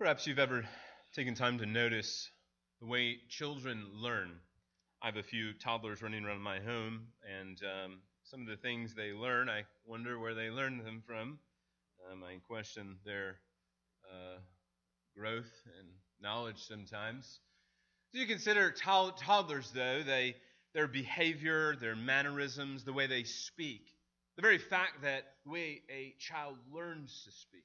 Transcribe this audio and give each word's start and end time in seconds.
Perhaps 0.00 0.26
you've 0.26 0.38
ever 0.38 0.64
taken 1.14 1.34
time 1.34 1.58
to 1.58 1.66
notice 1.66 2.30
the 2.80 2.86
way 2.86 3.18
children 3.28 3.84
learn. 3.92 4.30
I 5.02 5.06
have 5.08 5.18
a 5.18 5.22
few 5.22 5.52
toddlers 5.52 6.00
running 6.00 6.24
around 6.24 6.40
my 6.40 6.58
home, 6.58 7.08
and 7.30 7.60
um, 7.62 7.98
some 8.22 8.40
of 8.40 8.46
the 8.46 8.56
things 8.56 8.94
they 8.94 9.12
learn, 9.12 9.50
I 9.50 9.64
wonder 9.84 10.18
where 10.18 10.34
they 10.34 10.48
learn 10.48 10.78
them 10.78 11.02
from. 11.06 11.38
Um, 12.10 12.24
I 12.24 12.38
question 12.48 12.96
their 13.04 13.40
uh, 14.10 14.38
growth 15.14 15.52
and 15.78 15.88
knowledge 16.18 16.62
sometimes. 16.66 17.40
So 18.10 18.20
you 18.20 18.26
consider 18.26 18.70
to- 18.70 19.14
toddlers, 19.18 19.70
though, 19.70 20.02
they, 20.02 20.34
their 20.72 20.88
behavior, 20.88 21.76
their 21.76 21.94
mannerisms, 21.94 22.84
the 22.84 22.94
way 22.94 23.06
they 23.06 23.24
speak, 23.24 23.82
the 24.36 24.42
very 24.42 24.56
fact 24.56 25.02
that 25.02 25.24
the 25.44 25.50
way 25.50 25.82
a 25.90 26.14
child 26.18 26.56
learns 26.72 27.22
to 27.26 27.32
speak. 27.32 27.64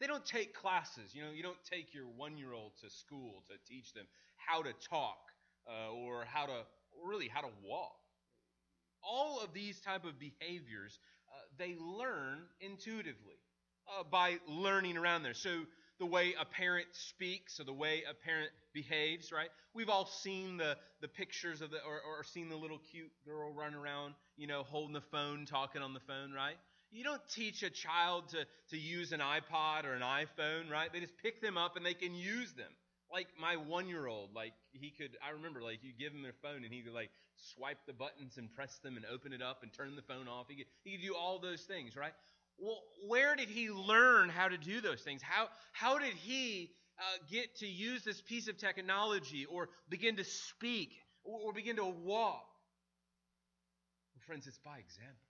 They 0.00 0.06
don't 0.06 0.24
take 0.24 0.54
classes. 0.54 1.14
You 1.14 1.22
know, 1.22 1.30
you 1.30 1.42
don't 1.42 1.62
take 1.70 1.92
your 1.92 2.06
one-year-old 2.16 2.72
to 2.82 2.90
school 2.90 3.44
to 3.48 3.54
teach 3.72 3.92
them 3.92 4.06
how 4.36 4.62
to 4.62 4.72
talk 4.88 5.18
uh, 5.68 5.92
or 5.92 6.24
how 6.24 6.46
to, 6.46 6.62
really 7.04 7.28
how 7.28 7.42
to 7.42 7.50
walk. 7.62 7.96
All 9.02 9.40
of 9.42 9.52
these 9.52 9.80
type 9.80 10.04
of 10.04 10.18
behaviors, 10.18 10.98
uh, 11.28 11.40
they 11.58 11.76
learn 11.78 12.40
intuitively 12.60 13.38
uh, 13.88 14.04
by 14.10 14.38
learning 14.48 14.96
around 14.96 15.22
there. 15.22 15.34
So 15.34 15.64
the 15.98 16.06
way 16.06 16.34
a 16.40 16.44
parent 16.46 16.86
speaks 16.92 17.60
or 17.60 17.64
the 17.64 17.72
way 17.72 18.02
a 18.10 18.14
parent 18.14 18.50
behaves, 18.72 19.30
right? 19.32 19.50
We've 19.74 19.90
all 19.90 20.06
seen 20.06 20.56
the, 20.56 20.76
the 21.02 21.08
pictures 21.08 21.60
of 21.60 21.70
the, 21.70 21.76
or, 21.78 22.00
or 22.00 22.24
seen 22.24 22.48
the 22.48 22.56
little 22.56 22.80
cute 22.90 23.12
girl 23.24 23.52
run 23.52 23.74
around, 23.74 24.14
you 24.36 24.46
know, 24.46 24.62
holding 24.62 24.94
the 24.94 25.02
phone, 25.02 25.44
talking 25.44 25.82
on 25.82 25.92
the 25.92 26.00
phone, 26.00 26.32
right? 26.32 26.56
You 26.90 27.04
don't 27.04 27.22
teach 27.34 27.62
a 27.62 27.70
child 27.70 28.30
to, 28.30 28.38
to 28.70 28.76
use 28.78 29.12
an 29.12 29.20
iPod 29.20 29.84
or 29.84 29.94
an 29.94 30.02
iPhone, 30.02 30.70
right? 30.70 30.92
They 30.92 31.00
just 31.00 31.16
pick 31.22 31.40
them 31.40 31.56
up 31.56 31.76
and 31.76 31.86
they 31.86 31.94
can 31.94 32.14
use 32.14 32.52
them. 32.54 32.70
Like 33.12 33.28
my 33.40 33.56
one 33.56 33.88
year 33.88 34.06
old, 34.06 34.34
like 34.34 34.52
he 34.72 34.90
could, 34.90 35.16
I 35.24 35.30
remember, 35.30 35.62
like 35.62 35.80
you 35.82 35.92
give 35.98 36.12
him 36.12 36.24
a 36.24 36.32
phone 36.46 36.64
and 36.64 36.72
he 36.72 36.82
could 36.82 36.92
like 36.92 37.10
swipe 37.54 37.78
the 37.86 37.92
buttons 37.92 38.38
and 38.38 38.52
press 38.54 38.78
them 38.82 38.96
and 38.96 39.04
open 39.06 39.32
it 39.32 39.42
up 39.42 39.62
and 39.62 39.72
turn 39.72 39.94
the 39.96 40.02
phone 40.02 40.28
off. 40.28 40.46
He 40.48 40.56
could, 40.56 40.66
he 40.84 40.92
could 40.92 41.02
do 41.02 41.14
all 41.14 41.38
those 41.38 41.62
things, 41.62 41.96
right? 41.96 42.12
Well, 42.58 42.82
where 43.06 43.36
did 43.36 43.48
he 43.48 43.70
learn 43.70 44.28
how 44.28 44.48
to 44.48 44.58
do 44.58 44.80
those 44.80 45.00
things? 45.00 45.22
How, 45.22 45.48
how 45.72 45.98
did 45.98 46.14
he 46.14 46.70
uh, 46.98 47.02
get 47.30 47.56
to 47.58 47.66
use 47.66 48.04
this 48.04 48.20
piece 48.20 48.48
of 48.48 48.58
technology 48.58 49.46
or 49.46 49.70
begin 49.88 50.16
to 50.16 50.24
speak 50.24 50.90
or, 51.24 51.38
or 51.40 51.52
begin 51.52 51.76
to 51.76 51.86
walk? 51.86 52.46
Well, 54.12 54.22
friends, 54.26 54.46
it's 54.46 54.58
by 54.58 54.78
example 54.78 55.29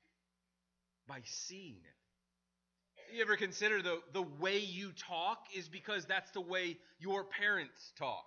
by 1.10 1.20
seeing 1.24 1.74
it. 1.74 3.16
You 3.16 3.22
ever 3.22 3.36
consider 3.36 3.82
the, 3.82 3.98
the 4.12 4.22
way 4.22 4.58
you 4.58 4.92
talk 4.92 5.38
is 5.52 5.68
because 5.68 6.06
that's 6.06 6.30
the 6.30 6.40
way 6.40 6.78
your 7.00 7.24
parents 7.24 7.92
talked? 7.98 8.26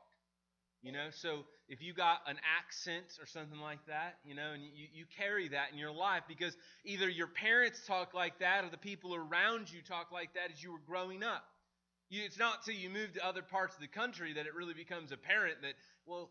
You 0.81 0.92
know, 0.92 1.08
so 1.12 1.45
if 1.70 1.81
you 1.81 1.94
got 1.94 2.20
an 2.28 2.36
accent 2.59 3.06
or 3.22 3.25
something 3.25 3.62
like 3.62 3.80
that, 3.88 4.17
you 4.25 4.36
know, 4.36 4.52
and 4.53 4.62
you, 4.62 4.88
you 4.94 5.06
carry 5.17 5.48
that 5.48 5.72
in 5.72 5.78
your 5.78 5.94
life 5.94 6.23
because 6.28 6.58
either 6.84 7.09
your 7.09 7.28
parents 7.28 7.80
talk 7.88 8.14
like 8.14 8.40
that 8.40 8.66
or 8.66 8.70
the 8.70 8.78
people 8.78 9.16
around 9.16 9.72
you 9.72 9.81
talk 9.81 10.12
like 10.12 10.34
that 10.34 10.52
as 10.53 10.62
you 10.62 10.73
were 10.73 10.84
growing 10.86 11.23
up. 11.23 11.45
You, 12.09 12.23
it's 12.25 12.38
not 12.38 12.66
till 12.66 12.75
you 12.75 12.90
move 12.90 13.14
to 13.14 13.25
other 13.25 13.42
parts 13.42 13.75
of 13.75 13.80
the 13.81 13.88
country 13.88 14.34
that 14.34 14.45
it 14.45 14.53
really 14.53 14.73
becomes 14.73 15.14
apparent 15.14 15.62
that, 15.62 15.75
well, 16.06 16.30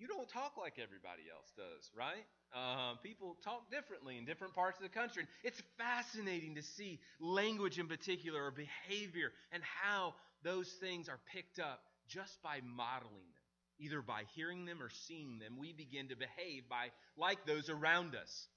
you 0.00 0.08
don't 0.08 0.28
talk 0.28 0.56
like 0.56 0.80
everybody 0.82 1.28
else 1.30 1.52
does, 1.56 1.90
right? 1.96 2.24
Uh, 2.56 2.96
people 3.02 3.36
talk 3.44 3.70
differently 3.70 4.16
in 4.16 4.24
different 4.24 4.54
parts 4.54 4.78
of 4.78 4.82
the 4.82 4.88
country. 4.88 5.26
It's 5.44 5.62
fascinating 5.76 6.54
to 6.54 6.62
see 6.62 6.98
language 7.20 7.78
in 7.78 7.86
particular 7.86 8.46
or 8.46 8.50
behavior 8.50 9.32
and 9.52 9.62
how 9.62 10.14
those 10.42 10.68
things 10.80 11.08
are 11.08 11.20
picked 11.32 11.58
up 11.58 11.80
just 12.08 12.42
by 12.42 12.60
modeling 12.64 13.12
them. 13.12 13.44
Either 13.78 14.02
by 14.02 14.22
hearing 14.34 14.64
them 14.64 14.82
or 14.82 14.90
seeing 15.06 15.38
them, 15.38 15.56
we 15.58 15.72
begin 15.72 16.08
to 16.08 16.16
behave 16.16 16.68
by 16.68 16.88
like 17.16 17.46
those 17.46 17.68
around 17.70 18.14
us. 18.14 18.48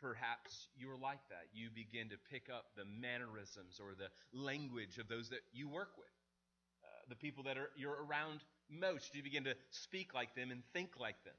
Perhaps 0.00 0.68
you're 0.76 0.98
like 0.98 1.22
that. 1.30 1.46
You 1.54 1.70
begin 1.74 2.08
to 2.10 2.16
pick 2.30 2.50
up 2.52 2.66
the 2.76 2.84
mannerisms 2.84 3.80
or 3.80 3.94
the 3.94 4.10
language 4.36 4.98
of 4.98 5.08
those 5.08 5.30
that 5.30 5.40
you 5.52 5.68
work 5.68 5.90
with, 5.96 6.10
uh, 6.84 7.02
the 7.08 7.16
people 7.16 7.44
that 7.44 7.56
are 7.56 7.70
you're 7.76 8.04
around 8.04 8.40
most. 8.70 9.14
You 9.14 9.22
begin 9.22 9.44
to 9.44 9.54
speak 9.70 10.14
like 10.14 10.34
them 10.34 10.50
and 10.50 10.62
think 10.72 10.90
like 10.98 11.22
them. 11.24 11.34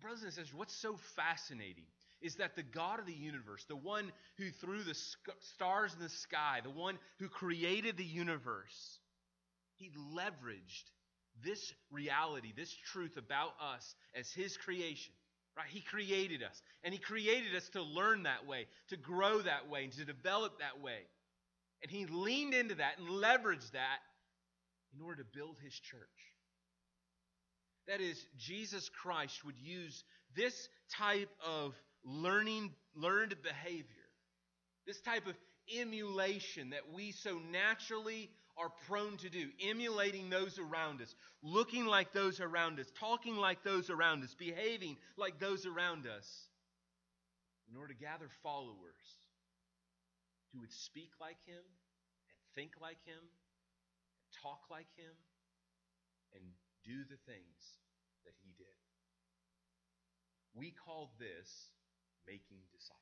Brothers 0.00 0.22
and 0.22 0.32
sisters, 0.32 0.54
what's 0.54 0.74
so 0.74 0.96
fascinating 1.16 1.84
is 2.22 2.36
that 2.36 2.56
the 2.56 2.62
God 2.62 2.98
of 3.00 3.06
the 3.06 3.12
universe, 3.12 3.64
the 3.68 3.76
one 3.76 4.12
who 4.36 4.50
threw 4.50 4.82
the 4.82 4.94
stars 5.40 5.94
in 5.94 6.02
the 6.02 6.08
sky, 6.08 6.60
the 6.62 6.70
one 6.70 6.98
who 7.18 7.28
created 7.28 7.96
the 7.96 8.04
universe, 8.04 8.98
he 9.76 9.90
leveraged 10.14 10.90
this 11.42 11.72
reality, 11.90 12.52
this 12.56 12.74
truth 12.92 13.16
about 13.16 13.52
us 13.60 13.94
as 14.14 14.30
his 14.30 14.56
creation. 14.56 15.12
Right? 15.56 15.66
He 15.68 15.80
created 15.80 16.42
us. 16.42 16.62
And 16.84 16.92
he 16.94 17.00
created 17.00 17.54
us 17.56 17.68
to 17.70 17.82
learn 17.82 18.22
that 18.24 18.46
way, 18.46 18.66
to 18.88 18.96
grow 18.96 19.40
that 19.40 19.68
way, 19.68 19.84
and 19.84 19.92
to 19.94 20.04
develop 20.04 20.58
that 20.60 20.82
way. 20.82 21.00
And 21.82 21.90
he 21.90 22.06
leaned 22.06 22.54
into 22.54 22.74
that 22.76 22.98
and 22.98 23.08
leveraged 23.08 23.72
that 23.72 23.98
in 24.94 25.02
order 25.02 25.22
to 25.22 25.28
build 25.34 25.56
his 25.62 25.72
church. 25.72 26.00
That 27.88 28.00
is, 28.00 28.24
Jesus 28.38 28.88
Christ 28.88 29.44
would 29.44 29.58
use 29.58 30.04
this 30.36 30.68
type 30.96 31.30
of 31.44 31.74
learning, 32.04 32.72
learned 32.94 33.34
behavior, 33.42 33.86
this 34.86 35.00
type 35.00 35.26
of 35.26 35.34
emulation 35.76 36.70
that 36.70 36.92
we 36.92 37.12
so 37.12 37.38
naturally 37.50 38.30
are 38.56 38.70
prone 38.86 39.16
to 39.18 39.30
do, 39.30 39.48
emulating 39.62 40.28
those 40.28 40.58
around 40.58 41.00
us, 41.00 41.14
looking 41.42 41.86
like 41.86 42.12
those 42.12 42.40
around 42.40 42.78
us, 42.78 42.86
talking 42.98 43.36
like 43.36 43.62
those 43.64 43.90
around 43.90 44.22
us, 44.22 44.34
behaving 44.34 44.96
like 45.16 45.38
those 45.38 45.66
around 45.66 46.06
us, 46.06 46.48
in 47.70 47.76
order 47.76 47.94
to 47.94 48.00
gather 48.00 48.28
followers 48.42 49.06
who 50.52 50.60
would 50.60 50.72
speak 50.72 51.10
like 51.20 51.38
him 51.46 51.62
and 51.62 52.54
think 52.54 52.72
like 52.82 52.98
him 53.06 53.14
and 53.18 54.42
talk 54.42 54.60
like 54.70 54.88
him 54.96 55.14
and 56.34 56.42
do 56.84 57.04
the 57.08 57.18
things 57.26 57.60
that 58.24 58.34
he 58.42 58.52
did. 58.56 58.66
We 60.54 60.72
call 60.72 61.12
this 61.18 61.70
making 62.26 62.62
disciples. 62.72 63.00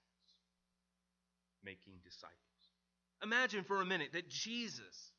Making 1.64 1.94
disciples. 2.04 2.36
Imagine 3.22 3.64
for 3.64 3.80
a 3.80 3.86
minute 3.86 4.10
that 4.12 4.28
Jesus, 4.28 5.12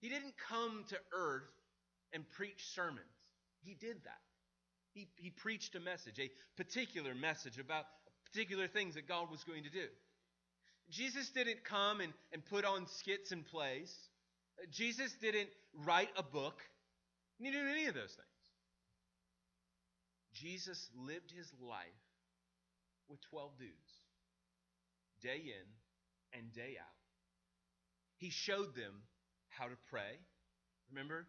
he 0.00 0.08
didn't 0.08 0.34
come 0.48 0.84
to 0.88 0.96
earth 1.12 1.50
and 2.12 2.28
preach 2.30 2.64
sermons. 2.74 3.06
He 3.62 3.74
did 3.74 3.96
that. 4.04 4.22
He, 4.92 5.08
he 5.16 5.30
preached 5.30 5.74
a 5.74 5.80
message, 5.80 6.18
a 6.20 6.30
particular 6.56 7.14
message 7.14 7.58
about 7.58 7.84
particular 8.32 8.68
things 8.68 8.94
that 8.94 9.08
God 9.08 9.30
was 9.30 9.42
going 9.44 9.64
to 9.64 9.70
do. 9.70 9.86
Jesus 10.90 11.30
didn't 11.30 11.64
come 11.64 12.00
and, 12.00 12.12
and 12.32 12.44
put 12.44 12.64
on 12.64 12.86
skits 12.86 13.32
and 13.32 13.46
plays. 13.46 13.92
Jesus 14.70 15.12
didn't 15.20 15.48
write 15.84 16.10
a 16.16 16.22
book. 16.22 16.60
He 17.44 17.50
didn't 17.52 17.66
do 17.66 17.72
any 17.76 17.86
of 17.92 17.94
those 17.94 18.16
things. 18.16 18.44
Jesus 20.32 20.80
lived 20.96 21.30
his 21.30 21.52
life 21.60 22.04
with 23.06 23.20
12 23.28 23.52
dudes, 23.58 23.92
day 25.20 25.52
in 25.52 25.68
and 26.32 26.48
day 26.56 26.80
out. 26.80 26.96
He 28.16 28.30
showed 28.30 28.74
them 28.74 29.04
how 29.50 29.68
to 29.68 29.76
pray. 29.90 30.16
Remember, 30.88 31.28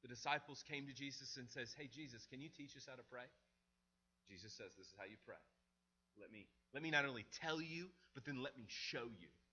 the 0.00 0.08
disciples 0.08 0.64
came 0.72 0.86
to 0.86 0.94
Jesus 0.94 1.36
and 1.36 1.50
says, 1.50 1.68
"Hey 1.76 1.86
Jesus, 1.86 2.24
can 2.26 2.40
you 2.40 2.48
teach 2.48 2.74
us 2.74 2.86
how 2.88 2.96
to 2.96 3.04
pray?" 3.04 3.28
Jesus 4.28 4.54
says, 4.54 4.74
"This 4.74 4.86
is 4.88 4.94
how 4.96 5.04
you 5.04 5.18
pray. 5.18 5.36
Let 6.16 6.32
me 6.32 6.48
let 6.72 6.82
me 6.82 6.90
not 6.90 7.04
only 7.04 7.24
tell 7.24 7.60
you, 7.60 7.92
but 8.14 8.24
then 8.24 8.42
let 8.42 8.56
me 8.56 8.66
show 8.68 9.04
you 9.04 9.28
how 9.28 9.34
to 9.34 9.38
pray." 9.38 9.45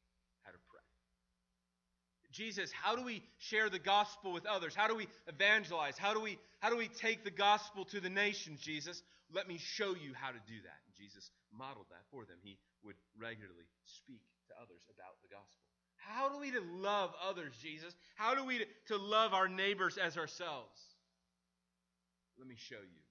Jesus, 2.33 2.71
how 2.73 2.95
do 2.95 3.03
we 3.03 3.21
share 3.37 3.69
the 3.69 3.79
gospel 3.79 4.33
with 4.33 4.45
others? 4.45 4.73
How 4.73 4.87
do 4.87 4.95
we 4.95 5.07
evangelize? 5.27 5.97
How 5.97 6.13
do 6.13 6.19
we, 6.19 6.37
how 6.59 6.69
do 6.69 6.77
we 6.77 6.87
take 6.89 7.23
the 7.23 7.31
gospel 7.31 7.85
to 7.85 8.01
the 8.01 8.09
nations, 8.09 8.59
Jesus? 8.59 9.01
Let 9.31 9.47
me 9.47 9.57
show 9.61 9.93
you 9.93 10.17
how 10.17 10.33
to 10.33 10.41
do 10.49 10.57
that. 10.65 10.79
And 10.85 10.93
Jesus 10.97 11.29
modeled 11.53 11.85
that 11.93 12.01
for 12.09 12.25
them. 12.25 12.37
He 12.41 12.57
would 12.83 12.97
regularly 13.17 13.69
speak 13.85 14.25
to 14.49 14.53
others 14.57 14.81
about 14.89 15.21
the 15.21 15.29
gospel. 15.29 15.61
How 16.01 16.27
do 16.27 16.41
we 16.41 16.51
to 16.51 16.61
love 16.81 17.13
others, 17.21 17.53
Jesus? 17.61 17.95
How 18.15 18.35
do 18.35 18.43
we 18.43 18.65
to, 18.89 18.97
love 18.97 19.33
our 19.33 19.47
neighbors 19.47 19.97
as 20.01 20.17
ourselves? 20.17 20.75
Let 22.37 22.49
me 22.49 22.57
show 22.57 22.81
you. 22.81 23.01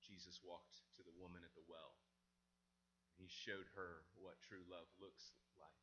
Jesus 0.00 0.40
walked 0.46 0.78
to 0.96 1.02
the 1.02 1.12
woman 1.20 1.42
at 1.44 1.52
the 1.58 1.66
well. 1.68 1.92
He 3.18 3.28
showed 3.28 3.68
her 3.76 4.06
what 4.16 4.40
true 4.48 4.64
love 4.70 4.88
looks 5.02 5.36
like 5.60 5.80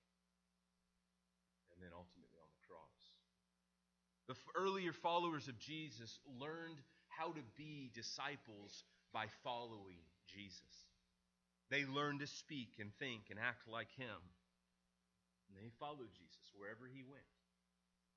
and 1.78 1.86
then 1.86 1.94
ultimately. 1.94 2.17
The 4.28 4.36
earlier 4.60 4.92
followers 4.92 5.48
of 5.48 5.58
Jesus 5.58 6.20
learned 6.40 6.84
how 7.08 7.32
to 7.32 7.44
be 7.56 7.90
disciples 7.96 8.84
by 9.14 9.26
following 9.44 10.04
Jesus. 10.28 10.76
They 11.72 11.86
learned 11.88 12.20
to 12.20 12.28
speak 12.28 12.76
and 12.80 12.92
think 13.00 13.32
and 13.32 13.40
act 13.40 13.68
like 13.72 13.88
him. 13.96 14.20
And 15.48 15.56
they 15.56 15.72
followed 15.80 16.12
Jesus 16.12 16.52
wherever 16.60 16.92
he 16.92 17.08
went. 17.08 17.32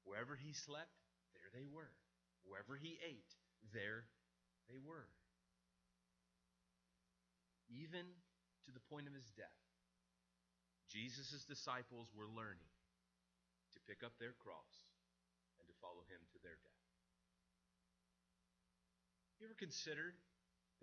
Wherever 0.02 0.34
he 0.34 0.52
slept, 0.52 0.90
there 1.34 1.50
they 1.54 1.66
were. 1.70 1.94
Wherever 2.42 2.74
he 2.74 2.98
ate, 3.06 3.30
there 3.70 4.10
they 4.66 4.82
were. 4.82 5.06
Even 7.70 8.02
to 8.66 8.70
the 8.74 8.82
point 8.90 9.06
of 9.06 9.14
his 9.14 9.30
death, 9.38 9.62
Jesus' 10.90 11.46
disciples 11.46 12.10
were 12.10 12.26
learning 12.26 12.66
to 13.74 13.86
pick 13.86 14.02
up 14.02 14.18
their 14.18 14.34
cross 14.42 14.89
follow 15.80 16.04
him 16.08 16.20
to 16.32 16.38
their 16.44 16.56
death. 16.60 16.84
You 19.40 19.48
ever 19.48 19.56
considered 19.56 20.14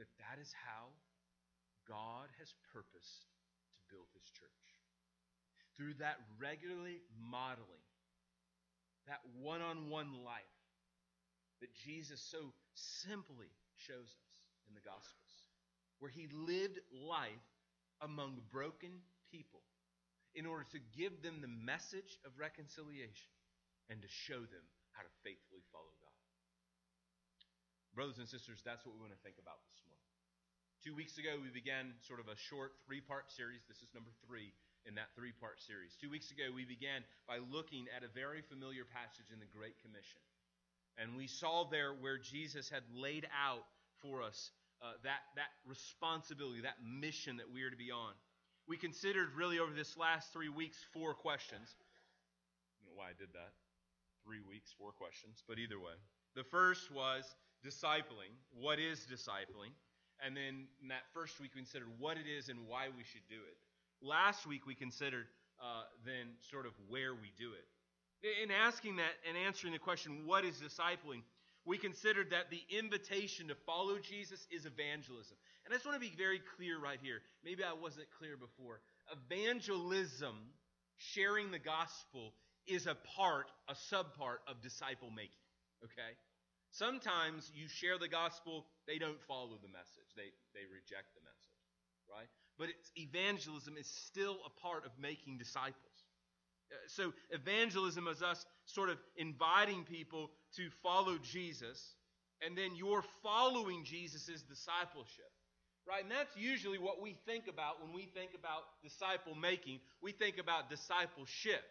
that 0.02 0.10
that 0.18 0.42
is 0.42 0.50
how 0.66 0.90
God 1.86 2.30
has 2.42 2.50
purposed 2.74 3.30
to 3.78 3.80
build 3.94 4.10
his 4.18 4.26
church? 4.34 4.66
Through 5.78 6.02
that 6.02 6.18
regularly 6.42 7.06
modeling, 7.14 7.86
that 9.06 9.22
one 9.38 9.62
on 9.62 9.90
one 9.90 10.26
life 10.26 10.58
that 11.62 11.74
Jesus 11.74 12.22
so 12.22 12.54
simply 12.74 13.54
shows 13.78 14.10
us 14.10 14.34
in 14.68 14.74
the 14.74 14.82
Gospels, 14.82 15.34
where 16.00 16.12
he 16.12 16.28
lived 16.34 16.82
life 16.92 17.46
among 18.02 18.42
broken 18.52 18.90
people 19.32 19.62
in 20.36 20.46
order 20.46 20.66
to 20.72 20.80
give 20.98 21.22
them 21.22 21.42
the 21.42 21.48
message 21.48 22.18
of 22.26 22.38
reconciliation 22.38 23.34
and 23.90 24.02
to 24.02 24.08
show 24.10 24.42
them 24.42 24.66
how 24.98 25.06
to 25.06 25.14
faithfully 25.22 25.62
follow 25.70 25.94
God. 26.02 26.18
Brothers 27.94 28.18
and 28.18 28.26
sisters, 28.26 28.66
that's 28.66 28.82
what 28.82 28.98
we 28.98 29.02
want 29.02 29.14
to 29.14 29.22
think 29.22 29.38
about 29.38 29.62
this 29.70 29.82
morning. 29.86 30.06
Two 30.82 30.94
weeks 30.94 31.18
ago, 31.18 31.38
we 31.38 31.50
began 31.50 31.94
sort 32.06 32.22
of 32.22 32.30
a 32.30 32.38
short 32.38 32.78
three 32.86 33.02
part 33.02 33.30
series. 33.30 33.62
This 33.70 33.82
is 33.86 33.94
number 33.94 34.14
three 34.26 34.54
in 34.86 34.94
that 34.98 35.14
three 35.18 35.34
part 35.34 35.62
series. 35.62 35.98
Two 35.98 36.10
weeks 36.10 36.30
ago, 36.30 36.50
we 36.54 36.66
began 36.66 37.02
by 37.30 37.42
looking 37.50 37.86
at 37.94 38.02
a 38.02 38.10
very 38.14 38.42
familiar 38.42 38.86
passage 38.86 39.30
in 39.34 39.38
the 39.42 39.50
Great 39.50 39.78
Commission. 39.82 40.22
And 40.98 41.18
we 41.18 41.30
saw 41.30 41.70
there 41.70 41.94
where 41.94 42.18
Jesus 42.18 42.70
had 42.70 42.82
laid 42.94 43.30
out 43.34 43.66
for 44.02 44.22
us 44.22 44.50
uh, 44.82 44.94
that, 45.04 45.26
that 45.36 45.50
responsibility, 45.66 46.62
that 46.62 46.78
mission 46.82 47.38
that 47.38 47.50
we 47.50 47.64
are 47.64 47.70
to 47.70 47.78
be 47.78 47.92
on. 47.92 48.14
We 48.68 48.78
considered 48.78 49.34
really 49.36 49.60
over 49.60 49.74
this 49.74 49.98
last 49.98 50.34
three 50.34 50.50
weeks 50.50 50.78
four 50.94 51.14
questions. 51.14 51.74
I 51.74 52.86
don't 52.86 52.94
know 52.94 53.00
why 53.02 53.10
I 53.10 53.18
did 53.18 53.34
that. 53.34 53.54
Three 54.28 54.44
weeks, 54.44 54.76
four 54.78 54.92
questions, 54.92 55.42
but 55.48 55.58
either 55.58 55.80
way. 55.80 55.96
The 56.36 56.44
first 56.44 56.92
was 56.92 57.24
discipling. 57.66 58.36
What 58.52 58.78
is 58.78 59.08
discipling? 59.08 59.72
And 60.20 60.36
then 60.36 60.68
in 60.82 60.90
that 60.90 61.08
first 61.14 61.40
week, 61.40 61.52
we 61.56 61.62
considered 61.62 61.88
what 61.98 62.18
it 62.18 62.28
is 62.28 62.50
and 62.50 62.68
why 62.68 62.88
we 62.92 63.06
should 63.06 63.24
do 63.30 63.40
it. 63.40 63.56
Last 64.06 64.46
week, 64.46 64.68
we 64.68 64.76
considered 64.76 65.28
uh, 65.64 65.88
then 66.04 66.36
sort 66.52 66.66
of 66.66 66.74
where 66.90 67.14
we 67.14 67.32
do 67.40 67.54
it. 67.56 67.64
In 68.44 68.52
asking 68.52 68.98
that 68.98 69.16
and 69.26 69.38
answering 69.38 69.72
the 69.72 69.80
question, 69.80 70.24
what 70.26 70.44
is 70.44 70.56
discipling? 70.56 71.24
we 71.68 71.78
considered 71.78 72.32
that 72.32 72.50
the 72.50 72.64
invitation 72.72 73.50
to 73.50 73.56
follow 73.66 74.00
Jesus 74.00 74.48
is 74.50 74.66
evangelism. 74.66 75.36
And 75.66 75.74
I 75.74 75.76
just 75.76 75.86
want 75.86 76.02
to 76.02 76.10
be 76.10 76.16
very 76.18 76.40
clear 76.56 76.80
right 76.80 76.98
here. 77.04 77.20
Maybe 77.44 77.62
I 77.62 77.74
wasn't 77.74 78.08
clear 78.18 78.38
before. 78.38 78.80
Evangelism, 79.12 80.36
sharing 80.96 81.52
the 81.52 81.60
gospel, 81.60 82.32
is 82.68 82.88
a 82.88 82.96
part, 83.16 83.48
a 83.68 83.74
subpart 83.74 84.44
of 84.48 84.62
disciple 84.62 85.10
making. 85.10 85.44
Okay? 85.84 86.16
Sometimes 86.72 87.52
you 87.56 87.68
share 87.68 87.98
the 87.98 88.08
gospel, 88.08 88.66
they 88.88 88.98
don't 88.98 89.22
follow 89.28 89.58
the 89.62 89.72
message. 89.72 90.10
They, 90.16 90.30
they 90.54 90.66
reject 90.68 91.16
the 91.16 91.24
message. 91.24 91.58
Right? 92.10 92.28
But 92.58 92.70
evangelism 92.96 93.76
is 93.78 93.88
still 93.88 94.38
a 94.46 94.62
part 94.62 94.86
of 94.86 94.92
making 95.00 95.38
disciples. 95.38 95.76
Uh, 96.72 96.76
so, 96.88 97.14
evangelism 97.32 98.08
is 98.08 98.22
us 98.22 98.46
sort 98.66 98.90
of 98.90 98.98
inviting 99.16 99.84
people 99.84 100.32
to 100.56 100.70
follow 100.84 101.18
Jesus, 101.18 101.96
and 102.42 102.58
then 102.58 102.76
you're 102.76 103.06
following 103.24 103.84
Jesus' 103.86 104.42
discipleship. 104.42 105.32
Right? 105.88 106.04
And 106.04 106.12
that's 106.12 106.36
usually 106.36 106.78
what 106.78 107.02
we 107.02 107.16
think 107.26 107.48
about 107.48 107.82
when 107.82 107.94
we 107.94 108.10
think 108.14 108.32
about 108.38 108.64
disciple 108.84 109.36
making. 109.36 109.80
We 110.02 110.12
think 110.12 110.38
about 110.38 110.70
discipleship. 110.70 111.64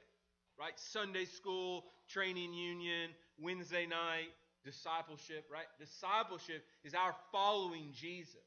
Right? 0.58 0.72
Sunday 0.76 1.26
school, 1.26 1.84
training 2.08 2.54
union, 2.54 3.10
Wednesday 3.38 3.86
night, 3.86 4.32
discipleship, 4.64 5.44
right? 5.52 5.68
Discipleship 5.78 6.64
is 6.82 6.94
our 6.94 7.14
following 7.30 7.92
Jesus. 7.92 8.40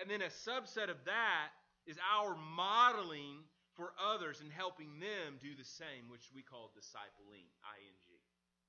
And 0.00 0.08
then 0.08 0.22
a 0.22 0.30
subset 0.30 0.88
of 0.90 1.02
that 1.04 1.50
is 1.86 1.96
our 2.14 2.36
modeling 2.36 3.42
for 3.74 3.92
others 3.98 4.40
and 4.40 4.52
helping 4.52 5.00
them 5.00 5.40
do 5.40 5.56
the 5.56 5.64
same, 5.64 6.06
which 6.08 6.28
we 6.34 6.42
call 6.42 6.70
discipling, 6.76 7.48
ing, 7.80 7.96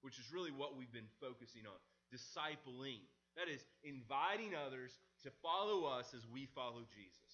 which 0.01 0.17
is 0.17 0.31
really 0.33 0.51
what 0.51 0.77
we've 0.77 0.91
been 0.91 1.11
focusing 1.21 1.63
on. 1.67 1.77
Discipling. 2.09 3.03
That 3.35 3.49
is, 3.49 3.65
inviting 3.83 4.53
others 4.55 4.97
to 5.23 5.29
follow 5.41 5.85
us 5.85 6.13
as 6.15 6.21
we 6.31 6.47
follow 6.53 6.85
Jesus. 6.93 7.32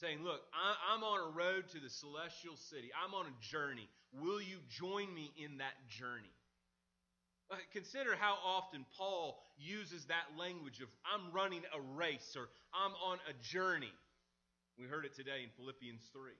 Saying, 0.00 0.22
Look, 0.22 0.40
I'm 0.52 1.02
on 1.02 1.32
a 1.32 1.36
road 1.36 1.68
to 1.72 1.80
the 1.80 1.88
celestial 1.88 2.56
city. 2.70 2.90
I'm 2.92 3.14
on 3.14 3.26
a 3.26 3.36
journey. 3.40 3.88
Will 4.12 4.40
you 4.40 4.58
join 4.68 5.12
me 5.14 5.32
in 5.42 5.58
that 5.58 5.74
journey? 5.88 6.32
Uh, 7.50 7.56
consider 7.72 8.16
how 8.16 8.36
often 8.44 8.84
Paul 8.98 9.38
uses 9.56 10.04
that 10.06 10.26
language 10.36 10.80
of 10.80 10.88
I'm 11.06 11.32
running 11.32 11.62
a 11.72 11.80
race 11.96 12.36
or 12.36 12.48
I'm 12.74 12.92
on 13.04 13.18
a 13.30 13.34
journey. 13.54 13.92
We 14.78 14.86
heard 14.86 15.04
it 15.04 15.14
today 15.14 15.44
in 15.44 15.50
Philippians 15.56 16.02
3. 16.12 16.32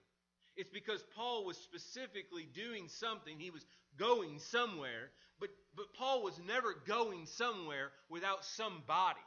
It's 0.57 0.69
because 0.69 1.01
Paul 1.15 1.45
was 1.45 1.57
specifically 1.57 2.47
doing 2.53 2.89
something. 2.89 3.39
He 3.39 3.51
was 3.51 3.65
going 3.97 4.39
somewhere, 4.39 5.09
but, 5.39 5.49
but 5.75 5.85
Paul 5.97 6.23
was 6.23 6.37
never 6.45 6.75
going 6.87 7.25
somewhere 7.25 7.89
without 8.09 8.43
somebody. 8.43 9.21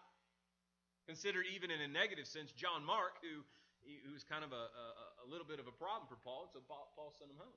Consider, 1.06 1.42
even 1.54 1.70
in 1.70 1.80
a 1.80 1.88
negative 1.88 2.26
sense, 2.26 2.52
John 2.52 2.84
Mark, 2.84 3.18
who, 3.22 3.42
who 3.84 4.12
was 4.12 4.24
kind 4.24 4.44
of 4.44 4.52
a, 4.52 4.64
a, 4.70 4.86
a 5.24 5.26
little 5.26 5.46
bit 5.46 5.58
of 5.58 5.66
a 5.66 5.74
problem 5.74 6.06
for 6.06 6.20
Paul, 6.20 6.48
so 6.52 6.60
Paul, 6.64 6.92
Paul 6.94 7.10
sent 7.16 7.32
him 7.32 7.40
home. 7.40 7.56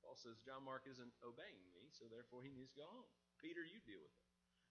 Paul 0.00 0.16
says, 0.16 0.40
John 0.40 0.64
Mark 0.64 0.88
isn't 0.88 1.12
obeying 1.20 1.68
me, 1.74 1.90
so 1.92 2.08
therefore 2.08 2.40
he 2.46 2.54
needs 2.54 2.72
to 2.72 2.80
go 2.80 2.88
home. 2.88 3.06
Peter, 3.42 3.60
you 3.60 3.82
deal 3.84 4.00
with 4.00 4.14
it. 4.14 4.24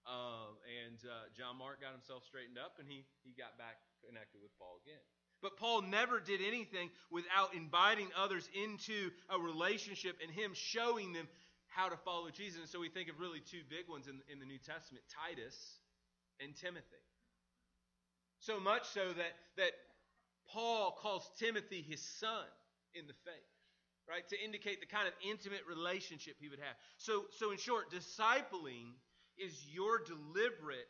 Uh, 0.07 0.55
and 0.88 0.99
uh, 1.03 1.27
John 1.35 1.59
Mark 1.59 1.83
got 1.83 1.91
himself 1.91 2.23
straightened 2.23 2.55
up, 2.55 2.79
and 2.79 2.88
he, 2.88 3.03
he 3.27 3.35
got 3.35 3.59
back 3.59 3.83
connected 3.99 4.39
with 4.39 4.55
Paul 4.55 4.79
again. 4.81 5.03
But 5.44 5.59
Paul 5.59 5.83
never 5.83 6.19
did 6.19 6.41
anything 6.41 6.89
without 7.11 7.53
inviting 7.53 8.09
others 8.17 8.49
into 8.55 9.11
a 9.29 9.38
relationship 9.38 10.18
and 10.23 10.31
him 10.31 10.56
showing 10.56 11.13
them 11.13 11.27
how 11.68 11.89
to 11.89 11.97
follow 11.97 12.31
Jesus. 12.31 12.59
And 12.59 12.69
so 12.69 12.80
we 12.80 12.89
think 12.89 13.09
of 13.09 13.19
really 13.19 13.44
two 13.44 13.61
big 13.69 13.85
ones 13.85 14.07
in, 14.07 14.18
in 14.31 14.39
the 14.39 14.49
New 14.49 14.57
Testament 14.57 15.06
Titus 15.13 15.54
and 16.39 16.56
Timothy. 16.56 17.04
So 18.39 18.59
much 18.59 18.87
so 18.89 19.13
that, 19.13 19.33
that 19.57 19.73
Paul 20.51 20.97
calls 20.99 21.30
Timothy 21.39 21.85
his 21.87 22.01
son 22.01 22.45
in 22.94 23.07
the 23.07 23.13
faith, 23.25 23.51
right? 24.07 24.27
To 24.30 24.37
indicate 24.44 24.80
the 24.80 24.87
kind 24.87 25.07
of 25.07 25.13
intimate 25.27 25.61
relationship 25.68 26.35
he 26.39 26.49
would 26.49 26.59
have. 26.59 26.75
So, 26.97 27.25
so 27.37 27.51
in 27.51 27.57
short, 27.57 27.92
discipling 27.92 28.95
is 29.37 29.54
your 29.71 29.99
deliberate, 29.99 30.87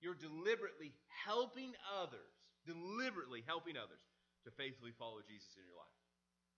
you're 0.00 0.14
deliberately 0.14 0.92
helping 1.24 1.72
others 2.00 2.36
deliberately 2.66 3.46
helping 3.46 3.78
others 3.78 4.02
to 4.44 4.50
faithfully 4.58 4.92
follow 4.98 5.22
Jesus 5.22 5.54
in 5.56 5.64
your 5.64 5.78
life. 5.78 5.96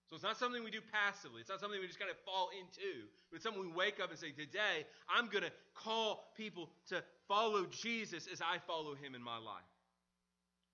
So 0.09 0.17
it's 0.17 0.25
not 0.25 0.41
something 0.41 0.65
we 0.65 0.73
do 0.73 0.81
passively. 0.81 1.45
It's 1.45 1.53
not 1.53 1.61
something 1.61 1.79
we 1.79 1.87
just 1.87 2.01
kind 2.01 2.11
of 2.11 2.17
fall 2.25 2.49
into. 2.57 3.05
But 3.29 3.37
it's 3.37 3.45
something 3.45 3.61
we 3.61 3.69
wake 3.69 4.01
up 4.01 4.09
and 4.09 4.19
say, 4.19 4.33
today, 4.33 4.89
I'm 5.05 5.29
going 5.29 5.45
to 5.45 5.53
call 5.77 6.33
people 6.33 6.73
to 6.89 7.05
follow 7.29 7.69
Jesus 7.69 8.27
as 8.33 8.41
I 8.41 8.57
follow 8.67 8.97
him 8.97 9.15
in 9.15 9.23
my 9.23 9.37
life. 9.37 9.69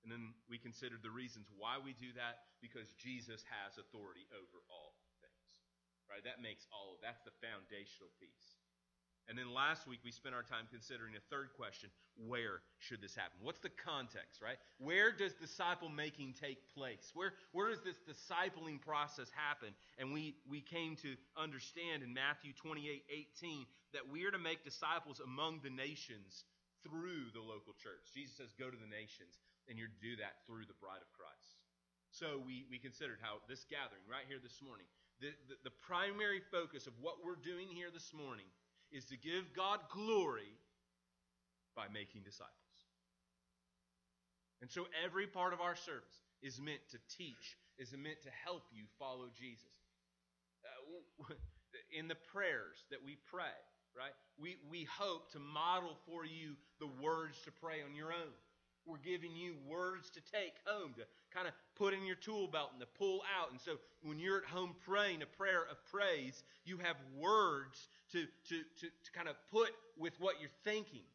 And 0.04 0.12
then 0.12 0.36
we 0.52 0.60
considered 0.60 1.00
the 1.00 1.10
reasons 1.10 1.48
why 1.56 1.80
we 1.80 1.96
do 1.96 2.12
that 2.20 2.44
because 2.60 2.92
Jesus 3.00 3.40
has 3.48 3.80
authority 3.80 4.28
over 4.36 4.60
all 4.68 4.92
things. 5.24 5.48
Right? 6.12 6.20
That 6.22 6.44
makes 6.44 6.68
all 6.68 6.92
of 6.92 7.00
that's 7.00 7.24
the 7.24 7.32
foundational 7.40 8.12
piece. 8.20 8.60
And 9.28 9.38
then 9.38 9.56
last 9.56 9.88
week 9.88 10.04
we 10.04 10.12
spent 10.12 10.34
our 10.36 10.44
time 10.44 10.68
considering 10.68 11.16
a 11.16 11.24
third 11.32 11.56
question 11.56 11.88
where 12.28 12.60
should 12.78 13.00
this 13.00 13.16
happen? 13.16 13.40
What's 13.40 13.58
the 13.58 13.72
context, 13.72 14.44
right? 14.44 14.60
Where 14.78 15.10
does 15.10 15.32
disciple 15.34 15.88
making 15.88 16.34
take 16.38 16.60
place? 16.76 17.10
Where, 17.14 17.32
where 17.52 17.70
does 17.70 17.80
this 17.80 17.96
discipling 18.04 18.80
process 18.80 19.32
happen? 19.32 19.72
And 19.98 20.12
we, 20.12 20.36
we 20.48 20.60
came 20.60 20.94
to 21.02 21.16
understand 21.36 22.02
in 22.04 22.12
Matthew 22.12 22.52
28 22.52 23.02
18 23.40 23.66
that 23.94 24.06
we 24.06 24.24
are 24.26 24.30
to 24.30 24.38
make 24.38 24.62
disciples 24.62 25.20
among 25.24 25.60
the 25.64 25.70
nations 25.70 26.44
through 26.84 27.32
the 27.32 27.40
local 27.40 27.72
church. 27.80 28.12
Jesus 28.12 28.36
says, 28.36 28.52
Go 28.60 28.68
to 28.68 28.76
the 28.76 28.90
nations, 28.90 29.40
and 29.68 29.78
to 29.78 29.88
do 30.00 30.16
that 30.20 30.44
through 30.46 30.66
the 30.68 30.76
bride 30.80 31.00
of 31.00 31.10
Christ. 31.16 31.58
So 32.14 32.38
we, 32.44 32.64
we 32.70 32.78
considered 32.78 33.18
how 33.18 33.42
this 33.48 33.66
gathering 33.66 34.04
right 34.06 34.28
here 34.28 34.38
this 34.38 34.62
morning, 34.62 34.86
the, 35.18 35.34
the, 35.50 35.70
the 35.70 35.74
primary 35.82 36.42
focus 36.52 36.86
of 36.86 36.94
what 37.00 37.24
we're 37.24 37.40
doing 37.40 37.66
here 37.66 37.90
this 37.90 38.14
morning 38.14 38.46
is 38.94 39.04
to 39.10 39.16
give 39.16 39.50
God 39.56 39.80
glory 39.90 40.54
by 41.74 41.90
making 41.90 42.22
disciples. 42.22 42.54
And 44.62 44.70
so 44.70 44.86
every 45.02 45.26
part 45.26 45.52
of 45.52 45.60
our 45.60 45.74
service 45.74 46.22
is 46.40 46.60
meant 46.60 46.80
to 46.94 46.98
teach, 47.10 47.58
is 47.78 47.92
meant 47.92 48.22
to 48.22 48.30
help 48.46 48.62
you 48.70 48.84
follow 48.98 49.26
Jesus. 49.34 49.74
Uh, 50.62 51.34
in 51.98 52.08
the 52.08 52.18
prayers 52.32 52.86
that 52.90 53.02
we 53.04 53.18
pray, 53.30 53.58
right? 53.96 54.14
We, 54.38 54.56
we 54.70 54.86
hope 54.86 55.30
to 55.32 55.38
model 55.38 55.98
for 56.06 56.24
you 56.24 56.54
the 56.78 56.90
words 57.02 57.38
to 57.44 57.50
pray 57.50 57.82
on 57.82 57.94
your 57.94 58.12
own. 58.12 58.34
We're 58.86 58.98
giving 58.98 59.34
you 59.34 59.54
words 59.66 60.10
to 60.10 60.20
take 60.20 60.54
home, 60.66 60.92
to 60.96 61.04
kind 61.32 61.48
of 61.48 61.54
put 61.76 61.94
in 61.94 62.04
your 62.04 62.16
tool 62.16 62.48
belt 62.48 62.70
and 62.72 62.80
to 62.80 62.86
pull 62.98 63.22
out. 63.38 63.50
And 63.50 63.60
so 63.60 63.76
when 64.02 64.18
you're 64.18 64.38
at 64.38 64.44
home 64.44 64.74
praying 64.84 65.22
a 65.22 65.26
prayer 65.26 65.62
of 65.70 65.76
praise, 65.90 66.42
you 66.64 66.78
have 66.78 66.96
words 67.16 67.88
to, 68.12 68.24
to, 68.48 68.56
to, 68.80 68.86
to 68.86 69.10
kind 69.14 69.28
of 69.28 69.36
put 69.50 69.70
with 69.98 70.12
what 70.20 70.36
you're 70.40 70.54
thinking. 70.64 71.06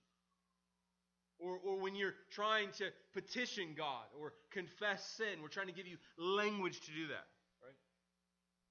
Or, 1.40 1.58
or 1.64 1.80
when 1.80 1.96
you're 1.96 2.16
trying 2.32 2.72
to 2.80 2.90
petition 3.14 3.70
God 3.78 4.12
or 4.20 4.34
confess 4.52 5.06
sin, 5.16 5.40
we're 5.42 5.48
trying 5.48 5.68
to 5.68 5.74
give 5.74 5.88
you 5.88 5.98
language 6.18 6.82
to 6.82 6.92
do 6.92 7.08
that. 7.08 7.28
Right? 7.64 7.80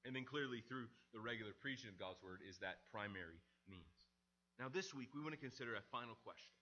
And 0.05 0.15
then 0.15 0.25
clearly 0.25 0.63
through 0.69 0.85
the 1.15 1.21
regular 1.21 1.53
preaching 1.61 1.89
of 1.89 1.99
God's 1.99 2.23
word 2.23 2.41
is 2.49 2.59
that 2.59 2.85
primary 2.93 3.41
means. 3.71 3.89
Now, 4.61 4.69
this 4.69 4.93
week, 4.93 5.15
we 5.15 5.23
want 5.23 5.33
to 5.33 5.41
consider 5.41 5.77
a 5.77 5.85
final 5.91 6.19
question 6.25 6.53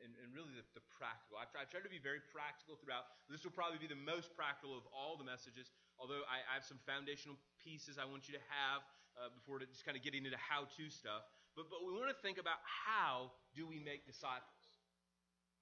and, 0.00 0.16
and 0.18 0.32
really 0.32 0.52
the, 0.56 0.64
the 0.72 0.84
practical. 0.96 1.36
I've 1.36 1.52
tried, 1.52 1.68
I've 1.68 1.72
tried, 1.72 1.84
to 1.84 1.92
be 1.92 2.00
very 2.00 2.24
practical 2.32 2.80
throughout. 2.80 3.10
This 3.28 3.44
will 3.44 3.54
probably 3.54 3.78
be 3.78 3.90
the 3.90 3.98
most 3.98 4.32
practical 4.32 4.72
of 4.72 4.88
all 4.88 5.20
the 5.20 5.26
messages, 5.26 5.68
although 6.00 6.24
I, 6.24 6.40
I 6.48 6.52
have 6.56 6.66
some 6.66 6.80
foundational 6.88 7.36
pieces 7.60 8.00
I 8.00 8.08
want 8.08 8.26
you 8.30 8.34
to 8.36 8.44
have 8.48 8.80
uh, 9.20 9.28
before 9.32 9.60
to 9.60 9.68
just 9.68 9.84
kind 9.84 9.96
of 9.96 10.02
getting 10.02 10.24
into 10.24 10.40
how-to 10.40 10.88
stuff. 10.88 11.28
But, 11.52 11.68
but 11.68 11.84
we 11.84 11.92
want 11.92 12.08
to 12.08 12.20
think 12.24 12.40
about 12.40 12.64
how 12.64 13.36
do 13.52 13.68
we 13.68 13.76
make 13.76 14.08
disciples. 14.08 14.62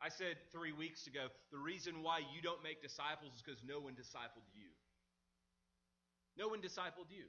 I 0.01 0.09
said 0.09 0.41
three 0.49 0.73
weeks 0.73 1.07
ago, 1.07 1.29
the 1.53 1.61
reason 1.61 2.01
why 2.01 2.25
you 2.33 2.41
don't 2.41 2.63
make 2.65 2.81
disciples 2.81 3.37
is 3.37 3.43
because 3.43 3.61
no 3.67 3.83
one 3.83 3.93
discipled 3.93 4.49
you. 4.57 4.73
No 6.39 6.49
one 6.49 6.65
discipled 6.65 7.13
you. 7.13 7.29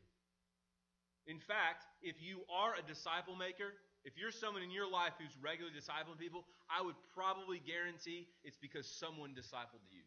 In 1.27 1.38
fact, 1.38 1.84
if 2.01 2.22
you 2.24 2.48
are 2.48 2.74
a 2.79 2.84
disciple 2.88 3.36
maker, 3.36 3.75
if 4.03 4.17
you're 4.17 4.31
someone 4.31 4.63
in 4.63 4.72
your 4.72 4.89
life 4.89 5.13
who's 5.17 5.36
regularly 5.41 5.77
discipling 5.77 6.17
people, 6.17 6.46
I 6.70 6.81
would 6.81 6.96
probably 7.13 7.62
guarantee 7.62 8.27
it's 8.43 8.58
because 8.58 8.89
someone 8.89 9.31
discipled 9.38 9.86
you. 9.93 10.01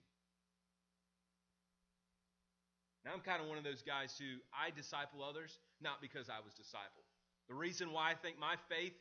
Now, 3.05 3.13
I'm 3.13 3.21
kind 3.21 3.43
of 3.43 3.47
one 3.47 3.59
of 3.59 3.65
those 3.65 3.85
guys 3.85 4.17
who 4.17 4.41
I 4.51 4.73
disciple 4.73 5.23
others, 5.23 5.61
not 5.81 6.01
because 6.01 6.33
I 6.33 6.41
was 6.41 6.57
discipled. 6.57 7.05
The 7.49 7.55
reason 7.55 7.93
why 7.93 8.11
I 8.11 8.15
think 8.17 8.41
my 8.41 8.57
faith 8.73 8.97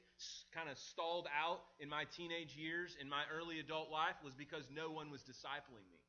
kind 0.53 0.67
of 0.69 0.77
stalled 0.77 1.27
out 1.31 1.63
in 1.79 1.87
my 1.87 2.03
teenage 2.11 2.53
years, 2.59 2.97
in 2.99 3.07
my 3.07 3.23
early 3.31 3.59
adult 3.59 3.89
life, 3.89 4.19
was 4.23 4.35
because 4.35 4.67
no 4.67 4.91
one 4.91 5.09
was 5.09 5.23
discipling 5.23 5.87
me. 5.87 6.03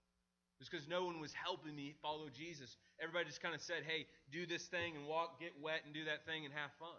It 0.59 0.61
was 0.61 0.69
because 0.69 0.89
no 0.91 1.07
one 1.07 1.21
was 1.21 1.33
helping 1.33 1.75
me 1.75 1.95
follow 2.03 2.27
Jesus. 2.29 2.77
Everybody 3.01 3.27
just 3.27 3.41
kind 3.41 3.55
of 3.55 3.63
said, 3.63 3.87
hey, 3.87 4.07
do 4.31 4.47
this 4.47 4.67
thing 4.67 4.95
and 4.97 5.07
walk, 5.07 5.39
get 5.39 5.55
wet, 5.63 5.83
and 5.87 5.95
do 5.95 6.05
that 6.11 6.27
thing 6.27 6.45
and 6.45 6.53
have 6.55 6.71
fun. 6.79 6.99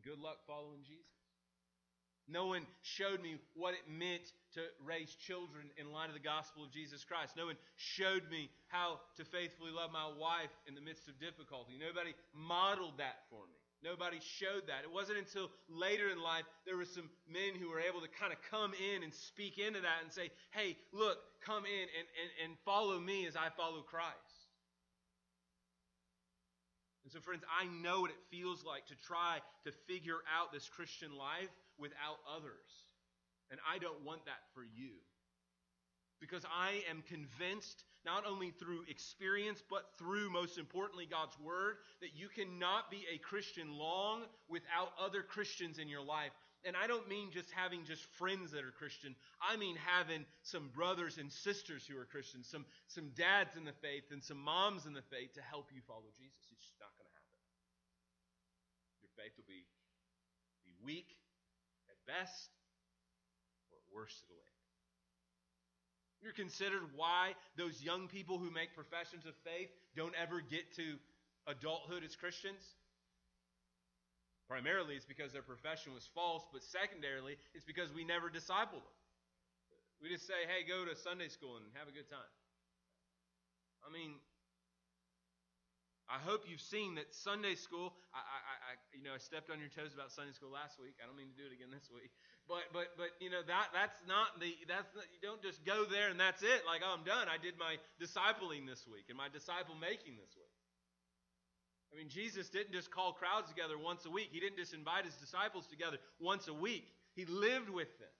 And 0.00 0.16
good 0.16 0.22
luck 0.22 0.38
following 0.46 0.80
Jesus. 0.80 1.04
No 2.28 2.46
one 2.46 2.64
showed 2.82 3.20
me 3.20 3.36
what 3.54 3.74
it 3.74 3.84
meant 3.90 4.32
to 4.54 4.60
raise 4.86 5.12
children 5.26 5.66
in 5.76 5.92
light 5.92 6.08
of 6.08 6.14
the 6.14 6.22
gospel 6.22 6.64
of 6.64 6.70
Jesus 6.70 7.04
Christ. 7.04 7.36
No 7.36 7.46
one 7.46 7.58
showed 7.76 8.22
me 8.30 8.48
how 8.68 9.00
to 9.16 9.24
faithfully 9.24 9.72
love 9.72 9.90
my 9.92 10.06
wife 10.06 10.54
in 10.68 10.74
the 10.74 10.80
midst 10.80 11.08
of 11.08 11.18
difficulty. 11.18 11.74
Nobody 11.74 12.14
modeled 12.32 12.96
that 12.98 13.26
for 13.28 13.42
me. 13.50 13.58
Nobody 13.82 14.20
showed 14.22 14.68
that. 14.68 14.84
It 14.84 14.92
wasn't 14.92 15.18
until 15.18 15.50
later 15.68 16.08
in 16.08 16.22
life 16.22 16.44
there 16.64 16.76
were 16.76 16.86
some 16.86 17.10
men 17.26 17.58
who 17.58 17.68
were 17.68 17.80
able 17.80 18.00
to 18.00 18.08
kind 18.08 18.32
of 18.32 18.38
come 18.48 18.72
in 18.78 19.02
and 19.02 19.12
speak 19.12 19.58
into 19.58 19.80
that 19.80 20.00
and 20.04 20.12
say, 20.12 20.30
hey, 20.52 20.76
look, 20.92 21.18
come 21.44 21.64
in 21.66 21.86
and, 21.98 22.06
and, 22.14 22.30
and 22.44 22.52
follow 22.64 23.00
me 23.00 23.26
as 23.26 23.34
I 23.34 23.48
follow 23.56 23.82
Christ. 23.82 24.29
And 27.04 27.12
so, 27.12 27.20
friends, 27.20 27.42
I 27.48 27.66
know 27.82 28.02
what 28.02 28.10
it 28.10 28.20
feels 28.30 28.64
like 28.64 28.86
to 28.86 28.94
try 29.06 29.38
to 29.64 29.72
figure 29.88 30.20
out 30.28 30.52
this 30.52 30.68
Christian 30.68 31.16
life 31.16 31.48
without 31.78 32.20
others. 32.28 32.68
And 33.50 33.58
I 33.68 33.78
don't 33.78 34.04
want 34.04 34.26
that 34.26 34.44
for 34.54 34.62
you. 34.62 35.00
Because 36.20 36.44
I 36.44 36.82
am 36.90 37.02
convinced, 37.08 37.84
not 38.04 38.26
only 38.26 38.50
through 38.50 38.84
experience, 38.88 39.62
but 39.70 39.88
through, 39.98 40.30
most 40.30 40.58
importantly, 40.58 41.06
God's 41.10 41.38
Word, 41.40 41.76
that 42.02 42.14
you 42.14 42.28
cannot 42.28 42.90
be 42.90 43.06
a 43.12 43.16
Christian 43.18 43.78
long 43.78 44.24
without 44.48 44.92
other 45.00 45.22
Christians 45.22 45.78
in 45.78 45.88
your 45.88 46.04
life 46.04 46.32
and 46.64 46.76
I 46.76 46.86
don't 46.86 47.08
mean 47.08 47.30
just 47.32 47.50
having 47.52 47.84
just 47.84 48.04
friends 48.20 48.52
that 48.52 48.64
are 48.64 48.74
Christian. 48.76 49.16
I 49.40 49.56
mean 49.56 49.76
having 49.80 50.26
some 50.42 50.68
brothers 50.68 51.16
and 51.16 51.32
sisters 51.32 51.86
who 51.86 51.96
are 51.96 52.04
Christians, 52.04 52.48
some, 52.48 52.66
some 52.88 53.10
dads 53.16 53.56
in 53.56 53.64
the 53.64 53.76
faith 53.80 54.12
and 54.12 54.22
some 54.22 54.36
moms 54.36 54.84
in 54.84 54.92
the 54.92 55.04
faith 55.08 55.32
to 55.34 55.42
help 55.42 55.72
you 55.72 55.80
follow 55.88 56.08
Jesus. 56.12 56.36
It's 56.52 56.60
just 56.60 56.76
not 56.80 56.92
going 57.00 57.08
to 57.08 57.16
happen. 57.16 57.40
Your 59.00 59.09
faith 59.20 59.36
will 59.36 59.48
be, 59.48 59.68
be 60.64 60.72
weak 60.80 61.12
at 61.92 62.00
best, 62.08 62.48
or 63.68 63.76
at 63.76 63.86
worst 63.92 64.24
it'll 64.24 64.40
end. 64.40 64.60
You're 66.24 66.36
considered 66.36 66.84
why 66.96 67.36
those 67.56 67.80
young 67.80 68.08
people 68.08 68.40
who 68.40 68.50
make 68.50 68.72
professions 68.72 69.24
of 69.24 69.36
faith 69.44 69.68
don't 69.96 70.16
ever 70.16 70.40
get 70.40 70.72
to 70.76 70.96
adulthood 71.46 72.04
as 72.04 72.16
Christians? 72.16 72.60
Primarily, 74.48 74.96
it's 74.96 75.08
because 75.08 75.32
their 75.32 75.46
profession 75.46 75.94
was 75.94 76.08
false, 76.12 76.44
but 76.52 76.64
secondarily, 76.64 77.36
it's 77.54 77.64
because 77.64 77.92
we 77.92 78.04
never 78.04 78.28
discipled 78.28 78.84
them. 78.84 78.96
We 80.02 80.08
just 80.08 80.26
say, 80.26 80.48
hey, 80.48 80.64
go 80.64 80.88
to 80.88 80.96
Sunday 80.96 81.28
school 81.28 81.60
and 81.60 81.64
have 81.76 81.88
a 81.88 81.92
good 81.92 82.08
time. 82.08 82.32
I 83.84 83.92
mean, 83.92 84.16
I 86.10 86.18
hope 86.18 86.42
you've 86.50 86.60
seen 86.60 86.98
that 86.98 87.14
Sunday 87.14 87.54
school. 87.54 87.94
I, 88.10 88.18
I, 88.18 88.38
I, 88.42 88.72
you 88.90 89.06
know, 89.06 89.14
I 89.14 89.22
stepped 89.22 89.46
on 89.46 89.62
your 89.62 89.70
toes 89.70 89.94
about 89.94 90.10
Sunday 90.10 90.34
school 90.34 90.50
last 90.50 90.82
week. 90.82 90.98
I 90.98 91.06
don't 91.06 91.14
mean 91.14 91.30
to 91.30 91.38
do 91.38 91.46
it 91.46 91.54
again 91.54 91.70
this 91.70 91.86
week, 91.86 92.10
but, 92.50 92.66
but, 92.74 92.98
but, 92.98 93.14
you 93.22 93.30
know, 93.30 93.46
that 93.46 93.70
that's 93.70 94.02
not 94.10 94.42
the 94.42 94.50
that's 94.66 94.90
not, 94.90 95.06
you 95.14 95.22
don't 95.22 95.38
just 95.38 95.62
go 95.62 95.86
there 95.86 96.10
and 96.10 96.18
that's 96.18 96.42
it. 96.42 96.66
Like, 96.66 96.82
oh, 96.82 96.90
I'm 96.90 97.06
done. 97.06 97.30
I 97.30 97.38
did 97.38 97.54
my 97.62 97.78
discipling 98.02 98.66
this 98.66 98.90
week 98.90 99.06
and 99.06 99.14
my 99.14 99.30
disciple 99.30 99.78
making 99.78 100.18
this 100.18 100.34
week. 100.34 100.50
I 101.94 101.98
mean, 101.98 102.10
Jesus 102.10 102.50
didn't 102.50 102.74
just 102.74 102.90
call 102.90 103.14
crowds 103.14 103.46
together 103.46 103.78
once 103.78 104.02
a 104.06 104.10
week. 104.10 104.34
He 104.34 104.42
didn't 104.42 104.58
just 104.58 104.74
invite 104.74 105.06
his 105.06 105.14
disciples 105.14 105.70
together 105.70 105.98
once 106.18 106.50
a 106.50 106.54
week. 106.54 106.90
He 107.14 107.24
lived 107.24 107.70
with 107.70 107.90
them 108.02 108.14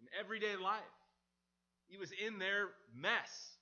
in 0.00 0.08
everyday 0.16 0.56
life. 0.56 0.80
He 1.88 1.96
was 1.96 2.12
in 2.12 2.38
their 2.38 2.72
mess 2.96 3.55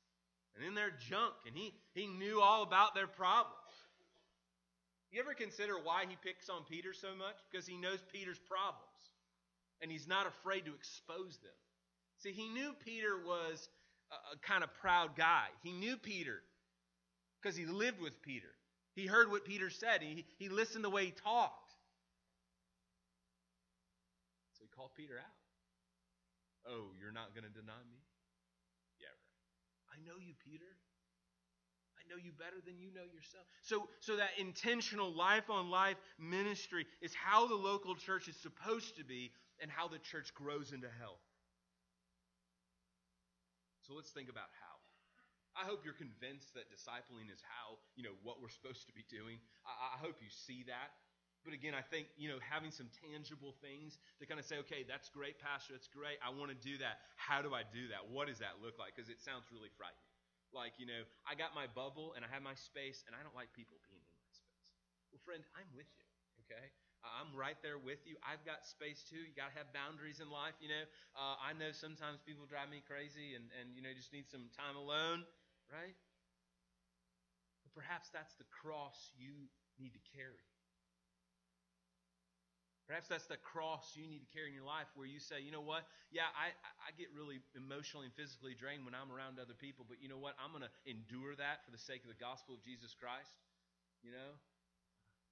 and 0.56 0.64
in 0.64 0.74
their 0.74 0.90
junk, 0.90 1.34
and 1.46 1.56
he, 1.56 1.74
he 1.94 2.06
knew 2.06 2.40
all 2.40 2.62
about 2.62 2.94
their 2.94 3.06
problems. 3.06 3.54
You 5.10 5.20
ever 5.20 5.34
consider 5.34 5.74
why 5.74 6.04
he 6.08 6.16
picks 6.22 6.48
on 6.48 6.64
Peter 6.68 6.92
so 6.92 7.14
much? 7.16 7.36
Because 7.50 7.66
he 7.66 7.76
knows 7.76 7.98
Peter's 8.12 8.38
problems, 8.38 8.82
and 9.80 9.90
he's 9.90 10.08
not 10.08 10.26
afraid 10.26 10.64
to 10.66 10.74
expose 10.74 11.38
them. 11.38 11.52
See, 12.18 12.32
he 12.32 12.48
knew 12.48 12.74
Peter 12.84 13.18
was 13.24 13.68
a, 14.10 14.34
a 14.34 14.38
kind 14.38 14.64
of 14.64 14.74
proud 14.74 15.16
guy. 15.16 15.46
He 15.62 15.72
knew 15.72 15.96
Peter 15.96 16.40
because 17.40 17.56
he 17.56 17.66
lived 17.66 18.00
with 18.00 18.22
Peter. 18.22 18.48
He 18.94 19.06
heard 19.06 19.30
what 19.30 19.44
Peter 19.44 19.70
said. 19.70 20.02
He, 20.02 20.24
he 20.38 20.48
listened 20.48 20.84
the 20.84 20.90
way 20.90 21.06
he 21.06 21.10
talked. 21.10 21.72
So 24.56 24.62
he 24.62 24.68
called 24.74 24.90
Peter 24.96 25.14
out. 25.18 26.72
Oh, 26.72 26.86
you're 26.98 27.12
not 27.12 27.34
going 27.34 27.44
to 27.44 27.50
deny 27.50 27.82
me? 27.90 27.98
I 29.94 30.02
know 30.02 30.18
you, 30.18 30.34
Peter. 30.42 30.66
I 31.94 32.02
know 32.10 32.18
you 32.18 32.32
better 32.34 32.58
than 32.66 32.82
you 32.82 32.90
know 32.90 33.06
yourself. 33.06 33.46
So, 33.62 33.86
so 34.00 34.16
that 34.16 34.34
intentional 34.38 35.14
life 35.14 35.48
on 35.48 35.70
life 35.70 35.96
ministry 36.18 36.86
is 37.00 37.14
how 37.14 37.46
the 37.46 37.54
local 37.54 37.94
church 37.94 38.26
is 38.26 38.36
supposed 38.36 38.98
to 38.98 39.04
be 39.04 39.30
and 39.62 39.70
how 39.70 39.86
the 39.86 40.02
church 40.02 40.34
grows 40.34 40.72
into 40.72 40.88
health. 40.98 41.22
So 43.86 43.94
let's 43.94 44.10
think 44.10 44.28
about 44.28 44.50
how. 44.58 44.74
I 45.54 45.62
hope 45.62 45.86
you're 45.86 45.94
convinced 45.94 46.50
that 46.58 46.66
discipling 46.66 47.30
is 47.30 47.38
how, 47.46 47.78
you 47.94 48.02
know, 48.02 48.18
what 48.26 48.42
we're 48.42 48.50
supposed 48.50 48.90
to 48.90 48.94
be 48.96 49.06
doing. 49.06 49.38
I, 49.62 49.94
I 49.94 49.96
hope 50.02 50.18
you 50.18 50.26
see 50.26 50.66
that. 50.66 50.90
But 51.44 51.52
again, 51.52 51.76
I 51.76 51.84
think, 51.84 52.08
you 52.16 52.32
know, 52.32 52.40
having 52.40 52.72
some 52.72 52.88
tangible 53.04 53.54
things 53.60 54.00
to 54.18 54.24
kind 54.24 54.40
of 54.40 54.48
say, 54.48 54.58
okay, 54.64 54.82
that's 54.88 55.12
great, 55.12 55.36
Pastor, 55.36 55.76
that's 55.76 55.86
great. 55.92 56.16
I 56.24 56.32
want 56.32 56.50
to 56.50 56.58
do 56.58 56.80
that. 56.80 57.04
How 57.20 57.44
do 57.44 57.52
I 57.52 57.62
do 57.68 57.92
that? 57.92 58.08
What 58.08 58.32
does 58.32 58.40
that 58.40 58.64
look 58.64 58.80
like? 58.80 58.96
Because 58.96 59.12
it 59.12 59.20
sounds 59.20 59.46
really 59.52 59.70
frightening. 59.76 60.08
Like, 60.50 60.80
you 60.80 60.88
know, 60.88 61.04
I 61.28 61.36
got 61.36 61.52
my 61.52 61.68
bubble 61.68 62.14
and 62.14 62.24
I 62.24 62.30
have 62.30 62.40
my 62.40 62.54
space, 62.54 63.02
and 63.04 63.12
I 63.12 63.20
don't 63.26 63.34
like 63.34 63.50
people 63.52 63.76
being 63.90 64.00
in 64.00 64.16
my 64.22 64.30
space. 64.32 64.68
Well, 65.10 65.20
friend, 65.22 65.42
I'm 65.58 65.66
with 65.74 65.90
you, 65.98 66.06
okay? 66.46 66.70
I'm 67.04 67.36
right 67.36 67.58
there 67.60 67.76
with 67.76 68.00
you. 68.08 68.16
I've 68.24 68.40
got 68.48 68.64
space 68.64 69.04
too. 69.04 69.20
You 69.20 69.34
got 69.36 69.52
to 69.52 69.56
have 69.60 69.68
boundaries 69.76 70.24
in 70.24 70.32
life, 70.32 70.56
you 70.62 70.72
know. 70.72 70.88
Uh, 71.12 71.36
I 71.36 71.52
know 71.52 71.68
sometimes 71.74 72.24
people 72.24 72.48
drive 72.48 72.72
me 72.72 72.80
crazy 72.80 73.36
and, 73.36 73.44
and, 73.60 73.76
you 73.76 73.84
know, 73.84 73.92
just 73.92 74.14
need 74.14 74.24
some 74.30 74.48
time 74.56 74.78
alone 74.78 75.28
right? 75.72 75.96
But 77.64 77.72
perhaps 77.72 78.10
that's 78.12 78.34
the 78.36 78.48
cross 78.50 79.12
you 79.16 79.48
need 79.80 79.92
to 79.94 80.02
carry. 80.12 80.44
Perhaps 82.84 83.08
that's 83.08 83.24
the 83.24 83.40
cross 83.40 83.96
you 83.96 84.04
need 84.04 84.20
to 84.20 84.30
carry 84.36 84.52
in 84.52 84.56
your 84.56 84.68
life 84.68 84.84
where 84.92 85.08
you 85.08 85.16
say, 85.16 85.40
you 85.40 85.48
know 85.48 85.64
what? 85.64 85.88
Yeah, 86.12 86.28
I, 86.36 86.52
I 86.84 86.92
get 87.00 87.08
really 87.16 87.40
emotionally 87.56 88.12
and 88.12 88.14
physically 88.14 88.52
drained 88.52 88.84
when 88.84 88.92
I'm 88.92 89.08
around 89.08 89.40
other 89.40 89.56
people, 89.56 89.88
but 89.88 90.04
you 90.04 90.08
know 90.12 90.20
what? 90.20 90.36
I'm 90.36 90.52
going 90.52 90.68
to 90.68 90.74
endure 90.84 91.32
that 91.40 91.64
for 91.64 91.72
the 91.72 91.80
sake 91.80 92.04
of 92.04 92.12
the 92.12 92.20
gospel 92.20 92.52
of 92.52 92.60
Jesus 92.60 92.92
Christ. 92.92 93.40
You 94.04 94.12
know? 94.12 94.36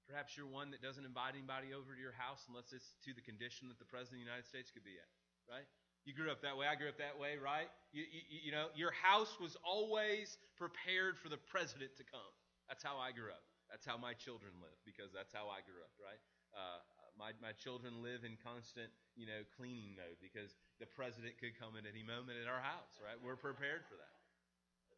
Perhaps 0.09 0.33
you're 0.33 0.49
one 0.49 0.73
that 0.73 0.81
doesn't 0.81 1.05
invite 1.05 1.37
anybody 1.37 1.77
over 1.77 1.93
to 1.93 2.01
your 2.01 2.17
house 2.17 2.49
unless 2.49 2.73
it's 2.73 2.97
to 3.05 3.13
the 3.13 3.21
condition 3.21 3.69
that 3.69 3.77
the 3.77 3.87
President 3.87 4.19
of 4.19 4.25
the 4.25 4.29
United 4.33 4.49
States 4.49 4.73
could 4.73 4.83
be 4.83 4.97
at, 4.97 5.11
right? 5.45 5.69
You 6.09 6.17
grew 6.17 6.33
up 6.33 6.43
that 6.43 6.59
way. 6.59 6.67
I 6.67 6.75
grew 6.75 6.91
up 6.91 6.99
that 6.99 7.15
way, 7.15 7.39
right? 7.39 7.71
You, 7.95 8.03
you, 8.09 8.49
you 8.49 8.53
know, 8.53 8.73
your 8.75 8.91
house 8.91 9.39
was 9.39 9.55
always 9.63 10.41
prepared 10.59 11.15
for 11.15 11.29
the 11.31 11.39
president 11.39 11.95
to 12.01 12.05
come. 12.09 12.33
That's 12.67 12.83
how 12.83 12.99
I 12.99 13.15
grew 13.15 13.31
up. 13.31 13.45
That's 13.71 13.87
how 13.87 13.95
my 13.97 14.13
children 14.19 14.51
live 14.59 14.75
because 14.83 15.15
that's 15.15 15.31
how 15.31 15.47
I 15.47 15.63
grew 15.63 15.79
up, 15.79 15.95
right? 16.03 16.19
Uh, 16.51 16.83
my, 17.19 17.33
my 17.41 17.53
children 17.53 18.03
live 18.03 18.25
in 18.25 18.37
constant, 18.41 18.89
you 19.17 19.27
know, 19.27 19.45
cleaning 19.57 19.95
mode 19.97 20.19
because 20.21 20.57
the 20.81 20.87
president 20.87 21.39
could 21.39 21.59
come 21.59 21.77
at 21.77 21.85
any 21.85 22.03
moment 22.03 22.39
at 22.41 22.49
our 22.49 22.61
house, 22.61 22.99
right? 23.01 23.17
We're 23.21 23.37
prepared 23.37 23.85
for 23.89 23.97
that. 23.97 24.17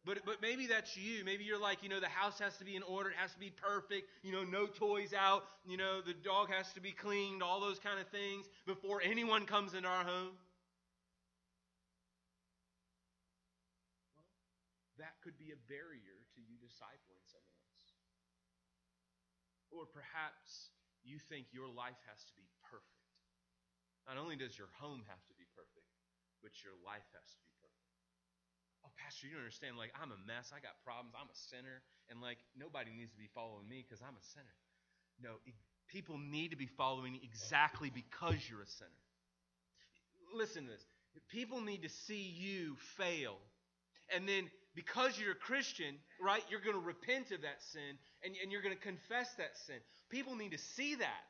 But, 0.05 0.21
but 0.23 0.37
maybe 0.41 0.67
that's 0.67 0.95
you. 0.95 1.25
Maybe 1.25 1.43
you're 1.43 1.59
like, 1.59 1.81
you 1.81 1.89
know, 1.89 1.99
the 1.99 2.07
house 2.07 2.37
has 2.37 2.57
to 2.57 2.65
be 2.65 2.75
in 2.75 2.83
order. 2.83 3.09
It 3.09 3.17
has 3.17 3.33
to 3.33 3.39
be 3.39 3.49
perfect. 3.49 4.05
You 4.21 4.31
know, 4.31 4.43
no 4.43 4.67
toys 4.67 5.13
out. 5.17 5.45
You 5.65 5.77
know, 5.77 6.01
the 6.01 6.13
dog 6.13 6.51
has 6.51 6.71
to 6.73 6.81
be 6.81 6.91
cleaned, 6.91 7.41
all 7.41 7.59
those 7.59 7.79
kind 7.79 7.99
of 7.99 8.07
things 8.09 8.45
before 8.67 9.01
anyone 9.01 9.45
comes 9.45 9.73
into 9.73 9.89
our 9.89 10.03
home. 10.03 10.37
that 15.05 15.21
could 15.21 15.37
be 15.37 15.53
a 15.53 15.59
barrier 15.69 16.17
to 16.33 16.41
you 16.41 16.57
discipling 16.57 17.21
someone 17.29 17.61
else. 17.61 17.85
Or 19.69 19.85
perhaps 19.85 20.73
you 21.05 21.21
think 21.29 21.53
your 21.53 21.69
life 21.69 21.97
has 22.09 22.19
to 22.25 22.33
be 22.33 22.45
perfect. 22.65 23.05
Not 24.09 24.17
only 24.17 24.35
does 24.35 24.57
your 24.57 24.69
home 24.81 25.01
have 25.09 25.21
to 25.29 25.35
be 25.37 25.45
perfect, 25.53 25.89
but 26.41 26.53
your 26.61 26.77
life 26.85 27.05
has 27.13 27.25
to 27.25 27.41
be 27.41 27.53
perfect. 27.57 27.89
Oh, 28.85 28.93
Pastor, 29.01 29.25
you 29.25 29.33
don't 29.33 29.45
understand. 29.45 29.77
Like, 29.81 29.93
I'm 29.97 30.13
a 30.13 30.21
mess. 30.29 30.53
I 30.53 30.61
got 30.61 30.77
problems. 30.85 31.17
I'm 31.17 31.29
a 31.29 31.39
sinner. 31.49 31.81
And, 32.09 32.21
like, 32.21 32.37
nobody 32.53 32.93
needs 32.93 33.09
to 33.13 33.17
be 33.17 33.29
following 33.33 33.65
me 33.65 33.81
because 33.81 34.01
I'm 34.05 34.13
a 34.13 34.27
sinner. 34.33 34.57
No, 35.17 35.41
people 35.89 36.17
need 36.21 36.53
to 36.53 36.59
be 36.59 36.69
following 36.77 37.17
exactly 37.23 37.89
because 37.89 38.37
you're 38.45 38.61
a 38.61 38.69
sinner. 38.69 39.01
Listen 40.33 40.65
to 40.65 40.71
this. 40.73 40.85
People 41.29 41.61
need 41.61 41.81
to 41.81 41.89
see 41.89 42.21
you 42.21 42.75
fail. 42.97 43.37
And 44.13 44.29
then 44.29 44.51
because 44.75 45.17
you're 45.17 45.31
a 45.31 45.35
Christian, 45.49 45.95
right, 46.21 46.43
you're 46.49 46.61
going 46.61 46.75
to 46.75 46.83
repent 46.85 47.31
of 47.31 47.41
that 47.41 47.63
sin 47.71 47.97
and, 48.25 48.35
and 48.41 48.51
you're 48.51 48.61
going 48.61 48.75
to 48.75 48.81
confess 48.81 49.29
that 49.37 49.55
sin. 49.65 49.77
People 50.09 50.35
need 50.35 50.51
to 50.51 50.57
see 50.57 50.95
that. 50.95 51.23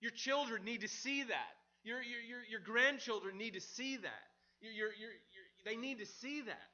Your 0.00 0.10
children 0.10 0.64
need 0.64 0.82
to 0.82 0.88
see 0.88 1.22
that. 1.22 1.54
Your, 1.84 2.02
your, 2.02 2.20
your, 2.20 2.42
your 2.50 2.60
grandchildren 2.60 3.38
need 3.38 3.54
to 3.54 3.60
see 3.60 3.96
that. 3.96 4.24
Your, 4.60 4.72
your, 4.72 4.90
your, 4.98 5.12
your, 5.32 5.46
they 5.64 5.76
need 5.76 5.98
to 5.98 6.06
see 6.06 6.42
that. 6.42 6.68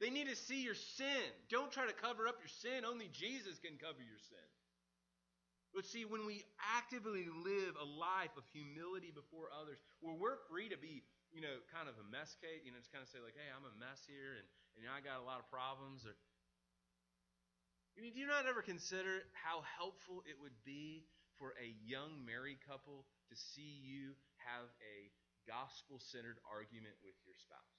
They 0.00 0.10
need 0.10 0.28
to 0.28 0.36
see 0.36 0.62
your 0.62 0.74
sin. 0.74 1.28
Don't 1.50 1.70
try 1.70 1.86
to 1.86 1.92
cover 1.92 2.26
up 2.26 2.36
your 2.40 2.50
sin. 2.50 2.84
Only 2.84 3.08
Jesus 3.12 3.58
can 3.62 3.78
cover 3.78 4.02
your 4.02 4.18
sin. 4.18 4.48
But 5.74 5.86
see, 5.86 6.04
when 6.04 6.26
we 6.26 6.42
actively 6.78 7.26
live 7.26 7.74
a 7.78 7.86
life 7.86 8.34
of 8.38 8.46
humility 8.54 9.10
before 9.10 9.50
others, 9.50 9.78
where 10.00 10.14
we're 10.14 10.38
free 10.50 10.68
to 10.70 10.78
be 10.78 11.02
you 11.34 11.42
know, 11.42 11.58
kind 11.74 11.90
of 11.90 11.98
a 11.98 12.06
mess 12.06 12.38
case, 12.38 12.62
you 12.62 12.70
know, 12.70 12.78
just 12.78 12.94
kind 12.94 13.02
of 13.02 13.10
say 13.10 13.18
like, 13.18 13.34
hey, 13.34 13.50
I'm 13.50 13.66
a 13.66 13.74
mess 13.74 14.06
here 14.06 14.38
and, 14.38 14.46
and 14.78 14.86
you 14.86 14.86
know, 14.86 14.94
I 14.94 15.02
got 15.02 15.18
a 15.18 15.26
lot 15.26 15.42
of 15.42 15.50
problems. 15.50 16.06
Or, 16.06 16.14
I 17.94 18.02
mean, 18.02 18.12
do 18.12 18.20
you 18.20 18.26
not 18.26 18.46
ever 18.50 18.62
consider 18.62 19.22
how 19.32 19.62
helpful 19.78 20.26
it 20.26 20.34
would 20.42 20.56
be 20.66 21.06
for 21.38 21.54
a 21.58 21.68
young 21.86 22.26
married 22.26 22.58
couple 22.66 23.06
to 23.30 23.34
see 23.38 23.82
you 23.86 24.18
have 24.42 24.66
a 24.82 25.10
gospel-centered 25.46 26.42
argument 26.46 26.98
with 27.06 27.14
your 27.22 27.38
spouse? 27.38 27.78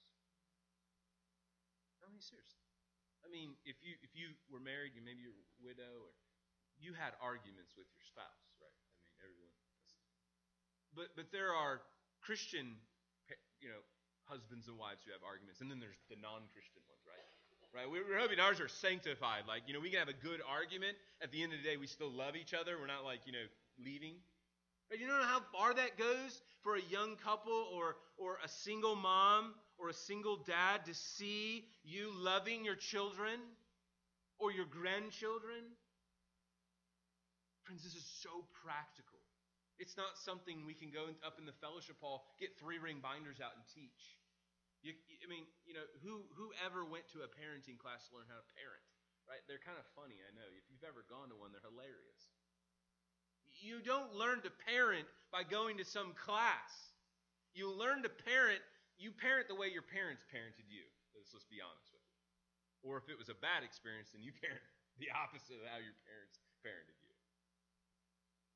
I 2.00 2.08
mean, 2.08 2.24
seriously. 2.24 2.64
I 3.24 3.28
mean, 3.28 3.58
if 3.66 3.82
you 3.82 3.98
if 4.06 4.14
you 4.14 4.38
were 4.46 4.62
married, 4.62 4.94
you 4.94 5.02
maybe 5.02 5.18
you're 5.18 5.34
a 5.34 5.50
widow, 5.58 6.06
or 6.06 6.14
you 6.78 6.94
had 6.94 7.18
arguments 7.18 7.74
with 7.74 7.90
your 7.90 8.04
spouse, 8.06 8.46
right? 8.62 8.70
I 8.70 8.96
mean, 9.02 9.14
everyone. 9.18 9.52
But 10.94 11.12
but 11.18 11.34
there 11.34 11.50
are 11.50 11.82
Christian 12.22 12.78
you 13.60 13.68
know, 13.68 13.82
husbands 14.30 14.68
and 14.70 14.78
wives 14.78 15.02
who 15.02 15.10
have 15.10 15.26
arguments, 15.26 15.60
and 15.60 15.66
then 15.66 15.80
there's 15.82 15.98
the 16.06 16.18
non-Christian 16.20 16.82
ones, 16.86 16.95
right? 17.76 17.84
We're 17.84 18.18
hoping 18.18 18.40
ours 18.40 18.58
are 18.58 18.68
sanctified. 18.68 19.44
Like, 19.46 19.68
you 19.68 19.74
know, 19.74 19.80
we 19.80 19.90
can 19.90 19.98
have 19.98 20.08
a 20.08 20.16
good 20.24 20.40
argument. 20.48 20.96
At 21.20 21.30
the 21.30 21.42
end 21.42 21.52
of 21.52 21.60
the 21.60 21.68
day, 21.68 21.76
we 21.76 21.86
still 21.86 22.10
love 22.10 22.34
each 22.34 22.54
other. 22.54 22.80
We're 22.80 22.88
not 22.88 23.04
like, 23.04 23.20
you 23.26 23.32
know, 23.32 23.44
leaving. 23.76 24.16
But 24.88 24.98
you 24.98 25.06
know 25.06 25.20
how 25.20 25.42
far 25.52 25.74
that 25.74 25.98
goes 25.98 26.40
for 26.62 26.76
a 26.76 26.82
young 26.88 27.16
couple 27.16 27.68
or 27.74 27.96
or 28.16 28.38
a 28.42 28.48
single 28.48 28.96
mom 28.96 29.54
or 29.78 29.90
a 29.90 29.94
single 29.94 30.38
dad 30.46 30.86
to 30.86 30.94
see 30.94 31.66
you 31.84 32.10
loving 32.16 32.64
your 32.64 32.76
children 32.76 33.36
or 34.38 34.52
your 34.52 34.64
grandchildren? 34.64 35.76
Friends, 37.64 37.82
this 37.82 37.94
is 37.94 38.06
so 38.22 38.46
practical. 38.64 39.18
It's 39.78 39.96
not 39.98 40.16
something 40.24 40.64
we 40.64 40.72
can 40.72 40.88
go 40.88 41.12
up 41.26 41.36
in 41.38 41.44
the 41.44 41.56
fellowship 41.60 41.96
hall, 42.00 42.24
get 42.40 42.56
three 42.56 42.78
ring 42.78 43.02
binders 43.02 43.42
out 43.42 43.52
and 43.52 43.64
teach. 43.74 44.16
You, 44.86 44.94
I 45.18 45.26
mean, 45.26 45.50
you 45.66 45.74
know, 45.74 45.82
who 46.06 46.22
who 46.38 46.54
ever 46.62 46.86
went 46.86 47.10
to 47.10 47.26
a 47.26 47.28
parenting 47.30 47.74
class 47.74 48.06
to 48.06 48.14
learn 48.14 48.30
how 48.30 48.38
to 48.38 48.46
parent? 48.54 48.86
Right? 49.26 49.42
They're 49.50 49.58
kind 49.58 49.74
of 49.74 49.86
funny, 49.98 50.22
I 50.22 50.30
know. 50.38 50.46
If 50.54 50.70
you've 50.70 50.86
ever 50.86 51.02
gone 51.10 51.26
to 51.34 51.36
one, 51.36 51.50
they're 51.50 51.66
hilarious. 51.66 52.30
You 53.58 53.82
don't 53.82 54.14
learn 54.14 54.46
to 54.46 54.52
parent 54.70 55.10
by 55.34 55.42
going 55.42 55.82
to 55.82 55.86
some 55.86 56.14
class. 56.14 56.94
You 57.50 57.74
learn 57.74 58.06
to 58.06 58.12
parent, 58.12 58.62
you 58.94 59.10
parent 59.10 59.50
the 59.50 59.58
way 59.58 59.66
your 59.66 59.82
parents 59.82 60.22
parented 60.30 60.70
you. 60.70 60.86
Let's, 61.18 61.34
let's 61.34 61.50
be 61.50 61.58
honest 61.58 61.90
with 61.90 62.06
you. 62.06 62.14
Or 62.86 63.02
if 63.02 63.10
it 63.10 63.18
was 63.18 63.26
a 63.26 63.38
bad 63.42 63.66
experience, 63.66 64.14
then 64.14 64.22
you 64.22 64.30
parent 64.44 64.62
the 65.02 65.10
opposite 65.10 65.58
of 65.58 65.66
how 65.66 65.82
your 65.82 65.98
parents 66.06 66.38
parented 66.62 66.94
you. 67.02 67.16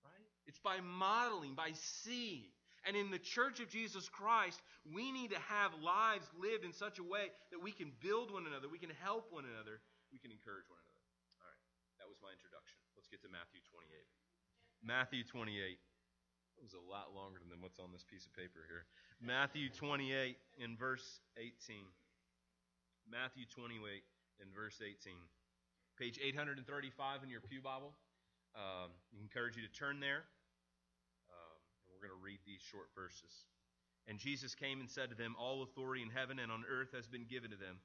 Right? 0.07 0.31
It's 0.47 0.63
by 0.63 0.79
modeling, 0.79 1.59
by 1.59 1.75
seeing. 1.75 2.55
And 2.89 2.97
in 2.97 3.13
the 3.13 3.21
church 3.21 3.61
of 3.61 3.69
Jesus 3.69 4.09
Christ, 4.09 4.63
we 4.89 5.13
need 5.13 5.37
to 5.37 5.41
have 5.53 5.77
lives 5.85 6.25
lived 6.33 6.65
in 6.65 6.73
such 6.73 6.97
a 6.99 7.05
way 7.05 7.29
that 7.53 7.61
we 7.61 7.73
can 7.73 7.93
build 8.01 8.33
one 8.33 8.49
another, 8.49 8.73
we 8.73 8.81
can 8.81 8.93
help 9.05 9.29
one 9.29 9.45
another, 9.45 9.85
we 10.09 10.17
can 10.17 10.33
encourage 10.33 10.65
one 10.73 10.81
another. 10.81 11.05
All 11.45 11.49
right, 11.49 11.61
that 12.01 12.09
was 12.09 12.17
my 12.25 12.33
introduction. 12.33 12.81
Let's 12.97 13.13
get 13.13 13.21
to 13.25 13.31
Matthew 13.31 13.61
28. 13.69 13.85
Matthew 14.81 15.23
28. 15.29 15.77
It 16.57 16.65
was 16.65 16.77
a 16.77 16.85
lot 16.85 17.13
longer 17.17 17.41
than 17.49 17.61
what's 17.61 17.81
on 17.81 17.93
this 17.93 18.05
piece 18.05 18.25
of 18.25 18.33
paper 18.37 18.65
here. 18.69 18.85
Matthew 19.21 19.69
28 19.69 20.37
in 20.61 20.77
verse 20.77 21.21
18. 21.37 21.85
Matthew 23.09 23.45
28 23.49 23.81
in 24.41 24.49
verse 24.53 24.81
18. 24.81 25.17
Page 25.97 26.21
835 26.21 27.25
in 27.25 27.29
your 27.29 27.41
Pew 27.41 27.61
Bible. 27.61 27.93
Um, 28.57 28.93
I 29.13 29.21
encourage 29.21 29.57
you 29.57 29.65
to 29.65 29.73
turn 29.73 30.01
there. 30.01 30.25
We're 32.01 32.09
going 32.09 32.17
to 32.17 32.25
read 32.25 32.41
these 32.49 32.65
short 32.65 32.89
verses. 32.97 33.45
And 34.09 34.17
Jesus 34.17 34.57
came 34.57 34.81
and 34.81 34.89
said 34.89 35.13
to 35.13 35.19
them, 35.21 35.37
All 35.37 35.61
authority 35.61 36.01
in 36.01 36.09
heaven 36.09 36.41
and 36.41 36.49
on 36.49 36.65
earth 36.65 36.97
has 36.97 37.05
been 37.05 37.29
given 37.29 37.53
to 37.53 37.61
them. 37.61 37.77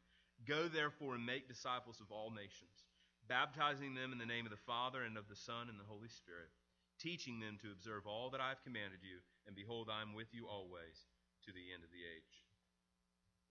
Go 0.48 0.72
therefore 0.72 1.20
and 1.20 1.28
make 1.28 1.52
disciples 1.52 2.00
of 2.00 2.16
all 2.16 2.32
nations, 2.32 2.88
baptizing 3.28 3.92
them 3.92 4.16
in 4.16 4.20
the 4.20 4.28
name 4.28 4.48
of 4.48 4.56
the 4.56 4.68
Father 4.68 5.04
and 5.04 5.20
of 5.20 5.28
the 5.28 5.36
Son 5.36 5.68
and 5.68 5.76
the 5.76 5.88
Holy 5.88 6.08
Spirit, 6.08 6.48
teaching 6.96 7.44
them 7.44 7.60
to 7.60 7.76
observe 7.76 8.08
all 8.08 8.32
that 8.32 8.40
I 8.40 8.56
have 8.56 8.64
commanded 8.64 9.04
you. 9.04 9.20
And 9.48 9.56
behold, 9.56 9.92
I 9.92 10.00
am 10.00 10.16
with 10.16 10.32
you 10.32 10.48
always 10.48 10.96
to 11.44 11.52
the 11.52 11.76
end 11.76 11.84
of 11.84 11.92
the 11.92 12.08
age. 12.08 12.48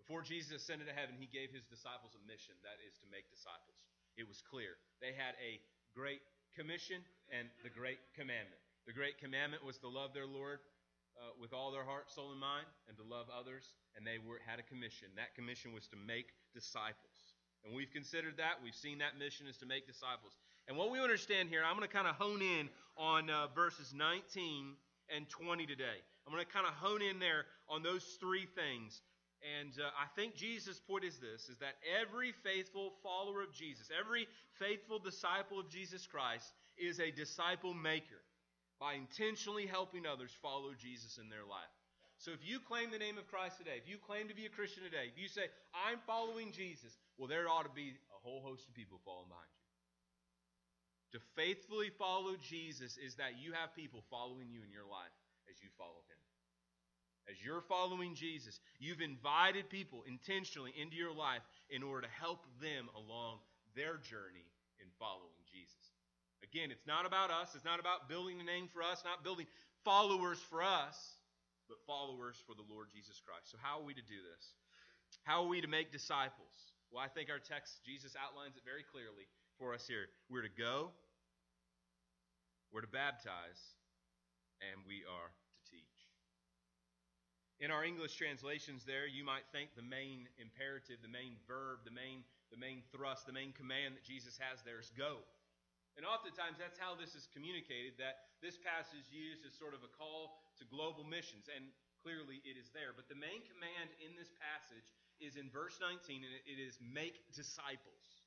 Before 0.00 0.24
Jesus 0.24 0.64
ascended 0.64 0.88
to 0.88 0.96
heaven, 0.96 1.16
he 1.20 1.28
gave 1.28 1.52
his 1.52 1.68
disciples 1.68 2.16
a 2.16 2.22
mission 2.24 2.56
that 2.64 2.80
is 2.84 2.96
to 3.00 3.12
make 3.12 3.28
disciples. 3.28 3.84
It 4.16 4.28
was 4.28 4.40
clear. 4.40 4.80
They 5.00 5.12
had 5.12 5.36
a 5.40 5.60
great 5.92 6.24
commission 6.56 7.00
and 7.32 7.48
the 7.64 7.72
great 7.72 8.00
commandment. 8.12 8.60
The 8.86 8.92
great 8.92 9.16
commandment 9.18 9.64
was 9.64 9.78
to 9.78 9.88
love 9.88 10.12
their 10.12 10.26
Lord 10.26 10.60
uh, 11.16 11.32
with 11.40 11.52
all 11.52 11.72
their 11.72 11.84
heart, 11.84 12.10
soul, 12.10 12.32
and 12.32 12.40
mind, 12.40 12.66
and 12.88 12.96
to 12.98 13.04
love 13.04 13.26
others. 13.32 13.72
And 13.96 14.06
they 14.06 14.18
were, 14.20 14.40
had 14.44 14.58
a 14.58 14.62
commission. 14.62 15.08
That 15.16 15.34
commission 15.34 15.72
was 15.72 15.86
to 15.88 15.96
make 15.96 16.36
disciples. 16.52 17.16
And 17.64 17.72
we've 17.72 17.90
considered 17.90 18.36
that. 18.36 18.60
We've 18.62 18.74
seen 18.74 18.98
that 18.98 19.16
mission 19.18 19.46
is 19.46 19.56
to 19.58 19.66
make 19.66 19.86
disciples. 19.86 20.36
And 20.68 20.76
what 20.76 20.90
we 20.90 21.00
understand 21.00 21.48
here, 21.48 21.64
I'm 21.64 21.76
going 21.76 21.88
to 21.88 21.92
kind 21.92 22.08
of 22.08 22.16
hone 22.16 22.42
in 22.42 22.68
on 22.96 23.30
uh, 23.30 23.48
verses 23.54 23.94
19 23.96 24.76
and 25.08 25.28
20 25.28 25.64
today. 25.64 26.04
I'm 26.26 26.32
going 26.32 26.44
to 26.44 26.52
kind 26.52 26.66
of 26.66 26.74
hone 26.74 27.00
in 27.00 27.18
there 27.18 27.48
on 27.68 27.82
those 27.82 28.04
three 28.20 28.44
things. 28.44 29.00
And 29.60 29.72
uh, 29.80 29.92
I 29.96 30.08
think 30.16 30.36
Jesus' 30.36 30.80
point 30.80 31.04
is 31.04 31.16
this, 31.16 31.48
is 31.48 31.56
that 31.58 31.76
every 31.84 32.32
faithful 32.32 32.92
follower 33.02 33.40
of 33.40 33.52
Jesus, 33.52 33.88
every 33.88 34.26
faithful 34.58 34.98
disciple 34.98 35.60
of 35.60 35.68
Jesus 35.68 36.06
Christ 36.06 36.52
is 36.76 37.00
a 37.00 37.10
disciple 37.10 37.72
maker 37.72 38.23
by 38.84 39.00
intentionally 39.00 39.64
helping 39.64 40.04
others 40.04 40.28
follow 40.44 40.76
Jesus 40.76 41.16
in 41.16 41.32
their 41.32 41.48
life. 41.48 41.72
So 42.20 42.36
if 42.36 42.44
you 42.44 42.60
claim 42.60 42.92
the 42.92 43.00
name 43.00 43.16
of 43.16 43.24
Christ 43.32 43.56
today, 43.56 43.80
if 43.80 43.88
you 43.88 43.96
claim 43.96 44.28
to 44.28 44.36
be 44.36 44.44
a 44.44 44.52
Christian 44.52 44.84
today, 44.84 45.08
if 45.08 45.16
you 45.16 45.24
say, 45.24 45.48
I'm 45.72 45.96
following 46.04 46.52
Jesus, 46.52 46.92
well, 47.16 47.24
there 47.24 47.48
ought 47.48 47.64
to 47.64 47.72
be 47.72 47.96
a 48.12 48.20
whole 48.20 48.44
host 48.44 48.68
of 48.68 48.76
people 48.76 49.00
following 49.00 49.32
behind 49.32 49.48
you. 49.48 49.64
To 51.16 51.24
faithfully 51.32 51.88
follow 51.96 52.36
Jesus 52.36 53.00
is 53.00 53.16
that 53.16 53.40
you 53.40 53.56
have 53.56 53.72
people 53.72 54.04
following 54.12 54.52
you 54.52 54.60
in 54.60 54.68
your 54.68 54.84
life 54.84 55.16
as 55.48 55.56
you 55.64 55.72
follow 55.80 56.04
him. 56.04 56.20
As 57.24 57.40
you're 57.40 57.64
following 57.64 58.12
Jesus, 58.12 58.60
you've 58.76 59.00
invited 59.00 59.72
people 59.72 60.04
intentionally 60.04 60.76
into 60.76 61.00
your 61.00 61.16
life 61.16 61.40
in 61.72 61.80
order 61.80 62.04
to 62.04 62.12
help 62.20 62.44
them 62.60 62.92
along 62.92 63.40
their 63.72 63.96
journey 63.96 64.44
in 64.76 64.92
following. 65.00 65.43
Again, 66.54 66.70
it's 66.70 66.86
not 66.86 67.02
about 67.02 67.34
us. 67.34 67.50
It's 67.58 67.66
not 67.66 67.82
about 67.82 68.06
building 68.06 68.38
a 68.38 68.46
name 68.46 68.70
for 68.70 68.78
us, 68.78 69.02
not 69.02 69.26
building 69.26 69.50
followers 69.82 70.38
for 70.38 70.62
us, 70.62 70.94
but 71.66 71.82
followers 71.82 72.38
for 72.46 72.54
the 72.54 72.62
Lord 72.70 72.94
Jesus 72.94 73.18
Christ. 73.18 73.50
So, 73.50 73.58
how 73.58 73.82
are 73.82 73.82
we 73.82 73.90
to 73.90 74.06
do 74.06 74.22
this? 74.22 74.54
How 75.26 75.42
are 75.42 75.50
we 75.50 75.58
to 75.58 75.66
make 75.66 75.90
disciples? 75.90 76.54
Well, 76.94 77.02
I 77.02 77.10
think 77.10 77.26
our 77.26 77.42
text, 77.42 77.82
Jesus 77.82 78.14
outlines 78.14 78.54
it 78.54 78.62
very 78.62 78.86
clearly 78.86 79.26
for 79.58 79.74
us 79.74 79.82
here. 79.90 80.06
We're 80.30 80.46
to 80.46 80.54
go, 80.54 80.94
we're 82.70 82.86
to 82.86 82.94
baptize, 82.94 83.74
and 84.62 84.78
we 84.86 85.02
are 85.10 85.34
to 85.34 85.60
teach. 85.66 85.98
In 87.58 87.74
our 87.74 87.82
English 87.82 88.14
translations, 88.14 88.86
there, 88.86 89.10
you 89.10 89.26
might 89.26 89.50
think 89.50 89.74
the 89.74 89.82
main 89.82 90.30
imperative, 90.38 91.02
the 91.02 91.10
main 91.10 91.34
verb, 91.50 91.82
the 91.82 91.90
main, 91.90 92.22
the 92.54 92.62
main 92.62 92.86
thrust, 92.94 93.26
the 93.26 93.34
main 93.34 93.50
command 93.58 93.98
that 93.98 94.06
Jesus 94.06 94.38
has 94.38 94.62
there 94.62 94.78
is 94.78 94.94
go. 94.94 95.26
And 95.94 96.02
oftentimes 96.02 96.58
that's 96.58 96.78
how 96.78 96.98
this 96.98 97.14
is 97.14 97.30
communicated, 97.30 97.94
that 98.02 98.34
this 98.42 98.58
passage 98.58 99.06
is 99.06 99.10
used 99.14 99.46
as 99.46 99.54
sort 99.54 99.78
of 99.78 99.86
a 99.86 99.90
call 99.94 100.42
to 100.58 100.66
global 100.66 101.06
missions, 101.06 101.46
and 101.46 101.70
clearly 102.02 102.42
it 102.42 102.58
is 102.58 102.74
there. 102.74 102.90
But 102.90 103.06
the 103.06 103.18
main 103.18 103.46
command 103.46 103.94
in 104.02 104.18
this 104.18 104.34
passage 104.36 104.90
is 105.22 105.38
in 105.38 105.46
verse 105.54 105.78
19, 105.78 106.26
and 106.26 106.34
it 106.42 106.58
is 106.58 106.82
make 106.82 107.22
disciples. 107.30 108.24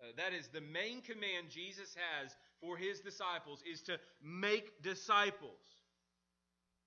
Uh, 0.00 0.14
that 0.16 0.32
is 0.32 0.48
the 0.48 0.62
main 0.62 1.02
command 1.02 1.50
Jesus 1.50 1.92
has 1.98 2.36
for 2.60 2.76
his 2.76 3.00
disciples 3.00 3.62
is 3.70 3.82
to 3.82 3.98
make 4.22 4.82
disciples. 4.82 5.82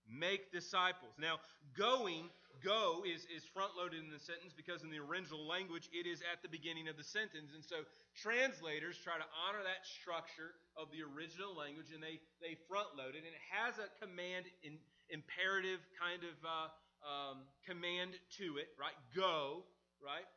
Make 0.09 0.51
disciples. 0.51 1.13
Now, 1.19 1.39
going, 1.77 2.29
go 2.61 3.01
is, 3.07 3.25
is 3.31 3.41
front 3.49 3.73
loaded 3.73 4.03
in 4.03 4.11
the 4.11 4.21
sentence 4.21 4.53
because 4.53 4.83
in 4.83 4.91
the 4.91 4.99
original 4.99 5.41
language 5.41 5.89
it 5.89 6.05
is 6.05 6.21
at 6.21 6.43
the 6.45 6.51
beginning 6.51 6.85
of 6.91 6.99
the 6.99 7.03
sentence. 7.03 7.55
And 7.55 7.63
so 7.63 7.87
translators 8.13 8.99
try 8.99 9.17
to 9.17 9.27
honor 9.33 9.63
that 9.65 9.87
structure 9.87 10.53
of 10.77 10.91
the 10.93 11.01
original 11.01 11.55
language 11.55 11.89
and 11.95 12.03
they, 12.03 12.21
they 12.43 12.59
front 12.69 12.93
load 12.93 13.17
it. 13.17 13.25
And 13.25 13.33
it 13.33 13.45
has 13.49 13.79
a 13.81 13.89
command, 13.97 14.45
in, 14.61 14.77
imperative 15.09 15.81
kind 15.97 16.21
of 16.21 16.35
uh, 16.43 16.67
um, 17.03 17.37
command 17.65 18.15
to 18.39 18.57
it, 18.59 18.71
right? 18.79 18.95
Go, 19.15 19.67
right? 19.99 20.27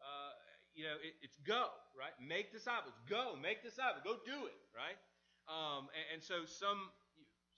Uh, 0.00 0.32
you 0.74 0.84
know, 0.84 0.98
it, 0.98 1.14
it's 1.22 1.38
go, 1.46 1.70
right? 1.94 2.14
Make 2.18 2.50
disciples. 2.50 2.94
Go, 3.08 3.38
make 3.38 3.62
disciples. 3.62 4.02
Go 4.02 4.18
do 4.26 4.46
it, 4.46 4.58
right? 4.74 4.98
Um, 5.46 5.92
and, 5.92 6.18
and 6.18 6.20
so 6.22 6.48
some 6.48 6.90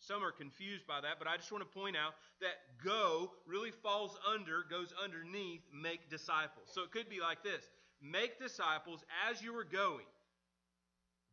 some 0.01 0.23
are 0.23 0.33
confused 0.33 0.87
by 0.87 1.01
that, 1.01 1.19
but 1.19 1.27
I 1.27 1.37
just 1.37 1.51
want 1.51 1.65
to 1.65 1.79
point 1.79 1.97
out 1.97 2.15
that 2.41 2.61
go 2.85 3.33
really 3.47 3.71
falls 3.71 4.19
under, 4.23 4.65
goes 4.69 4.93
underneath 5.03 5.63
make 5.73 6.11
disciples. 6.11 6.69
So 6.69 6.83
it 6.83 6.91
could 6.91 7.09
be 7.09 7.21
like 7.21 7.43
this 7.43 7.65
make 8.03 8.39
disciples 8.39 9.05
as 9.29 9.41
you 9.41 9.57
are 9.57 9.65
going, 9.65 10.07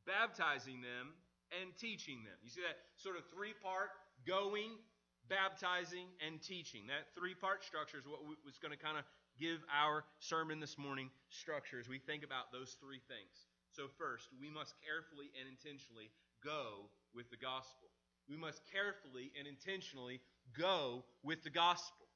baptizing 0.07 0.81
them 0.81 1.11
and 1.59 1.75
teaching 1.75 2.23
them. 2.23 2.39
You 2.41 2.49
see 2.49 2.61
that 2.61 2.79
sort 2.95 3.17
of 3.17 3.23
three 3.35 3.53
part 3.61 3.91
going, 4.25 4.79
baptizing, 5.27 6.07
and 6.25 6.41
teaching. 6.41 6.87
That 6.87 7.11
three 7.19 7.35
part 7.35 7.63
structure 7.63 7.99
is 7.99 8.07
what 8.07 8.23
was 8.23 8.57
going 8.57 8.71
to 8.71 8.79
kind 8.79 8.97
of 8.97 9.03
give 9.39 9.59
our 9.67 10.05
sermon 10.19 10.59
this 10.59 10.77
morning 10.77 11.09
structure 11.29 11.79
as 11.79 11.89
we 11.89 11.99
think 11.99 12.23
about 12.23 12.51
those 12.51 12.77
three 12.79 13.01
things. 13.11 13.51
So, 13.73 13.89
first, 13.97 14.29
we 14.39 14.53
must 14.53 14.77
carefully 14.85 15.33
and 15.33 15.49
intentionally 15.49 16.13
go 16.45 16.87
with 17.13 17.29
the 17.33 17.37
gospel 17.37 17.89
we 18.29 18.35
must 18.35 18.61
carefully 18.71 19.31
and 19.37 19.47
intentionally 19.47 20.21
go 20.57 21.03
with 21.23 21.43
the 21.43 21.49
gospel. 21.49 22.07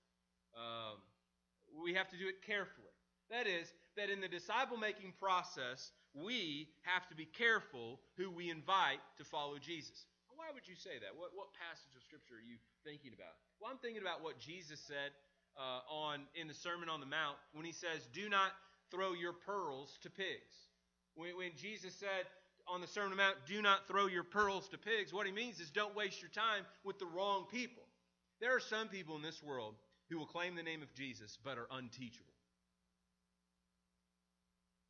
Um, 0.55 0.99
we 1.83 1.93
have 1.93 2.09
to 2.09 2.17
do 2.17 2.27
it 2.27 2.41
carefully. 2.45 2.93
That 3.29 3.47
is, 3.47 3.73
that 3.97 4.09
in 4.09 4.21
the 4.21 4.27
disciple 4.27 4.77
making 4.77 5.13
process, 5.19 5.91
we 6.13 6.69
have 6.83 7.07
to 7.09 7.15
be 7.15 7.25
careful 7.25 7.99
who 8.15 8.31
we 8.31 8.49
invite 8.49 9.03
to 9.17 9.23
follow 9.23 9.57
Jesus. 9.59 10.05
Why 10.37 10.53
would 10.53 10.67
you 10.67 10.77
say 10.77 11.01
that? 11.01 11.11
What, 11.17 11.33
what 11.33 11.49
passage 11.57 11.91
of 11.97 12.03
Scripture 12.05 12.37
are 12.37 12.45
you 12.45 12.61
thinking 12.85 13.11
about? 13.11 13.35
Well, 13.59 13.73
I'm 13.73 13.81
thinking 13.81 14.01
about 14.01 14.21
what 14.21 14.37
Jesus 14.37 14.79
said 14.79 15.11
uh, 15.57 15.81
on 15.89 16.29
in 16.37 16.47
the 16.47 16.53
Sermon 16.53 16.89
on 16.89 17.01
the 17.01 17.09
Mount 17.09 17.35
when 17.53 17.65
he 17.65 17.73
says, 17.73 18.05
Do 18.13 18.29
not 18.29 18.53
throw 18.93 19.13
your 19.13 19.33
pearls 19.33 19.97
to 20.05 20.09
pigs. 20.09 20.69
When, 21.17 21.35
when 21.35 21.51
Jesus 21.57 21.97
said, 21.97 22.29
on 22.69 22.81
the 22.81 22.87
Sermon 22.87 23.11
on 23.11 23.17
the 23.17 23.23
Mount, 23.23 23.37
do 23.47 23.61
not 23.61 23.87
throw 23.87 24.07
your 24.07 24.23
pearls 24.23 24.67
to 24.69 24.77
pigs, 24.77 25.13
what 25.13 25.25
he 25.25 25.31
means 25.31 25.59
is 25.59 25.69
don't 25.69 25.95
waste 25.95 26.21
your 26.21 26.31
time 26.31 26.65
with 26.83 26.99
the 26.99 27.05
wrong 27.05 27.45
people. 27.51 27.83
There 28.39 28.55
are 28.55 28.59
some 28.59 28.87
people 28.87 29.15
in 29.15 29.21
this 29.21 29.41
world 29.41 29.75
who 30.09 30.17
will 30.17 30.25
claim 30.25 30.55
the 30.55 30.63
name 30.63 30.81
of 30.81 30.93
Jesus 30.93 31.37
but 31.43 31.57
are 31.57 31.67
unteachable. 31.71 32.33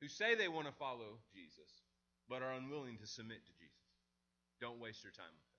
Who 0.02 0.08
say 0.08 0.36
they 0.36 0.48
want 0.48 0.68
to 0.68 0.74
follow 0.74 1.18
Jesus 1.34 1.82
but 2.30 2.42
are 2.42 2.54
unwilling 2.54 2.98
to 2.98 3.08
submit 3.08 3.46
to 3.46 3.54
Jesus. 3.54 3.74
Don't 4.60 4.80
waste 4.80 5.04
your 5.04 5.14
time 5.14 5.32
with 5.32 5.48
them. 5.48 5.58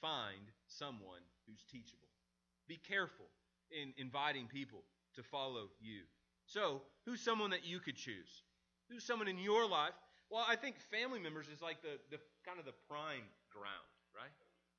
Find 0.00 0.50
someone 0.66 1.22
who's 1.46 1.64
teachable. 1.70 2.08
Be 2.68 2.76
careful 2.76 3.26
in 3.70 3.92
inviting 3.96 4.46
people 4.46 4.82
to 5.16 5.22
follow 5.22 5.68
you. 5.80 6.02
So, 6.46 6.82
who's 7.06 7.20
someone 7.20 7.50
that 7.50 7.64
you 7.64 7.80
could 7.80 7.96
choose? 7.96 8.42
Who's 8.90 9.04
someone 9.04 9.28
in 9.28 9.38
your 9.38 9.66
life 9.68 9.94
well, 10.32 10.48
I 10.48 10.56
think 10.56 10.80
family 10.88 11.20
members 11.20 11.44
is 11.52 11.60
like 11.60 11.84
the, 11.84 12.00
the 12.08 12.16
kind 12.48 12.56
of 12.56 12.64
the 12.64 12.72
prime 12.88 13.28
ground, 13.52 13.92
right? 14.16 14.32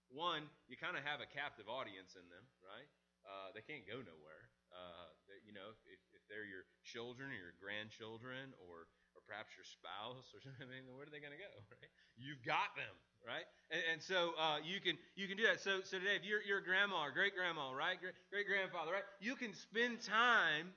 One, 0.10 0.50
you 0.66 0.82
kind 0.82 0.98
of 0.98 1.06
have 1.06 1.22
a 1.22 1.30
captive 1.30 1.70
audience 1.70 2.18
in 2.18 2.26
them, 2.34 2.42
right? 2.66 2.90
Uh, 3.22 3.54
they 3.54 3.62
can't 3.62 3.86
go 3.86 4.02
nowhere. 4.02 4.44
Uh, 4.74 5.14
they, 5.30 5.38
you 5.46 5.54
know, 5.54 5.78
if, 5.86 6.02
if 6.18 6.26
they're 6.26 6.50
your 6.50 6.66
children 6.82 7.30
or 7.30 7.38
your 7.38 7.54
grandchildren 7.62 8.58
or 8.58 8.90
or 9.14 9.22
perhaps 9.30 9.54
your 9.54 9.66
spouse 9.70 10.26
or 10.34 10.42
something, 10.58 10.90
where 10.90 11.06
are 11.06 11.14
they 11.14 11.22
going 11.22 11.38
to 11.38 11.38
go, 11.38 11.54
right? 11.78 11.92
You've 12.18 12.42
got 12.42 12.74
them, 12.74 12.90
right? 13.22 13.46
And, 13.70 13.82
and 13.94 14.00
so 14.02 14.34
uh, 14.42 14.58
you 14.66 14.82
can 14.82 14.98
you 15.14 15.30
can 15.30 15.38
do 15.38 15.46
that. 15.46 15.62
So 15.62 15.86
so 15.86 16.02
today, 16.02 16.18
if 16.18 16.26
you're 16.26 16.42
your 16.42 16.66
grandma 16.66 17.06
or 17.06 17.14
great 17.14 17.38
grandma, 17.38 17.70
right, 17.78 18.02
great 18.02 18.50
grandfather, 18.50 18.98
right, 18.98 19.08
you 19.22 19.38
can 19.38 19.54
spend 19.54 20.02
time, 20.02 20.74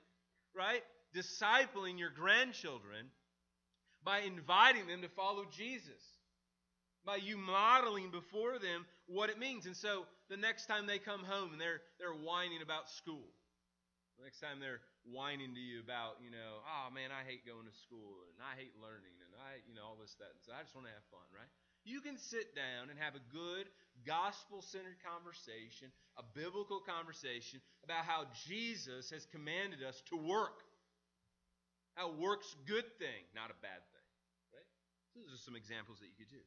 right, 0.53 0.85
discipling 1.17 1.97
your 1.97 2.13
grandchildren 2.13 3.09
by 4.07 4.23
inviting 4.23 4.87
them 4.87 5.03
to 5.03 5.11
follow 5.11 5.43
Jesus, 5.51 5.99
by 7.03 7.19
you 7.19 7.35
modeling 7.35 8.07
before 8.07 8.55
them 8.55 8.87
what 9.11 9.27
it 9.27 9.35
means. 9.35 9.67
And 9.67 9.75
so 9.75 10.07
the 10.31 10.39
next 10.39 10.71
time 10.71 10.87
they 10.87 10.95
come 10.95 11.27
home 11.27 11.51
and 11.51 11.59
they're, 11.59 11.83
they're 11.99 12.15
whining 12.15 12.63
about 12.63 12.87
school, 12.87 13.27
the 14.15 14.23
next 14.23 14.39
time 14.39 14.63
they're 14.63 14.79
whining 15.03 15.51
to 15.51 15.59
you 15.59 15.83
about, 15.83 16.23
you 16.23 16.31
know, 16.31 16.63
oh 16.63 16.87
man, 16.95 17.11
I 17.11 17.27
hate 17.27 17.43
going 17.43 17.67
to 17.67 17.75
school 17.83 18.23
and 18.31 18.39
I 18.39 18.55
hate 18.55 18.71
learning 18.79 19.11
and 19.19 19.31
I, 19.43 19.59
you 19.67 19.75
know, 19.75 19.83
all 19.83 19.99
this, 19.99 20.15
that. 20.23 20.39
So 20.47 20.55
I 20.55 20.63
just 20.63 20.71
want 20.71 20.87
to 20.87 20.95
have 20.95 21.03
fun, 21.11 21.27
right? 21.35 21.51
You 21.83 21.99
can 21.99 22.15
sit 22.15 22.55
down 22.55 22.87
and 22.87 22.95
have 22.95 23.19
a 23.19 23.23
good 23.27 23.67
gospel 24.07 24.63
centered 24.63 25.03
conversation, 25.03 25.91
a 26.15 26.23
biblical 26.23 26.79
conversation 26.79 27.59
about 27.83 28.07
how 28.07 28.31
Jesus 28.47 29.11
has 29.11 29.27
commanded 29.27 29.83
us 29.83 29.99
to 30.07 30.15
work. 30.15 30.63
How 31.99 32.13
work's 32.13 32.55
good 32.63 32.85
thing, 33.01 33.25
not 33.33 33.51
a 33.51 33.57
bad 33.59 33.83
thing. 33.91 33.96
Those 35.17 35.33
are 35.33 35.41
some 35.41 35.57
examples 35.57 35.97
that 35.97 36.13
you 36.13 36.17
could 36.17 36.29
do. 36.29 36.43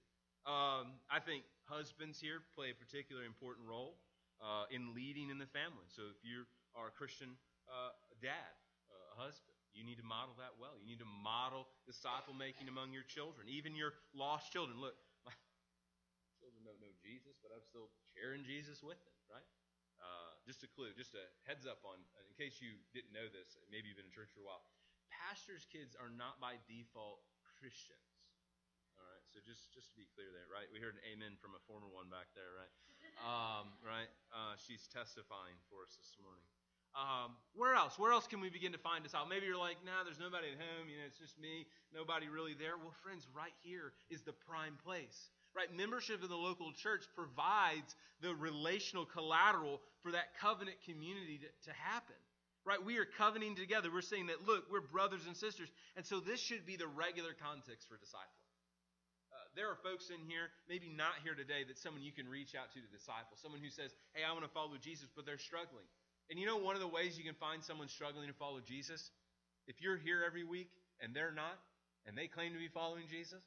Um, 0.47 1.03
I 1.11 1.19
think 1.19 1.43
husbands 1.67 2.23
here 2.23 2.47
play 2.55 2.71
a 2.71 2.77
particularly 2.79 3.27
important 3.27 3.67
role 3.67 3.99
uh, 4.39 4.71
in 4.71 4.95
leading 4.95 5.29
in 5.29 5.43
the 5.43 5.51
family. 5.51 5.85
So 5.91 6.07
if 6.09 6.23
you 6.23 6.47
are 6.79 6.89
a 6.89 6.95
Christian 6.95 7.35
uh, 7.67 7.93
dad, 8.23 8.55
uh, 8.89 9.15
a 9.15 9.17
husband, 9.21 9.59
you 9.75 9.83
need 9.83 10.01
to 10.01 10.07
model 10.07 10.35
that 10.39 10.55
well. 10.57 10.79
You 10.81 10.87
need 10.87 11.03
to 11.03 11.13
model 11.23 11.69
disciple 11.85 12.33
making 12.33 12.71
among 12.71 12.95
your 12.95 13.07
children, 13.07 13.51
even 13.51 13.75
your 13.75 13.99
lost 14.15 14.51
children. 14.55 14.79
Look, 14.79 14.97
my 15.27 15.35
children 16.41 16.63
don't 16.63 16.81
know 16.81 16.95
Jesus, 17.03 17.39
but 17.43 17.53
I'm 17.55 17.63
still 17.67 17.91
sharing 18.15 18.43
Jesus 18.47 18.83
with 18.83 18.99
them, 19.03 19.17
right? 19.31 19.47
Uh, 20.01 20.33
just 20.49 20.65
a 20.65 20.71
clue, 20.73 20.91
just 20.97 21.13
a 21.13 21.25
heads 21.45 21.69
up 21.69 21.85
on, 21.85 22.01
in 22.01 22.33
case 22.41 22.59
you 22.65 22.81
didn't 22.97 23.13
know 23.13 23.29
this, 23.29 23.61
maybe 23.69 23.93
you've 23.93 24.01
been 24.01 24.09
in 24.09 24.17
church 24.17 24.33
for 24.33 24.41
a 24.41 24.49
while. 24.49 24.65
Pastors' 25.13 25.69
kids 25.69 25.93
are 25.93 26.09
not 26.09 26.41
by 26.41 26.57
default 26.65 27.21
Christians. 27.61 28.10
So 29.31 29.39
just 29.47 29.71
just 29.71 29.95
to 29.95 29.97
be 29.97 30.11
clear 30.11 30.27
there, 30.35 30.51
right? 30.51 30.67
We 30.75 30.83
heard 30.83 30.99
an 30.99 31.05
amen 31.07 31.39
from 31.39 31.55
a 31.55 31.63
former 31.71 31.87
one 31.87 32.11
back 32.11 32.35
there, 32.35 32.51
right? 32.59 32.73
Um, 33.23 33.71
right? 33.87 34.11
Uh, 34.35 34.59
she's 34.59 34.91
testifying 34.91 35.55
for 35.71 35.87
us 35.87 35.95
this 35.95 36.19
morning. 36.19 36.43
Um, 36.99 37.39
where 37.55 37.79
else? 37.79 37.95
Where 37.95 38.11
else 38.11 38.27
can 38.27 38.43
we 38.43 38.51
begin 38.51 38.75
to 38.75 38.83
find 38.83 39.07
us 39.07 39.15
out? 39.15 39.31
Maybe 39.31 39.47
you're 39.47 39.61
like, 39.61 39.79
nah, 39.87 40.03
there's 40.03 40.19
nobody 40.19 40.51
at 40.51 40.59
home. 40.59 40.91
You 40.91 40.99
know, 40.99 41.07
it's 41.07 41.23
just 41.23 41.39
me. 41.39 41.71
Nobody 41.95 42.27
really 42.27 42.59
there. 42.59 42.75
Well, 42.75 42.91
friends, 43.07 43.23
right 43.31 43.55
here 43.63 43.95
is 44.11 44.27
the 44.27 44.35
prime 44.35 44.75
place. 44.83 45.31
Right? 45.55 45.71
Membership 45.71 46.23
in 46.23 46.31
the 46.31 46.39
local 46.39 46.75
church 46.75 47.07
provides 47.15 47.95
the 48.23 48.35
relational 48.35 49.07
collateral 49.07 49.79
for 50.03 50.11
that 50.11 50.35
covenant 50.43 50.83
community 50.83 51.39
to, 51.39 51.71
to 51.71 51.73
happen. 51.79 52.19
Right? 52.67 52.83
We 52.83 52.99
are 52.99 53.07
covenanting 53.07 53.63
together. 53.63 53.95
We're 53.95 54.03
saying 54.03 54.27
that, 54.27 54.43
look, 54.43 54.67
we're 54.71 54.83
brothers 54.83 55.23
and 55.27 55.37
sisters. 55.37 55.71
And 55.95 56.03
so 56.03 56.19
this 56.19 56.43
should 56.43 56.67
be 56.67 56.75
the 56.75 56.91
regular 56.91 57.31
context 57.39 57.87
for 57.87 57.95
disciples 57.95 58.40
there 59.57 59.67
are 59.67 59.79
folks 59.83 60.11
in 60.11 60.23
here, 60.27 60.55
maybe 60.69 60.87
not 60.87 61.19
here 61.23 61.35
today, 61.35 61.67
that 61.67 61.79
someone 61.79 62.03
you 62.03 62.15
can 62.15 62.29
reach 62.29 62.55
out 62.55 62.71
to 62.75 62.81
the 62.81 62.91
disciple, 62.91 63.35
someone 63.35 63.61
who 63.61 63.71
says, 63.71 63.95
Hey, 64.15 64.23
I 64.23 64.31
want 64.33 64.45
to 64.47 64.53
follow 64.53 64.79
Jesus, 64.79 65.11
but 65.15 65.27
they're 65.27 65.43
struggling. 65.43 65.87
And 66.31 66.39
you 66.39 66.47
know 66.47 66.57
one 66.57 66.79
of 66.79 66.81
the 66.81 66.89
ways 66.91 67.19
you 67.19 67.25
can 67.25 67.35
find 67.35 67.63
someone 67.63 67.89
struggling 67.89 68.29
to 68.29 68.35
follow 68.35 68.63
Jesus? 68.63 69.11
If 69.67 69.83
you're 69.83 69.99
here 69.99 70.23
every 70.23 70.45
week 70.45 70.71
and 71.03 71.15
they're 71.15 71.35
not, 71.35 71.59
and 72.07 72.17
they 72.17 72.29
claim 72.29 72.53
to 72.53 72.59
be 72.59 72.69
following 72.69 73.11
Jesus, 73.11 73.43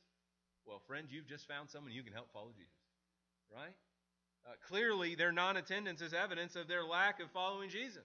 Well, 0.68 0.82
friends, 0.88 1.12
you've 1.12 1.28
just 1.28 1.48
found 1.48 1.70
someone 1.70 1.94
you 1.94 2.04
can 2.04 2.14
help 2.14 2.32
follow 2.34 2.52
Jesus, 2.52 2.84
right? 3.48 3.76
Uh, 4.46 4.60
clearly, 4.68 5.16
their 5.16 5.32
non 5.32 5.56
attendance 5.56 6.02
is 6.02 6.14
evidence 6.14 6.56
of 6.56 6.68
their 6.68 6.84
lack 6.84 7.22
of 7.22 7.32
following 7.32 7.70
Jesus. 7.70 8.04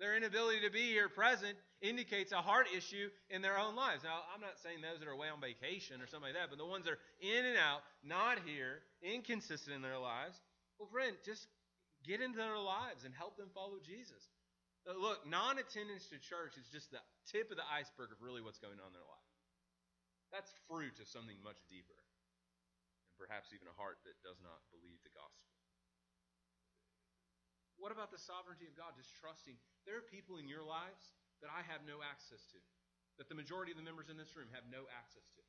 Their 0.00 0.16
inability 0.16 0.64
to 0.64 0.72
be 0.72 0.88
here 0.88 1.12
present 1.12 1.60
indicates 1.84 2.32
a 2.32 2.40
heart 2.40 2.72
issue 2.72 3.12
in 3.28 3.44
their 3.44 3.60
own 3.60 3.76
lives. 3.76 4.00
Now, 4.00 4.24
I'm 4.32 4.40
not 4.40 4.56
saying 4.64 4.80
those 4.80 4.96
that 4.96 5.06
are 5.06 5.12
away 5.12 5.28
on 5.28 5.44
vacation 5.44 6.00
or 6.00 6.08
something 6.08 6.32
like 6.32 6.40
that, 6.40 6.48
but 6.48 6.56
the 6.56 6.64
ones 6.64 6.88
that 6.88 6.96
are 6.96 7.04
in 7.20 7.44
and 7.44 7.60
out, 7.60 7.84
not 8.00 8.40
here, 8.48 8.80
inconsistent 9.04 9.76
in 9.76 9.84
their 9.84 10.00
lives, 10.00 10.40
well, 10.80 10.88
friend, 10.88 11.12
just 11.20 11.44
get 12.00 12.24
into 12.24 12.40
their 12.40 12.56
lives 12.56 13.04
and 13.04 13.12
help 13.12 13.36
them 13.36 13.52
follow 13.52 13.76
Jesus. 13.84 14.24
Uh, 14.88 14.96
look, 14.96 15.20
non 15.28 15.60
attendance 15.60 16.08
to 16.08 16.16
church 16.16 16.56
is 16.56 16.64
just 16.72 16.88
the 16.88 17.04
tip 17.28 17.52
of 17.52 17.60
the 17.60 17.68
iceberg 17.68 18.08
of 18.08 18.24
really 18.24 18.40
what's 18.40 18.56
going 18.56 18.80
on 18.80 18.88
in 18.88 18.96
their 18.96 19.04
life. 19.04 19.30
That's 20.32 20.48
fruit 20.64 20.96
of 20.96 21.12
something 21.12 21.36
much 21.44 21.60
deeper, 21.68 21.92
and 21.92 23.12
perhaps 23.20 23.52
even 23.52 23.68
a 23.68 23.76
heart 23.76 24.00
that 24.08 24.16
does 24.24 24.40
not 24.40 24.64
believe 24.72 25.04
the 25.04 25.12
gospel. 25.12 25.49
What 27.80 27.96
about 27.96 28.12
the 28.12 28.20
sovereignty 28.20 28.68
of 28.68 28.76
God? 28.76 28.92
Just 28.92 29.16
trusting. 29.16 29.56
There 29.88 29.96
are 29.96 30.04
people 30.04 30.36
in 30.36 30.44
your 30.44 30.60
lives 30.60 31.16
that 31.40 31.48
I 31.48 31.64
have 31.64 31.80
no 31.88 32.04
access 32.04 32.44
to, 32.52 32.60
that 33.16 33.32
the 33.32 33.34
majority 33.34 33.72
of 33.72 33.80
the 33.80 33.86
members 33.88 34.12
in 34.12 34.20
this 34.20 34.36
room 34.36 34.52
have 34.52 34.68
no 34.68 34.84
access 34.92 35.24
to. 35.34 35.42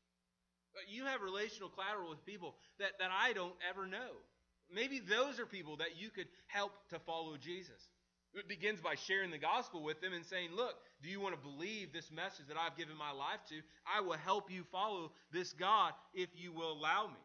You 0.88 1.04
have 1.12 1.20
relational 1.20 1.68
collateral 1.68 2.08
with 2.08 2.24
people 2.24 2.56
that, 2.80 2.96
that 3.04 3.12
I 3.12 3.36
don't 3.36 3.60
ever 3.68 3.84
know. 3.84 4.24
Maybe 4.72 5.04
those 5.04 5.36
are 5.36 5.46
people 5.46 5.76
that 5.84 6.00
you 6.00 6.10
could 6.10 6.32
help 6.48 6.72
to 6.96 7.00
follow 7.04 7.36
Jesus. 7.36 7.92
It 8.34 8.48
begins 8.48 8.80
by 8.80 8.96
sharing 8.96 9.32
the 9.32 9.38
gospel 9.38 9.84
with 9.84 10.00
them 10.00 10.14
and 10.14 10.24
saying, 10.24 10.56
Look, 10.56 10.80
do 11.04 11.10
you 11.10 11.20
want 11.20 11.36
to 11.36 11.42
believe 11.44 11.92
this 11.92 12.08
message 12.08 12.48
that 12.48 12.56
I've 12.56 12.80
given 12.80 12.96
my 12.96 13.12
life 13.12 13.44
to? 13.50 13.60
I 13.84 14.00
will 14.00 14.16
help 14.16 14.50
you 14.50 14.64
follow 14.72 15.12
this 15.34 15.52
God 15.52 15.92
if 16.14 16.30
you 16.40 16.54
will 16.54 16.72
allow 16.72 17.08
me. 17.08 17.20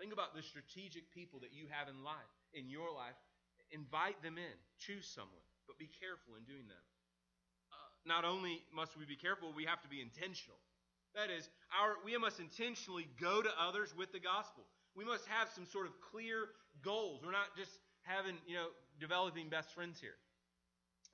Think 0.00 0.12
about 0.12 0.34
the 0.34 0.42
strategic 0.42 1.12
people 1.14 1.38
that 1.46 1.54
you 1.54 1.70
have 1.70 1.86
in 1.86 2.02
life, 2.02 2.34
in 2.52 2.68
your 2.68 2.90
life, 2.90 3.14
Invite 3.72 4.22
them 4.22 4.38
in. 4.38 4.56
Choose 4.78 5.06
someone, 5.06 5.44
but 5.66 5.78
be 5.78 5.88
careful 6.00 6.34
in 6.34 6.44
doing 6.44 6.66
that. 6.66 6.86
Uh, 7.70 7.90
not 8.06 8.24
only 8.24 8.62
must 8.74 8.98
we 8.98 9.06
be 9.06 9.16
careful, 9.16 9.52
we 9.54 9.64
have 9.64 9.80
to 9.82 9.88
be 9.88 10.00
intentional. 10.02 10.58
That 11.14 11.30
is, 11.30 11.48
our, 11.74 11.98
we 12.04 12.14
must 12.18 12.38
intentionally 12.38 13.08
go 13.20 13.42
to 13.42 13.50
others 13.58 13.94
with 13.96 14.12
the 14.12 14.22
gospel. 14.22 14.62
We 14.94 15.04
must 15.04 15.26
have 15.26 15.50
some 15.50 15.66
sort 15.66 15.86
of 15.86 15.92
clear 16.10 16.54
goals. 16.82 17.22
We're 17.22 17.34
not 17.34 17.54
just 17.56 17.70
having, 18.02 18.38
you 18.46 18.54
know, 18.54 18.70
developing 18.98 19.48
best 19.48 19.74
friends 19.74 19.98
here. 20.00 20.18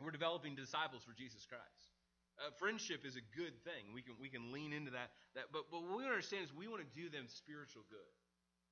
We're 0.03 0.13
developing 0.13 0.55
disciples 0.55 1.03
for 1.05 1.17
Jesus 1.17 1.49
Christ. 1.49 1.97
Uh, 2.37 2.53
friendship 2.61 3.09
is 3.09 3.17
a 3.17 3.25
good 3.33 3.57
thing. 3.65 3.97
We 3.97 4.05
can 4.05 4.13
we 4.21 4.29
can 4.29 4.53
lean 4.53 4.77
into 4.77 4.93
that. 4.93 5.09
That, 5.33 5.49
but 5.53 5.73
but 5.73 5.81
what 5.81 5.97
we 5.97 6.05
understand 6.05 6.45
is 6.45 6.53
we 6.53 6.69
want 6.69 6.85
to 6.85 6.91
do 6.93 7.09
them 7.09 7.25
spiritual 7.33 7.81
good. 7.89 8.13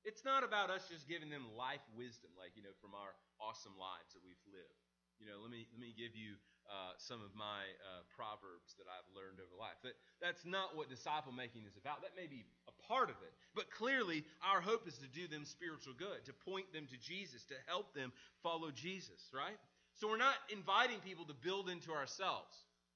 It's 0.05 0.21
not 0.21 0.45
about 0.45 0.69
us 0.69 0.85
just 0.85 1.09
giving 1.09 1.33
them 1.33 1.49
life 1.57 1.81
wisdom, 1.97 2.29
like, 2.37 2.53
you 2.53 2.61
know, 2.61 2.77
from 2.77 2.93
our 2.93 3.17
awesome 3.41 3.73
lives 3.73 4.13
that 4.13 4.21
we've 4.21 4.39
lived. 4.53 4.79
You 5.17 5.25
know, 5.25 5.41
let 5.41 5.49
me, 5.49 5.65
let 5.73 5.81
me 5.81 5.97
give 5.97 6.13
you 6.13 6.37
uh, 6.69 6.93
some 6.97 7.25
of 7.25 7.33
my 7.33 7.65
uh, 7.81 8.05
proverbs 8.13 8.77
that 8.77 8.85
I've 8.85 9.07
learned 9.17 9.41
over 9.41 9.57
life. 9.57 9.77
That, 9.81 9.97
that's 10.21 10.45
not 10.45 10.77
what 10.77 10.93
disciple 10.93 11.33
making 11.33 11.65
is 11.65 11.77
about. 11.77 12.05
That 12.05 12.13
may 12.13 12.29
be 12.29 12.45
a 12.69 12.75
part 12.85 13.09
of 13.09 13.17
it. 13.25 13.33
But 13.57 13.73
clearly, 13.73 14.25
our 14.45 14.61
hope 14.61 14.85
is 14.85 14.97
to 15.01 15.09
do 15.09 15.25
them 15.25 15.45
spiritual 15.45 15.97
good, 15.97 16.21
to 16.29 16.33
point 16.33 16.69
them 16.69 16.85
to 16.89 16.97
Jesus, 17.01 17.45
to 17.49 17.57
help 17.65 17.93
them 17.93 18.13
follow 18.45 18.69
Jesus, 18.69 19.33
right? 19.33 19.57
So 19.97 20.05
we're 20.05 20.21
not 20.21 20.37
inviting 20.53 20.99
people 21.01 21.25
to 21.25 21.37
build 21.37 21.69
into 21.69 21.93
ourselves. 21.93 22.53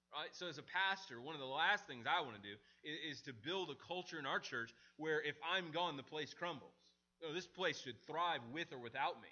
Right? 0.09 0.33
So, 0.33 0.49
as 0.49 0.57
a 0.57 0.65
pastor, 0.65 1.21
one 1.21 1.35
of 1.35 1.41
the 1.41 1.45
last 1.45 1.85
things 1.85 2.05
I 2.09 2.21
want 2.25 2.33
to 2.33 2.41
do 2.41 2.57
is, 2.81 3.17
is, 3.17 3.21
to 3.29 3.33
build 3.33 3.69
a 3.69 3.77
culture 3.77 4.17
in 4.17 4.25
our 4.25 4.39
church 4.39 4.73
where 4.97 5.21
if 5.21 5.35
I'm 5.45 5.69
gone, 5.69 5.97
the 5.97 6.03
place 6.03 6.33
crumbles. 6.33 6.73
Oh, 7.27 7.33
this 7.33 7.47
place 7.47 7.79
should 7.81 8.01
thrive 8.07 8.41
with 8.53 8.71
or 8.71 8.79
without 8.79 9.21
me. 9.21 9.29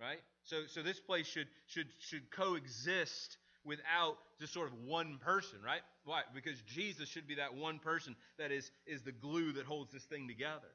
Right? 0.00 0.18
So, 0.42 0.62
so 0.66 0.82
this 0.82 0.98
place 0.98 1.26
should, 1.26 1.46
should, 1.66 1.86
should 2.00 2.30
coexist 2.30 3.36
without 3.64 4.18
just 4.38 4.52
sort 4.52 4.68
of 4.68 4.74
one 4.84 5.18
person, 5.18 5.58
right? 5.64 5.80
Why? 6.04 6.22
Because 6.34 6.60
Jesus 6.62 7.08
should 7.08 7.26
be 7.26 7.36
that 7.36 7.54
one 7.54 7.78
person 7.78 8.14
that 8.38 8.52
is, 8.52 8.70
is 8.86 9.02
the 9.02 9.12
glue 9.12 9.52
that 9.52 9.64
holds 9.64 9.92
this 9.92 10.04
thing 10.04 10.28
together. 10.28 10.68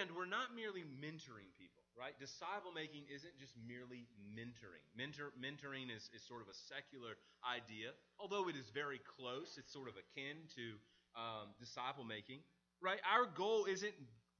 And 0.00 0.10
we're 0.16 0.26
not 0.26 0.56
merely 0.56 0.82
mentoring 0.82 1.52
people, 1.54 1.84
right? 1.94 2.18
Disciple 2.18 2.72
making 2.74 3.06
isn't 3.12 3.36
just 3.38 3.54
merely 3.68 4.08
mentoring. 4.34 4.82
Mentor, 4.96 5.30
mentoring 5.38 5.94
is, 5.94 6.10
is 6.16 6.24
sort 6.26 6.42
of 6.42 6.48
a 6.48 6.56
secular 6.66 7.14
idea, 7.46 7.94
although 8.18 8.48
it 8.48 8.56
is 8.56 8.66
very 8.74 8.98
close. 9.04 9.54
It's 9.60 9.70
sort 9.70 9.86
of 9.86 9.94
akin 9.94 10.48
to 10.58 10.80
um, 11.14 11.54
disciple 11.60 12.02
making 12.02 12.40
right? 12.80 13.00
Our 13.06 13.26
goal 13.26 13.66
isn't 13.66 13.94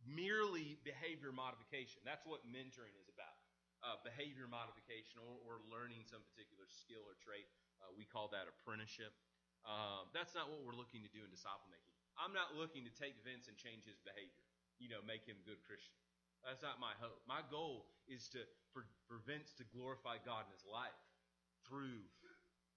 merely 0.06 0.78
behavior 0.86 1.34
modification. 1.34 2.02
That's 2.06 2.22
what 2.24 2.46
mentoring 2.46 2.94
is 2.98 3.10
about. 3.10 3.34
Uh, 3.84 3.98
behavior 4.02 4.48
modification 4.48 5.20
or, 5.20 5.36
or, 5.46 5.54
learning 5.68 6.02
some 6.08 6.24
particular 6.32 6.64
skill 6.66 7.04
or 7.06 7.14
trait. 7.20 7.46
Uh, 7.78 7.92
we 7.92 8.08
call 8.08 8.26
that 8.32 8.48
apprenticeship. 8.48 9.12
Uh, 9.62 10.08
that's 10.16 10.32
not 10.32 10.48
what 10.48 10.64
we're 10.64 10.74
looking 10.74 11.04
to 11.04 11.12
do 11.12 11.22
in 11.22 11.30
disciple 11.30 11.68
making. 11.68 11.92
I'm 12.16 12.32
not 12.32 12.56
looking 12.56 12.88
to 12.88 12.94
take 12.96 13.14
Vince 13.22 13.46
and 13.46 13.54
change 13.54 13.84
his 13.84 14.00
behavior, 14.00 14.42
you 14.80 14.88
know, 14.88 15.04
make 15.04 15.28
him 15.28 15.36
a 15.38 15.44
good 15.44 15.60
Christian. 15.68 15.92
That's 16.40 16.64
not 16.64 16.80
my 16.80 16.96
hope. 16.98 17.20
My 17.28 17.44
goal 17.52 17.84
is 18.08 18.26
to 18.32 18.42
for, 18.72 18.88
for 19.06 19.20
Vince 19.28 19.52
to 19.60 19.64
glorify 19.70 20.18
God 20.24 20.48
in 20.48 20.52
his 20.56 20.64
life 20.64 20.96
through 21.68 22.00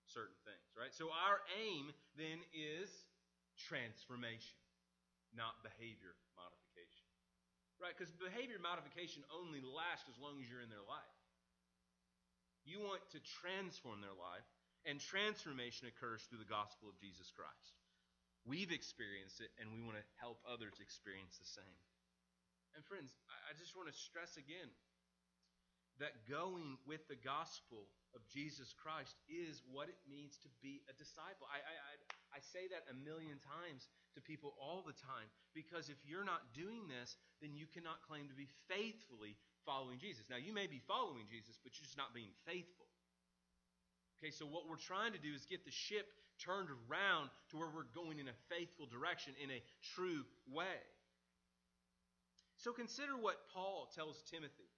certain 0.10 0.36
things, 0.42 0.68
right? 0.74 0.92
So 0.92 1.14
our 1.14 1.40
aim 1.54 1.94
then 2.18 2.42
is 2.52 2.90
transformation 3.56 4.58
not 5.36 5.62
behavior 5.62 6.18
modification. 6.36 7.06
Right? 7.80 7.96
Because 7.96 8.12
behavior 8.16 8.60
modification 8.60 9.24
only 9.32 9.64
lasts 9.64 10.12
as 10.12 10.20
long 10.20 10.38
as 10.42 10.48
you're 10.52 10.64
in 10.64 10.74
their 10.74 10.84
life. 10.84 11.18
You 12.68 12.84
want 12.84 13.02
to 13.16 13.24
transform 13.42 14.04
their 14.04 14.16
life, 14.16 14.46
and 14.84 15.00
transformation 15.00 15.88
occurs 15.88 16.28
through 16.28 16.44
the 16.44 16.52
gospel 16.52 16.92
of 16.92 17.00
Jesus 17.00 17.32
Christ. 17.32 17.80
We've 18.44 18.72
experienced 18.72 19.40
it, 19.40 19.52
and 19.60 19.72
we 19.72 19.84
want 19.84 19.96
to 19.96 20.06
help 20.20 20.44
others 20.44 20.80
experience 20.84 21.40
the 21.40 21.48
same. 21.48 21.80
And 22.76 22.84
friends, 22.86 23.16
I 23.50 23.56
just 23.58 23.76
want 23.76 23.88
to 23.90 23.96
stress 23.96 24.36
again 24.36 24.70
that 26.00 26.16
going 26.32 26.80
with 26.88 27.04
the 27.12 27.20
gospel 27.20 27.92
of 28.16 28.24
Jesus 28.32 28.72
Christ 28.72 29.20
is 29.28 29.60
what 29.68 29.92
it 29.92 30.00
means 30.08 30.40
to 30.48 30.50
be 30.64 30.80
a 30.88 30.96
disciple. 30.96 31.46
I, 31.52 31.60
I, 31.60 31.76
I 31.76 31.94
say 32.38 32.70
that 32.70 32.86
a 32.94 32.96
million 32.96 33.42
times 33.42 33.90
to 34.14 34.22
people 34.22 34.54
all 34.62 34.86
the 34.86 34.94
time 34.94 35.26
because 35.58 35.90
if 35.90 35.98
you're 36.06 36.26
not 36.26 36.54
doing 36.54 36.86
this, 36.86 37.18
then 37.42 37.58
you 37.58 37.66
cannot 37.66 38.06
claim 38.06 38.30
to 38.30 38.38
be 38.38 38.46
faithfully 38.70 39.34
following 39.66 39.98
Jesus. 39.98 40.30
Now, 40.30 40.38
you 40.38 40.54
may 40.54 40.70
be 40.70 40.82
following 40.86 41.26
Jesus, 41.26 41.58
but 41.58 41.74
you're 41.74 41.90
just 41.90 41.98
not 41.98 42.14
being 42.14 42.34
faithful. 42.46 42.86
Okay, 44.22 44.30
so 44.30 44.46
what 44.46 44.70
we're 44.70 44.80
trying 44.80 45.18
to 45.18 45.22
do 45.22 45.34
is 45.34 45.50
get 45.50 45.66
the 45.66 45.74
ship 45.74 46.06
turned 46.38 46.70
around 46.70 47.34
to 47.52 47.58
where 47.58 47.72
we're 47.74 47.90
going 47.98 48.20
in 48.22 48.30
a 48.30 48.38
faithful 48.48 48.86
direction, 48.86 49.34
in 49.42 49.50
a 49.50 49.64
true 49.96 50.24
way. 50.48 50.80
So 52.60 52.72
consider 52.72 53.16
what 53.16 53.48
Paul 53.56 53.90
tells 53.96 54.22
Timothy 54.30 54.69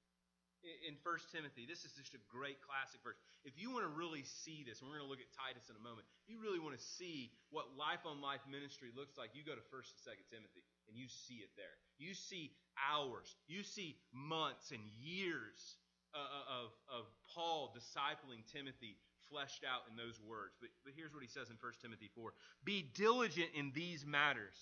in 0.62 0.98
1 1.02 1.34
Timothy. 1.34 1.66
This 1.66 1.82
is 1.82 1.94
just 1.98 2.14
a 2.14 2.22
great 2.30 2.62
classic 2.62 3.02
verse. 3.02 3.18
If 3.42 3.58
you 3.58 3.74
want 3.74 3.86
to 3.86 3.94
really 3.94 4.22
see 4.22 4.62
this, 4.62 4.82
and 4.82 4.90
we're 4.90 5.02
going 5.02 5.10
to 5.10 5.14
look 5.14 5.24
at 5.24 5.32
Titus 5.34 5.70
in 5.70 5.76
a 5.78 5.84
moment, 5.84 6.06
if 6.22 6.30
you 6.30 6.38
really 6.38 6.62
want 6.62 6.78
to 6.78 6.84
see 6.98 7.34
what 7.50 7.74
life 7.74 8.06
on 8.06 8.22
life 8.22 8.46
ministry 8.46 8.94
looks 8.94 9.18
like, 9.18 9.34
you 9.34 9.42
go 9.42 9.58
to 9.58 9.66
1 9.74 9.74
and 9.74 10.00
2 10.06 10.34
Timothy 10.34 10.64
and 10.86 10.94
you 10.94 11.10
see 11.10 11.42
it 11.42 11.52
there. 11.58 11.74
You 11.98 12.14
see 12.14 12.54
hours, 12.78 13.34
you 13.50 13.66
see 13.66 13.98
months 14.14 14.70
and 14.70 14.82
years 15.02 15.82
uh, 16.14 16.20
uh, 16.20 16.66
of, 16.66 16.70
of 16.90 17.04
Paul 17.34 17.74
discipling 17.74 18.46
Timothy 18.52 18.98
fleshed 19.30 19.64
out 19.64 19.88
in 19.90 19.96
those 19.96 20.20
words. 20.20 20.60
But, 20.60 20.70
but 20.84 20.94
here's 20.96 21.14
what 21.14 21.24
he 21.24 21.32
says 21.32 21.50
in 21.50 21.58
1 21.58 21.82
Timothy 21.82 22.10
4 22.14 22.34
Be 22.66 22.86
diligent 22.94 23.50
in 23.56 23.72
these 23.74 24.06
matters. 24.06 24.58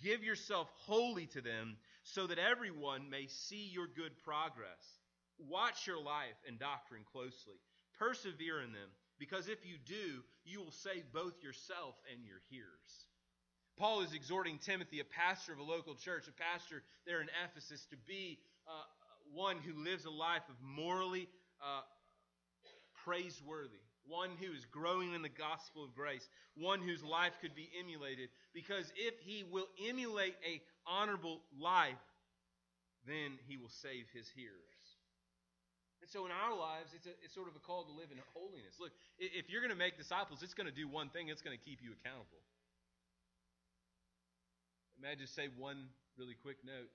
Give 0.00 0.24
yourself 0.24 0.68
wholly 0.86 1.26
to 1.36 1.42
them 1.42 1.76
so 2.04 2.26
that 2.26 2.38
everyone 2.38 3.10
may 3.10 3.26
see 3.26 3.68
your 3.68 3.86
good 3.86 4.16
progress 4.24 5.03
Watch 5.38 5.86
your 5.86 6.00
life 6.00 6.38
and 6.46 6.58
doctrine 6.58 7.04
closely. 7.10 7.58
Persevere 7.98 8.62
in 8.62 8.72
them, 8.72 8.90
because 9.18 9.48
if 9.48 9.64
you 9.64 9.76
do, 9.86 10.22
you 10.44 10.60
will 10.60 10.72
save 10.72 11.04
both 11.12 11.42
yourself 11.42 11.94
and 12.12 12.24
your 12.24 12.40
hearers. 12.50 13.06
Paul 13.76 14.02
is 14.02 14.12
exhorting 14.12 14.58
Timothy, 14.58 15.00
a 15.00 15.04
pastor 15.04 15.52
of 15.52 15.58
a 15.58 15.62
local 15.62 15.94
church, 15.94 16.28
a 16.28 16.32
pastor 16.32 16.82
there 17.06 17.20
in 17.20 17.28
Ephesus, 17.44 17.86
to 17.90 17.96
be 18.06 18.38
uh, 18.68 18.84
one 19.32 19.56
who 19.58 19.82
lives 19.82 20.04
a 20.04 20.10
life 20.10 20.42
of 20.48 20.54
morally 20.62 21.28
uh, 21.60 21.82
praiseworthy, 23.04 23.82
one 24.06 24.30
who 24.40 24.52
is 24.52 24.64
growing 24.66 25.14
in 25.14 25.22
the 25.22 25.28
gospel 25.28 25.82
of 25.84 25.94
grace, 25.94 26.28
one 26.56 26.80
whose 26.80 27.02
life 27.02 27.32
could 27.40 27.54
be 27.54 27.68
emulated. 27.78 28.28
Because 28.52 28.92
if 28.96 29.14
he 29.20 29.44
will 29.50 29.68
emulate 29.88 30.36
a 30.46 30.62
honorable 30.86 31.40
life, 31.58 31.94
then 33.06 33.38
he 33.48 33.56
will 33.56 33.70
save 33.70 34.06
his 34.14 34.28
hearers. 34.34 34.73
And 36.04 36.12
so 36.12 36.28
in 36.28 36.36
our 36.36 36.52
lives, 36.52 36.92
it's, 36.92 37.08
a, 37.08 37.16
it's 37.24 37.32
sort 37.32 37.48
of 37.48 37.56
a 37.56 37.64
call 37.64 37.88
to 37.88 37.94
live 37.96 38.12
in 38.12 38.20
holiness. 38.36 38.76
Look, 38.76 38.92
if 39.16 39.48
you're 39.48 39.64
going 39.64 39.72
to 39.72 39.80
make 39.80 39.96
disciples, 39.96 40.44
it's 40.44 40.52
going 40.52 40.68
to 40.68 40.76
do 40.76 40.84
one 40.84 41.08
thing 41.08 41.32
it's 41.32 41.40
going 41.40 41.56
to 41.56 41.64
keep 41.64 41.80
you 41.80 41.96
accountable. 41.96 42.44
May 45.00 45.12
I 45.12 45.16
just 45.16 45.32
say 45.32 45.48
one 45.56 45.88
really 46.20 46.36
quick 46.36 46.60
note? 46.60 46.92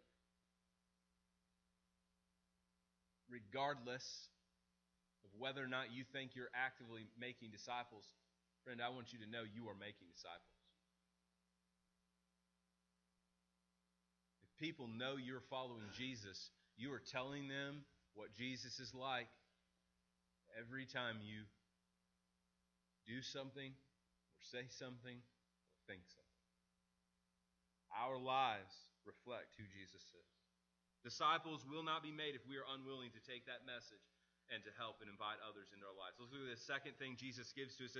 Regardless 3.33 4.05
of 5.25 5.33
whether 5.41 5.57
or 5.57 5.71
not 5.73 5.89
you 5.89 6.05
think 6.13 6.37
you're 6.37 6.53
actively 6.53 7.09
making 7.17 7.49
disciples, 7.49 8.05
friend, 8.61 8.77
I 8.77 8.93
want 8.93 9.09
you 9.09 9.17
to 9.25 9.29
know 9.33 9.41
you 9.41 9.65
are 9.73 9.79
making 9.81 10.05
disciples. 10.13 10.53
If 14.45 14.53
people 14.61 14.85
know 14.85 15.17
you're 15.17 15.41
following 15.49 15.89
Jesus, 15.97 16.53
you 16.77 16.93
are 16.93 17.01
telling 17.01 17.49
them 17.49 17.89
what 18.15 18.33
Jesus 18.33 18.79
is 18.79 18.93
like 18.93 19.29
every 20.57 20.85
time 20.85 21.17
you 21.21 21.45
do 23.07 23.21
something 23.21 23.71
or 23.73 24.41
say 24.41 24.65
something 24.69 25.17
or 25.17 25.77
think 25.87 26.05
something. 26.05 26.29
Our 27.89 28.17
lives 28.21 28.73
reflect 29.05 29.57
who 29.57 29.65
Jesus 29.65 30.05
is. 30.13 30.31
Disciples 31.01 31.65
will 31.65 31.81
not 31.81 32.03
be 32.03 32.11
made 32.11 32.35
if 32.35 32.43
we 32.45 32.59
are 32.59 32.67
unwilling 32.75 33.09
to 33.15 33.21
take 33.23 33.47
that 33.47 33.63
message 33.65 34.03
and 34.51 34.65
to 34.65 34.71
help 34.75 34.99
and 34.99 35.09
invite 35.09 35.39
others 35.45 35.69
into 35.71 35.85
our 35.85 35.95
lives. 35.95 36.17
Let's 36.17 36.33
look 36.33 36.43
at 36.43 36.53
the 36.53 36.59
second 36.59 36.97
thing 36.97 37.15
Jesus 37.15 37.53
gives 37.53 37.77
to 37.77 37.85
us. 37.85 37.95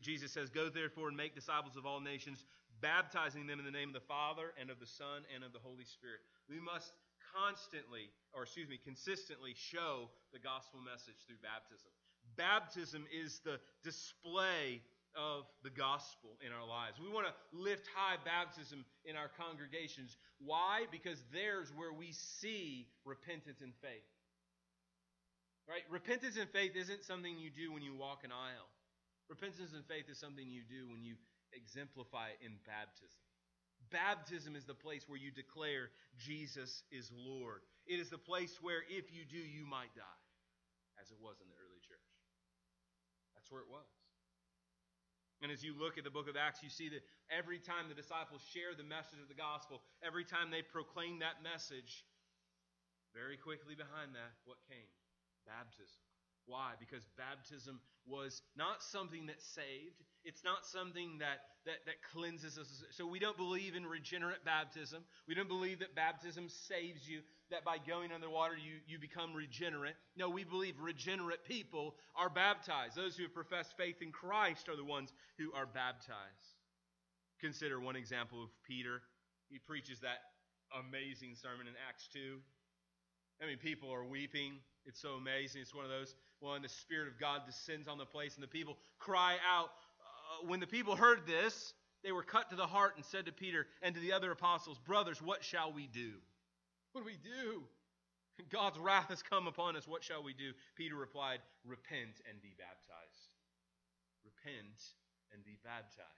Jesus 0.00 0.32
says, 0.32 0.48
Go 0.48 0.68
therefore 0.72 1.08
and 1.12 1.16
make 1.16 1.36
disciples 1.36 1.76
of 1.76 1.84
all 1.84 2.00
nations, 2.00 2.44
baptizing 2.80 3.46
them 3.46 3.60
in 3.60 3.68
the 3.68 3.74
name 3.74 3.92
of 3.92 3.96
the 3.96 4.08
Father 4.08 4.56
and 4.56 4.72
of 4.72 4.80
the 4.80 4.88
Son 4.88 5.28
and 5.28 5.44
of 5.44 5.52
the 5.52 5.62
Holy 5.62 5.84
Spirit. 5.84 6.24
We 6.48 6.58
must 6.58 6.92
constantly, 7.34 8.10
or 8.34 8.42
excuse 8.44 8.68
me, 8.68 8.78
consistently 8.82 9.54
show 9.54 10.10
the 10.32 10.38
gospel 10.38 10.80
message 10.80 11.18
through 11.26 11.40
baptism. 11.42 11.90
Baptism 12.36 13.06
is 13.10 13.40
the 13.44 13.58
display 13.82 14.82
of 15.18 15.46
the 15.62 15.70
gospel 15.70 16.38
in 16.44 16.52
our 16.52 16.66
lives. 16.66 17.00
We 17.02 17.10
want 17.10 17.26
to 17.26 17.34
lift 17.50 17.86
high 17.94 18.16
baptism 18.22 18.84
in 19.04 19.16
our 19.16 19.30
congregations. 19.34 20.16
Why? 20.38 20.86
Because 20.90 21.18
there's 21.34 21.72
where 21.74 21.92
we 21.92 22.12
see 22.12 22.86
repentance 23.04 23.60
and 23.60 23.74
faith. 23.82 24.06
Right? 25.66 25.82
Repentance 25.90 26.36
and 26.36 26.50
faith 26.50 26.74
isn't 26.74 27.04
something 27.04 27.38
you 27.38 27.50
do 27.50 27.72
when 27.72 27.82
you 27.82 27.94
walk 27.94 28.22
an 28.24 28.30
aisle. 28.30 28.70
Repentance 29.28 29.70
and 29.74 29.86
faith 29.86 30.10
is 30.10 30.18
something 30.18 30.46
you 30.50 30.62
do 30.66 30.90
when 30.90 31.02
you 31.04 31.14
exemplify 31.54 32.34
it 32.34 32.38
in 32.42 32.58
baptism. 32.66 33.22
Baptism 33.90 34.54
is 34.54 34.64
the 34.64 34.74
place 34.74 35.08
where 35.08 35.18
you 35.18 35.30
declare 35.30 35.90
Jesus 36.18 36.82
is 36.90 37.10
Lord. 37.10 37.62
It 37.86 37.98
is 37.98 38.10
the 38.10 38.22
place 38.22 38.58
where 38.62 38.86
if 38.86 39.10
you 39.10 39.26
do, 39.26 39.38
you 39.38 39.66
might 39.66 39.90
die, 39.98 40.22
as 41.02 41.10
it 41.10 41.18
was 41.18 41.42
in 41.42 41.50
the 41.50 41.58
early 41.58 41.82
church. 41.82 42.10
That's 43.34 43.50
where 43.50 43.62
it 43.62 43.70
was. 43.70 43.90
And 45.42 45.50
as 45.50 45.64
you 45.64 45.72
look 45.72 45.96
at 45.96 46.04
the 46.04 46.12
book 46.12 46.28
of 46.28 46.36
Acts, 46.36 46.62
you 46.62 46.68
see 46.68 46.92
that 46.92 47.00
every 47.32 47.58
time 47.58 47.88
the 47.88 47.96
disciples 47.96 48.44
share 48.52 48.76
the 48.76 48.84
message 48.84 49.18
of 49.24 49.32
the 49.32 49.38
gospel, 49.38 49.80
every 50.04 50.22
time 50.22 50.52
they 50.52 50.60
proclaim 50.60 51.24
that 51.24 51.40
message, 51.40 52.04
very 53.16 53.40
quickly 53.40 53.74
behind 53.74 54.12
that, 54.14 54.36
what 54.44 54.60
came? 54.68 54.86
Baptism. 55.48 56.04
Why? 56.44 56.76
Because 56.76 57.08
baptism 57.16 57.80
was 58.04 58.42
not 58.52 58.84
something 58.84 59.26
that 59.32 59.40
saved. 59.40 60.04
It's 60.24 60.44
not 60.44 60.66
something 60.66 61.18
that, 61.18 61.40
that, 61.64 61.84
that 61.86 62.02
cleanses 62.12 62.58
us. 62.58 62.84
So 62.90 63.06
we 63.06 63.18
don't 63.18 63.36
believe 63.36 63.74
in 63.74 63.86
regenerate 63.86 64.44
baptism. 64.44 65.02
We 65.26 65.34
don't 65.34 65.48
believe 65.48 65.78
that 65.80 65.94
baptism 65.94 66.48
saves 66.48 67.08
you, 67.08 67.20
that 67.50 67.64
by 67.64 67.78
going 67.78 68.12
underwater 68.12 68.56
you, 68.56 68.80
you 68.86 68.98
become 68.98 69.32
regenerate. 69.34 69.94
No, 70.16 70.28
we 70.28 70.44
believe 70.44 70.74
regenerate 70.78 71.44
people 71.44 71.94
are 72.16 72.28
baptized. 72.28 72.96
Those 72.96 73.16
who 73.16 73.22
have 73.22 73.34
professed 73.34 73.76
faith 73.76 74.02
in 74.02 74.12
Christ 74.12 74.68
are 74.68 74.76
the 74.76 74.84
ones 74.84 75.12
who 75.38 75.52
are 75.52 75.66
baptized. 75.66 76.60
Consider 77.40 77.80
one 77.80 77.96
example 77.96 78.42
of 78.42 78.50
Peter. 78.68 79.00
He 79.48 79.58
preaches 79.58 80.00
that 80.00 80.18
amazing 80.78 81.34
sermon 81.34 81.66
in 81.66 81.74
Acts 81.88 82.08
2. 82.12 82.38
I 83.42 83.46
mean, 83.46 83.56
people 83.56 83.90
are 83.90 84.04
weeping. 84.04 84.52
It's 84.84 85.00
so 85.00 85.14
amazing. 85.14 85.62
It's 85.62 85.74
one 85.74 85.84
of 85.84 85.90
those 85.90 86.14
when 86.40 86.62
the 86.62 86.68
Spirit 86.68 87.08
of 87.08 87.18
God 87.18 87.42
descends 87.46 87.88
on 87.88 87.98
the 87.98 88.04
place 88.04 88.34
and 88.34 88.42
the 88.42 88.48
people 88.48 88.76
cry 88.98 89.36
out. 89.48 89.70
Uh, 90.30 90.46
when 90.46 90.60
the 90.60 90.66
people 90.66 90.94
heard 90.94 91.26
this, 91.26 91.74
they 92.04 92.12
were 92.12 92.22
cut 92.22 92.50
to 92.50 92.56
the 92.56 92.66
heart 92.66 92.92
and 92.96 93.04
said 93.04 93.26
to 93.26 93.32
Peter 93.32 93.66
and 93.82 93.94
to 93.94 94.00
the 94.00 94.12
other 94.12 94.30
apostles, 94.30 94.78
Brothers, 94.78 95.20
what 95.20 95.42
shall 95.42 95.72
we 95.72 95.86
do? 95.86 96.12
What 96.92 97.02
do 97.02 97.06
we 97.06 97.18
do? 97.18 97.62
God's 98.48 98.78
wrath 98.78 99.08
has 99.10 99.22
come 99.22 99.46
upon 99.46 99.76
us. 99.76 99.86
What 99.86 100.02
shall 100.02 100.22
we 100.22 100.32
do? 100.32 100.52
Peter 100.76 100.96
replied, 100.96 101.40
Repent 101.66 102.24
and 102.24 102.40
be 102.40 102.54
baptized. 102.56 103.36
Repent 104.24 104.96
and 105.34 105.44
be 105.44 105.58
baptized. 105.62 106.08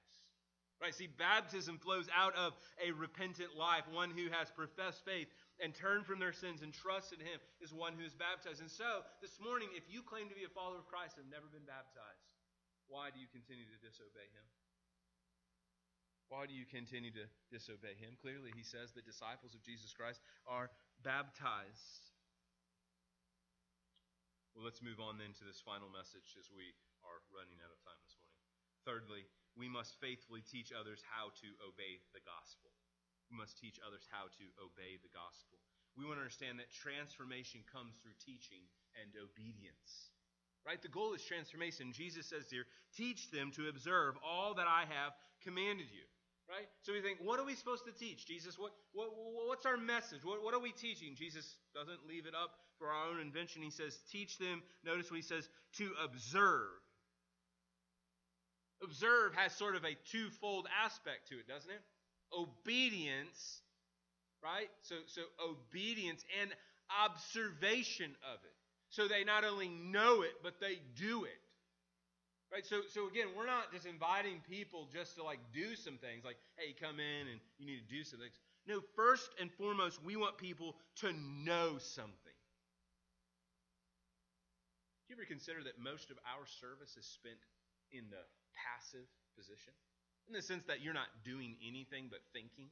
Right? 0.78 0.94
See, 0.94 1.06
baptism 1.06 1.78
flows 1.78 2.06
out 2.10 2.34
of 2.34 2.54
a 2.82 2.90
repentant 2.90 3.54
life. 3.54 3.86
One 3.90 4.10
who 4.10 4.30
has 4.34 4.50
professed 4.50 5.06
faith 5.06 5.30
and 5.62 5.74
turned 5.74 6.06
from 6.06 6.18
their 6.18 6.34
sins 6.34 6.62
and 6.62 6.74
trusted 6.74 7.22
in 7.22 7.26
Him 7.26 7.38
is 7.62 7.70
one 7.70 7.94
who 7.94 8.02
is 8.02 8.14
baptized. 8.14 8.60
And 8.60 8.70
so, 8.70 9.06
this 9.22 9.38
morning, 9.38 9.70
if 9.78 9.86
you 9.86 10.02
claim 10.02 10.26
to 10.26 10.34
be 10.34 10.42
a 10.42 10.50
follower 10.50 10.82
of 10.82 10.90
Christ 10.90 11.18
and 11.18 11.26
have 11.26 11.34
never 11.34 11.46
been 11.50 11.66
baptized, 11.66 12.26
why 12.88 13.10
do 13.10 13.18
you 13.18 13.28
continue 13.30 13.66
to 13.66 13.78
disobey 13.82 14.26
Him? 14.32 14.46
Why 16.32 16.48
do 16.48 16.56
you 16.56 16.64
continue 16.64 17.12
to 17.12 17.28
disobey 17.52 17.92
Him? 18.00 18.16
Clearly, 18.16 18.56
He 18.56 18.64
says 18.64 18.92
the 18.92 19.04
disciples 19.04 19.52
of 19.52 19.60
Jesus 19.60 19.92
Christ 19.92 20.24
are 20.48 20.72
baptized. 21.04 22.12
Well, 24.56 24.64
let's 24.64 24.84
move 24.84 25.00
on 25.00 25.16
then 25.16 25.32
to 25.40 25.44
this 25.44 25.60
final 25.64 25.88
message 25.88 26.36
as 26.36 26.48
we 26.52 26.72
are 27.04 27.20
running 27.32 27.60
out 27.60 27.72
of 27.72 27.80
time 27.84 28.00
this 28.04 28.16
morning. 28.20 28.40
Thirdly, 28.84 29.24
we 29.56 29.68
must 29.68 30.00
faithfully 30.00 30.44
teach 30.44 30.72
others 30.72 31.04
how 31.04 31.32
to 31.40 31.48
obey 31.64 32.00
the 32.16 32.24
gospel. 32.24 32.72
We 33.28 33.36
must 33.36 33.56
teach 33.56 33.80
others 33.80 34.04
how 34.08 34.28
to 34.28 34.46
obey 34.60 35.00
the 35.00 35.12
gospel. 35.12 35.60
We 35.96 36.04
want 36.08 36.20
to 36.20 36.24
understand 36.24 36.60
that 36.60 36.72
transformation 36.72 37.64
comes 37.68 37.96
through 38.00 38.16
teaching 38.20 38.64
and 38.96 39.12
obedience. 39.16 40.12
Right? 40.66 40.80
The 40.80 40.88
goal 40.88 41.14
is 41.14 41.22
transformation. 41.24 41.92
Jesus 41.92 42.26
says 42.26 42.46
here, 42.50 42.64
teach 42.96 43.30
them 43.30 43.50
to 43.56 43.68
observe 43.68 44.14
all 44.22 44.54
that 44.54 44.68
I 44.68 44.82
have 44.82 45.12
commanded 45.42 45.86
you. 45.90 46.06
Right? 46.48 46.68
So 46.82 46.92
we 46.92 47.00
think, 47.00 47.18
what 47.22 47.40
are 47.40 47.46
we 47.46 47.54
supposed 47.54 47.84
to 47.86 47.92
teach? 47.92 48.26
Jesus, 48.26 48.58
what, 48.58 48.72
what 48.92 49.08
what's 49.46 49.64
our 49.64 49.76
message? 49.76 50.20
What, 50.22 50.42
what 50.42 50.54
are 50.54 50.60
we 50.60 50.72
teaching? 50.72 51.14
Jesus 51.16 51.56
doesn't 51.74 52.06
leave 52.06 52.26
it 52.26 52.34
up 52.34 52.50
for 52.78 52.88
our 52.88 53.08
own 53.08 53.20
invention. 53.20 53.62
He 53.62 53.70
says, 53.70 53.98
teach 54.10 54.38
them, 54.38 54.62
notice 54.84 55.10
what 55.10 55.16
he 55.16 55.22
says, 55.22 55.48
to 55.78 55.90
observe. 56.04 56.78
Observe 58.82 59.34
has 59.34 59.52
sort 59.52 59.76
of 59.76 59.84
a 59.84 59.96
twofold 60.10 60.66
aspect 60.84 61.28
to 61.28 61.36
it, 61.36 61.48
doesn't 61.48 61.70
it? 61.70 61.80
obedience, 62.34 63.60
right? 64.42 64.68
So, 64.82 64.96
so 65.06 65.22
obedience 65.40 66.24
and 66.40 66.50
observation 67.04 68.16
of 68.32 68.38
it. 68.44 68.56
So 68.92 69.08
they 69.08 69.24
not 69.24 69.40
only 69.48 69.72
know 69.72 70.20
it, 70.20 70.36
but 70.44 70.60
they 70.60 70.84
do 71.00 71.24
it. 71.24 71.40
Right? 72.52 72.60
So, 72.60 72.84
so 72.92 73.08
again, 73.08 73.32
we're 73.32 73.48
not 73.48 73.72
just 73.72 73.88
inviting 73.88 74.44
people 74.44 74.84
just 74.92 75.16
to 75.16 75.24
like 75.24 75.40
do 75.56 75.72
some 75.72 75.96
things, 75.96 76.28
like, 76.28 76.36
hey, 76.60 76.76
come 76.76 77.00
in 77.00 77.24
and 77.32 77.40
you 77.56 77.64
need 77.64 77.80
to 77.80 77.88
do 77.88 78.04
some 78.04 78.20
things. 78.20 78.36
No, 78.68 78.84
first 78.94 79.32
and 79.40 79.48
foremost, 79.56 80.04
we 80.04 80.20
want 80.20 80.36
people 80.36 80.76
to 81.00 81.08
know 81.40 81.80
something. 81.80 82.36
Do 85.08 85.08
you 85.08 85.16
ever 85.16 85.24
consider 85.24 85.64
that 85.64 85.80
most 85.80 86.12
of 86.12 86.20
our 86.28 86.44
service 86.44 86.92
is 87.00 87.08
spent 87.08 87.40
in 87.96 88.12
the 88.12 88.20
passive 88.52 89.08
position? 89.40 89.72
In 90.28 90.36
the 90.36 90.44
sense 90.44 90.68
that 90.68 90.84
you're 90.84 90.92
not 90.92 91.08
doing 91.24 91.56
anything 91.64 92.12
but 92.12 92.20
thinking. 92.36 92.68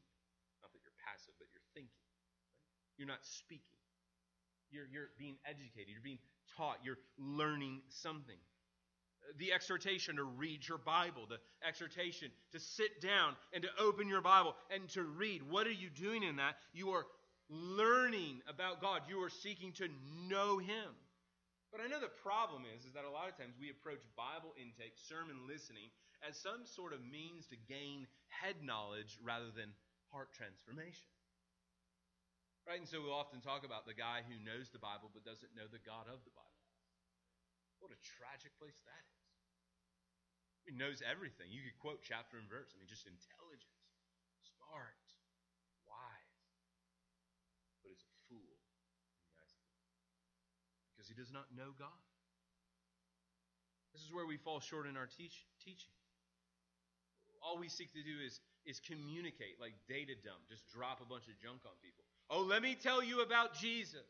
Not 0.61 0.68
that 0.76 0.85
you're 0.85 1.00
passive, 1.00 1.33
but 1.40 1.48
you're 1.48 1.64
thinking. 1.72 2.04
Right? 2.04 3.00
You're 3.00 3.09
not 3.09 3.24
speaking. 3.24 3.79
You're, 4.70 4.87
you're 4.92 5.11
being 5.18 5.37
educated. 5.44 5.88
You're 5.88 6.02
being 6.02 6.18
taught. 6.56 6.79
You're 6.85 6.98
learning 7.18 7.83
something. 7.88 8.37
The 9.38 9.52
exhortation 9.52 10.16
to 10.16 10.25
read 10.25 10.66
your 10.66 10.79
Bible, 10.79 11.27
the 11.29 11.38
exhortation 11.66 12.31
to 12.52 12.58
sit 12.58 13.00
down 13.00 13.37
and 13.52 13.62
to 13.62 13.68
open 13.79 14.08
your 14.08 14.23
Bible 14.23 14.54
and 14.73 14.88
to 14.90 15.02
read. 15.02 15.42
What 15.48 15.66
are 15.66 15.73
you 15.73 15.90
doing 15.90 16.23
in 16.23 16.37
that? 16.37 16.56
You 16.73 16.90
are 16.90 17.06
learning 17.48 18.40
about 18.48 18.81
God. 18.81 19.02
You 19.08 19.23
are 19.23 19.31
seeking 19.31 19.73
to 19.73 19.88
know 20.29 20.58
Him. 20.58 20.94
But 21.71 21.81
I 21.81 21.87
know 21.87 22.00
the 22.00 22.10
problem 22.23 22.64
is, 22.66 22.85
is 22.85 22.94
that 22.94 23.04
a 23.04 23.10
lot 23.10 23.29
of 23.29 23.37
times 23.38 23.54
we 23.60 23.71
approach 23.71 24.02
Bible 24.16 24.54
intake, 24.58 24.98
sermon 24.98 25.46
listening, 25.46 25.90
as 26.27 26.37
some 26.37 26.66
sort 26.66 26.92
of 26.92 26.98
means 27.04 27.46
to 27.46 27.56
gain 27.68 28.06
head 28.29 28.56
knowledge 28.62 29.18
rather 29.23 29.54
than 29.54 29.71
heart 30.10 30.35
transformation. 30.35 31.06
Right? 32.71 32.79
And 32.79 32.87
so 32.87 33.02
we 33.02 33.10
often 33.10 33.42
talk 33.42 33.66
about 33.66 33.83
the 33.83 33.98
guy 33.98 34.23
who 34.23 34.38
knows 34.46 34.71
the 34.71 34.79
Bible 34.79 35.10
but 35.10 35.27
doesn't 35.27 35.58
know 35.58 35.66
the 35.66 35.83
God 35.83 36.06
of 36.06 36.23
the 36.23 36.31
Bible. 36.31 36.62
What 37.83 37.90
a 37.90 37.98
tragic 37.98 38.54
place 38.62 38.79
that 38.87 39.02
is. 39.10 39.27
He 40.71 40.79
knows 40.79 41.02
everything. 41.02 41.50
You 41.50 41.66
could 41.66 41.75
quote 41.83 42.06
chapter 42.06 42.38
and 42.38 42.46
verse. 42.46 42.71
I 42.71 42.79
mean, 42.79 42.87
just 42.87 43.10
intelligence, 43.10 43.90
smart, 44.54 45.02
wise. 45.83 46.38
But 47.83 47.90
is 47.90 48.06
a 48.06 48.12
fool 48.31 48.54
because 50.94 51.10
he 51.10 51.18
does 51.18 51.35
not 51.35 51.50
know 51.50 51.75
God. 51.75 52.06
This 53.90 54.06
is 54.06 54.14
where 54.14 54.31
we 54.31 54.38
fall 54.38 54.62
short 54.62 54.87
in 54.87 54.94
our 54.94 55.10
teach, 55.10 55.42
teaching 55.58 55.90
all 57.40 57.56
we 57.56 57.68
seek 57.68 57.92
to 57.96 58.04
do 58.04 58.21
is 58.21 58.40
is 58.68 58.77
communicate, 58.85 59.56
like 59.56 59.73
data 59.88 60.12
dump, 60.21 60.44
just 60.44 60.68
drop 60.68 61.00
a 61.00 61.08
bunch 61.08 61.25
of 61.33 61.35
junk 61.40 61.64
on 61.64 61.73
people. 61.81 62.04
Oh, 62.31 62.46
let 62.46 62.62
me 62.62 62.78
tell 62.78 63.02
you 63.02 63.26
about 63.26 63.58
Jesus. 63.58 64.06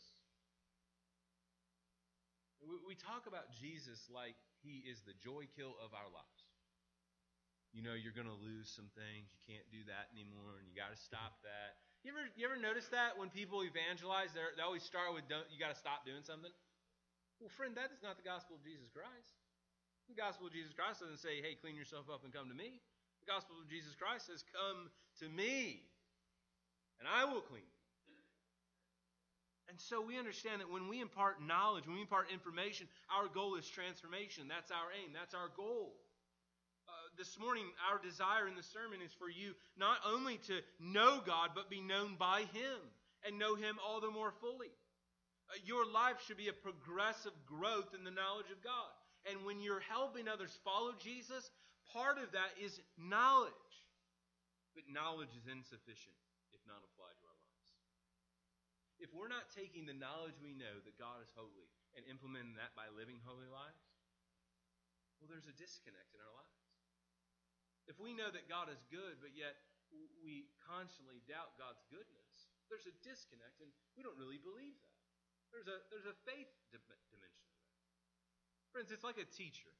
We 2.60 2.92
talk 2.92 3.24
about 3.24 3.48
Jesus 3.56 3.96
like 4.12 4.36
he 4.60 4.84
is 4.84 5.00
the 5.08 5.16
joy 5.24 5.48
kill 5.56 5.72
of 5.80 5.96
our 5.96 6.04
lives. 6.12 6.44
You 7.72 7.80
know, 7.80 7.96
you're 7.96 8.12
going 8.12 8.28
to 8.28 8.36
lose 8.36 8.68
some 8.68 8.92
things. 8.92 9.32
You 9.32 9.40
can't 9.48 9.64
do 9.72 9.80
that 9.88 10.12
anymore, 10.12 10.60
and 10.60 10.68
you 10.68 10.76
got 10.76 10.92
to 10.92 11.00
stop 11.00 11.40
that. 11.48 11.80
You 12.04 12.12
ever, 12.12 12.28
you 12.36 12.44
ever 12.44 12.60
notice 12.60 12.92
that 12.92 13.16
when 13.16 13.32
people 13.32 13.64
evangelize, 13.64 14.36
they 14.36 14.60
always 14.60 14.84
start 14.84 15.16
with, 15.16 15.24
you 15.48 15.56
got 15.56 15.72
to 15.72 15.80
stop 15.80 16.04
doing 16.04 16.20
something? 16.20 16.52
Well, 17.40 17.48
friend, 17.56 17.72
that 17.80 17.88
is 17.88 18.04
not 18.04 18.20
the 18.20 18.26
gospel 18.26 18.60
of 18.60 18.62
Jesus 18.66 18.92
Christ. 18.92 19.32
The 20.12 20.18
gospel 20.18 20.50
of 20.50 20.52
Jesus 20.52 20.76
Christ 20.76 21.00
doesn't 21.00 21.24
say, 21.24 21.40
hey, 21.40 21.56
clean 21.56 21.78
yourself 21.78 22.12
up 22.12 22.20
and 22.26 22.34
come 22.34 22.52
to 22.52 22.58
me. 22.58 22.84
The 23.24 23.28
gospel 23.32 23.56
of 23.56 23.70
Jesus 23.72 23.96
Christ 23.96 24.28
says, 24.28 24.44
come 24.52 24.92
to 25.24 25.26
me, 25.32 25.88
and 27.00 27.08
I 27.08 27.24
will 27.24 27.40
clean 27.40 27.64
you. 27.64 27.79
And 29.70 29.78
so 29.78 30.02
we 30.02 30.18
understand 30.18 30.60
that 30.60 30.66
when 30.66 30.90
we 30.90 30.98
impart 31.00 31.38
knowledge, 31.38 31.86
when 31.86 31.94
we 31.94 32.02
impart 32.02 32.26
information, 32.34 32.90
our 33.06 33.30
goal 33.30 33.54
is 33.54 33.70
transformation. 33.70 34.50
That's 34.50 34.74
our 34.74 34.90
aim, 34.98 35.14
that's 35.14 35.32
our 35.32 35.46
goal. 35.54 35.94
Uh, 36.90 37.06
this 37.14 37.38
morning, 37.38 37.70
our 37.86 38.02
desire 38.02 38.50
in 38.50 38.58
the 38.58 38.66
sermon 38.66 38.98
is 38.98 39.14
for 39.14 39.30
you 39.30 39.54
not 39.78 40.02
only 40.02 40.42
to 40.50 40.58
know 40.82 41.22
God, 41.22 41.54
but 41.54 41.70
be 41.70 41.78
known 41.78 42.18
by 42.18 42.50
Him 42.50 42.82
and 43.22 43.38
know 43.38 43.54
Him 43.54 43.78
all 43.78 44.02
the 44.02 44.10
more 44.10 44.34
fully. 44.42 44.74
Uh, 45.46 45.62
your 45.62 45.86
life 45.86 46.18
should 46.26 46.36
be 46.36 46.50
a 46.50 46.62
progressive 46.66 47.38
growth 47.46 47.94
in 47.94 48.02
the 48.02 48.10
knowledge 48.10 48.50
of 48.50 48.58
God. 48.66 48.90
And 49.30 49.46
when 49.46 49.62
you're 49.62 49.86
helping 49.86 50.26
others 50.26 50.50
follow 50.66 50.98
Jesus, 50.98 51.46
part 51.94 52.18
of 52.18 52.34
that 52.34 52.58
is 52.58 52.74
knowledge. 52.98 53.54
But 54.74 54.90
knowledge 54.90 55.30
is 55.38 55.46
insufficient 55.46 56.18
if 56.50 56.58
not 56.66 56.82
applied 56.82 57.14
to 57.22 57.26
our 57.30 57.38
lives. 57.38 57.70
If 59.00 59.16
we're 59.16 59.32
not 59.32 59.48
taking 59.56 59.88
the 59.88 59.96
knowledge 59.96 60.36
we 60.44 60.52
know 60.52 60.76
that 60.84 61.00
God 61.00 61.24
is 61.24 61.32
holy 61.32 61.72
and 61.96 62.04
implementing 62.04 62.60
that 62.60 62.76
by 62.76 62.92
living 62.92 63.16
holy 63.24 63.48
lives, 63.48 63.80
well, 65.18 65.32
there's 65.32 65.48
a 65.48 65.56
disconnect 65.56 66.12
in 66.12 66.20
our 66.20 66.32
lives. 66.36 66.60
If 67.88 67.96
we 67.96 68.12
know 68.12 68.28
that 68.28 68.48
God 68.48 68.68
is 68.68 68.80
good, 68.92 69.20
but 69.24 69.32
yet 69.32 69.56
we 70.20 70.52
constantly 70.68 71.24
doubt 71.26 71.56
God's 71.56 71.80
goodness, 71.88 72.52
there's 72.68 72.86
a 72.86 72.94
disconnect, 73.02 73.58
and 73.64 73.72
we 73.96 74.04
don't 74.04 74.20
really 74.20 74.38
believe 74.38 74.78
that. 74.78 74.96
There's 75.50 75.66
a, 75.66 75.82
there's 75.90 76.06
a 76.06 76.16
faith 76.22 76.52
dimension 76.70 77.18
of 77.24 77.32
that. 77.34 77.56
Friends, 78.70 78.94
it's 78.94 79.02
like 79.02 79.18
a 79.18 79.26
teacher 79.26 79.72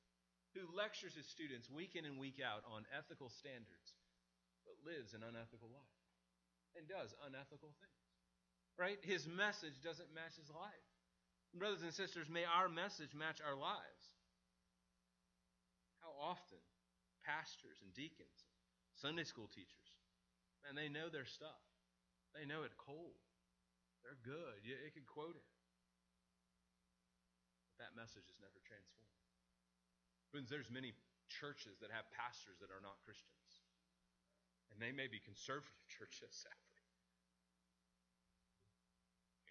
who 0.57 0.67
lectures 0.75 1.15
his 1.15 1.31
students 1.31 1.71
week 1.71 1.95
in 1.95 2.03
and 2.03 2.19
week 2.19 2.43
out 2.43 2.67
on 2.67 2.83
ethical 2.91 3.31
standards, 3.31 3.95
but 4.67 4.75
lives 4.83 5.15
an 5.15 5.23
unethical 5.23 5.71
life 5.71 6.03
and 6.75 6.91
does 6.91 7.15
unethical 7.23 7.71
things. 7.79 8.00
Right? 8.81 8.97
His 9.05 9.29
message 9.29 9.77
doesn't 9.85 10.09
match 10.17 10.41
his 10.41 10.49
life. 10.49 10.89
Brothers 11.53 11.85
and 11.85 11.93
sisters, 11.93 12.33
may 12.33 12.49
our 12.49 12.73
message 12.73 13.13
match 13.13 13.45
our 13.45 13.53
lives. 13.53 14.03
How 16.01 16.17
often 16.17 16.65
pastors 17.21 17.77
and 17.85 17.93
deacons, 17.93 18.49
Sunday 18.97 19.29
school 19.29 19.53
teachers, 19.53 19.91
man, 20.65 20.81
they 20.81 20.89
know 20.89 21.13
their 21.13 21.29
stuff. 21.29 21.61
They 22.33 22.49
know 22.49 22.65
it 22.65 22.73
cold. 22.81 23.21
They're 24.01 24.17
good. 24.25 24.65
It 24.65 24.97
could 24.97 25.05
quote 25.05 25.37
it 25.37 25.51
But 27.69 27.85
that 27.85 27.93
message 27.93 28.33
is 28.33 28.41
never 28.41 28.65
transformed. 28.65 29.21
Friends, 30.33 30.49
there's 30.49 30.73
many 30.73 30.97
churches 31.29 31.77
that 31.85 31.93
have 31.93 32.09
pastors 32.17 32.57
that 32.65 32.73
are 32.73 32.81
not 32.81 32.97
Christians. 33.05 33.61
And 34.73 34.81
they 34.81 34.95
may 34.95 35.11
be 35.11 35.21
conservative 35.21 35.85
churches, 35.99 36.33
sadly. 36.33 36.70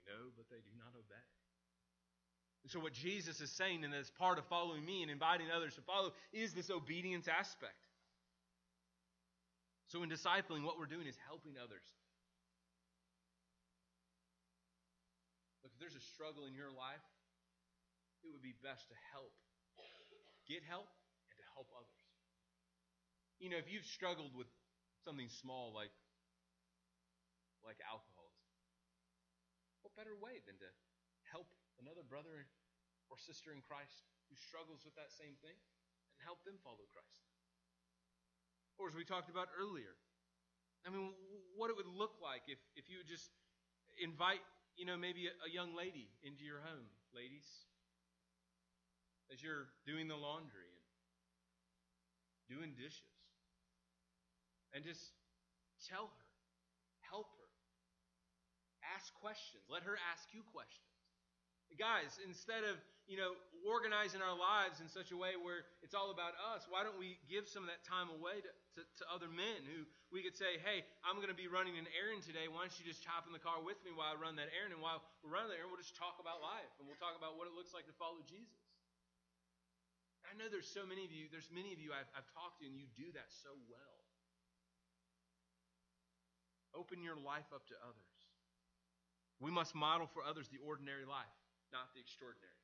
Know, 0.09 0.33
but 0.33 0.49
they 0.49 0.57
do 0.57 0.73
not 0.73 0.89
obey. 0.97 1.25
And 2.65 2.71
so, 2.73 2.81
what 2.81 2.97
Jesus 2.97 3.39
is 3.39 3.53
saying, 3.53 3.85
and 3.85 3.93
as 3.93 4.09
part 4.17 4.41
of 4.41 4.45
following 4.49 4.83
me 4.83 5.05
and 5.05 5.11
inviting 5.11 5.47
others 5.53 5.77
to 5.77 5.85
follow, 5.85 6.11
is 6.33 6.51
this 6.51 6.69
obedience 6.69 7.29
aspect. 7.29 7.77
So, 9.93 10.03
in 10.03 10.09
discipling, 10.09 10.65
what 10.65 10.81
we're 10.81 10.89
doing 10.89 11.07
is 11.07 11.15
helping 11.29 11.55
others. 11.61 11.85
Look, 15.63 15.71
if 15.73 15.79
there's 15.79 15.95
a 15.95 16.05
struggle 16.13 16.49
in 16.49 16.53
your 16.57 16.73
life, 16.73 17.05
it 18.25 18.33
would 18.33 18.43
be 18.43 18.57
best 18.59 18.89
to 18.89 18.97
help, 19.13 19.31
get 20.49 20.65
help, 20.67 20.89
and 21.31 21.37
to 21.39 21.45
help 21.55 21.71
others. 21.71 22.01
You 23.39 23.53
know, 23.53 23.61
if 23.61 23.71
you've 23.71 23.87
struggled 23.87 24.35
with 24.35 24.49
something 25.05 25.29
small 25.39 25.71
like 25.71 25.93
like 27.63 27.79
alcoholism, 27.87 28.18
what 28.18 28.18
better 29.99 30.15
way 30.15 30.39
than 30.47 30.55
to 30.63 30.69
help 31.27 31.51
another 31.83 32.07
brother 32.07 32.47
or 33.11 33.19
sister 33.19 33.51
in 33.51 33.59
Christ 33.59 34.07
who 34.31 34.39
struggles 34.39 34.87
with 34.87 34.95
that 34.95 35.11
same 35.11 35.35
thing 35.43 35.59
and 36.15 36.17
help 36.23 36.39
them 36.47 36.55
follow 36.63 36.87
Christ? 36.95 37.27
Or 38.79 38.87
as 38.87 38.95
we 38.95 39.03
talked 39.03 39.27
about 39.27 39.51
earlier, 39.59 39.99
I 40.87 40.95
mean, 40.95 41.11
what 41.59 41.67
it 41.67 41.75
would 41.75 41.91
look 41.91 42.15
like 42.23 42.47
if, 42.47 42.63
if 42.79 42.87
you 42.87 43.03
would 43.03 43.11
just 43.11 43.27
invite, 43.99 44.39
you 44.79 44.87
know, 44.87 44.95
maybe 44.95 45.27
a, 45.27 45.35
a 45.43 45.51
young 45.51 45.75
lady 45.75 46.07
into 46.23 46.47
your 46.47 46.63
home, 46.63 46.87
ladies, 47.11 47.43
as 49.27 49.43
you're 49.43 49.67
doing 49.83 50.07
the 50.07 50.15
laundry 50.15 50.71
and 50.71 50.87
doing 52.47 52.71
dishes. 52.79 53.03
And 54.71 54.85
just 54.87 55.11
tell 55.91 56.07
her, 56.07 56.27
help 57.03 57.27
her, 57.35 57.38
ask 58.95 59.13
questions, 59.19 59.65
let 59.69 59.83
her 59.83 59.97
ask 60.13 60.29
you 60.33 60.41
questions. 60.49 60.85
Guys, 61.77 62.17
instead 62.25 62.65
of, 62.65 62.81
you 63.05 63.13
know, 63.13 63.37
organizing 63.61 64.25
our 64.25 64.33
lives 64.33 64.81
in 64.81 64.89
such 64.89 65.13
a 65.13 65.17
way 65.17 65.37
where 65.37 65.63
it's 65.85 65.93
all 65.93 66.09
about 66.09 66.33
us, 66.49 66.65
why 66.65 66.81
don't 66.81 66.97
we 66.97 67.21
give 67.29 67.45
some 67.45 67.61
of 67.61 67.69
that 67.69 67.85
time 67.85 68.09
away 68.09 68.41
to, 68.41 68.51
to, 68.73 68.81
to 68.99 69.03
other 69.05 69.29
men 69.29 69.61
who 69.69 69.85
we 70.09 70.25
could 70.25 70.33
say, 70.33 70.57
hey, 70.65 70.81
I'm 71.05 71.21
going 71.21 71.29
to 71.29 71.37
be 71.37 71.45
running 71.45 71.77
an 71.77 71.85
errand 71.93 72.25
today. 72.25 72.49
Why 72.49 72.65
don't 72.65 72.73
you 72.81 72.83
just 72.83 73.05
hop 73.05 73.29
in 73.29 73.33
the 73.37 73.39
car 73.39 73.61
with 73.61 73.77
me 73.85 73.93
while 73.93 74.09
I 74.09 74.17
run 74.17 74.33
that 74.41 74.49
errand? 74.49 74.73
And 74.73 74.81
while 74.81 75.05
we're 75.21 75.29
running 75.29 75.53
that 75.53 75.61
errand, 75.61 75.69
we'll 75.69 75.79
just 75.79 75.93
talk 75.93 76.17
about 76.17 76.41
life 76.41 76.73
and 76.81 76.89
we'll 76.89 76.99
talk 76.99 77.13
about 77.13 77.37
what 77.37 77.45
it 77.45 77.53
looks 77.53 77.71
like 77.71 77.85
to 77.85 77.95
follow 77.95 78.19
Jesus. 78.25 78.59
I 80.25 80.33
know 80.37 80.49
there's 80.49 80.69
so 80.69 80.85
many 80.85 81.05
of 81.05 81.13
you, 81.13 81.29
there's 81.29 81.49
many 81.53 81.73
of 81.73 81.79
you 81.81 81.89
I've, 81.93 82.09
I've 82.13 82.29
talked 82.33 82.61
to, 82.61 82.65
and 82.65 82.77
you 82.77 82.85
do 82.93 83.09
that 83.17 83.29
so 83.29 83.49
well. 83.65 83.97
Open 86.77 87.01
your 87.01 87.17
life 87.17 87.49
up 87.49 87.65
to 87.73 87.75
others. 87.81 88.08
We 89.39 89.51
must 89.51 89.71
model 89.73 90.07
for 90.07 90.21
others 90.23 90.51
the 90.51 90.59
ordinary 90.59 91.07
life, 91.07 91.31
not 91.71 91.95
the 91.95 92.03
extraordinary. 92.03 92.59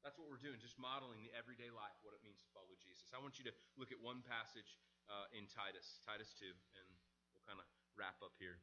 That's 0.00 0.18
what 0.18 0.26
we're 0.26 0.42
doing, 0.42 0.58
just 0.58 0.80
modeling 0.82 1.22
the 1.22 1.30
everyday 1.30 1.70
life, 1.70 1.94
what 2.02 2.10
it 2.10 2.24
means 2.26 2.42
to 2.42 2.50
follow 2.50 2.74
Jesus. 2.82 3.06
I 3.14 3.22
want 3.22 3.38
you 3.38 3.46
to 3.46 3.54
look 3.78 3.94
at 3.94 4.00
one 4.02 4.24
passage 4.26 4.80
uh, 5.06 5.30
in 5.30 5.46
Titus, 5.46 6.02
Titus 6.02 6.34
2, 6.42 6.48
and 6.48 6.86
we'll 7.30 7.46
kind 7.46 7.62
of 7.62 7.68
wrap 7.94 8.18
up 8.18 8.34
here. 8.42 8.58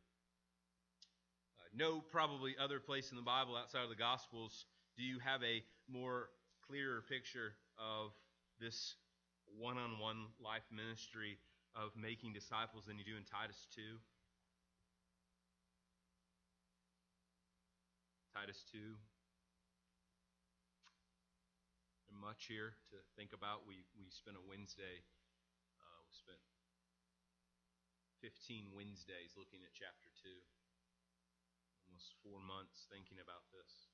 Uh, 1.56 1.72
no, 1.72 2.04
probably 2.04 2.60
other 2.60 2.84
place 2.84 3.14
in 3.14 3.16
the 3.16 3.24
Bible 3.24 3.56
outside 3.56 3.88
of 3.88 3.94
the 3.94 3.96
Gospels 3.96 4.68
do 5.00 5.08
you 5.08 5.16
have 5.24 5.40
a 5.48 5.64
more 5.88 6.28
clearer 6.68 7.00
picture 7.08 7.56
of 7.80 8.12
this 8.60 9.00
one 9.48 9.80
on 9.80 9.96
one 9.96 10.28
life 10.44 10.68
ministry 10.76 11.40
of 11.72 11.96
making 11.96 12.34
disciples 12.34 12.84
than 12.84 13.00
you 13.00 13.06
do 13.08 13.16
in 13.16 13.24
Titus 13.24 13.68
2. 13.76 13.82
Titus 18.40 18.64
2. 18.72 18.80
And 22.08 22.16
much 22.16 22.48
here 22.48 22.80
to 22.88 23.04
think 23.20 23.36
about. 23.36 23.68
We, 23.68 23.84
we 24.00 24.08
spent 24.08 24.40
a 24.40 24.44
Wednesday, 24.48 25.04
uh, 25.76 26.00
we 26.08 26.12
spent 26.16 26.40
15 28.24 28.72
Wednesdays 28.72 29.36
looking 29.36 29.68
at 29.68 29.76
chapter 29.76 30.08
2. 30.24 30.32
Almost 31.92 32.16
four 32.24 32.40
months 32.40 32.88
thinking 32.88 33.20
about 33.20 33.44
this. 33.52 33.92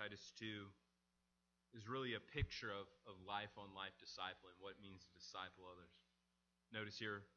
Titus 0.00 0.32
2 0.40 0.64
is 1.76 1.92
really 1.92 2.16
a 2.16 2.24
picture 2.24 2.72
of, 2.72 2.88
of 3.04 3.20
life 3.28 3.52
on 3.60 3.68
life 3.76 3.92
discipling, 4.00 4.56
what 4.64 4.80
it 4.80 4.80
means 4.80 5.04
to 5.04 5.12
disciple 5.12 5.68
others. 5.68 5.92
Notice 6.72 6.96
here, 6.96 7.28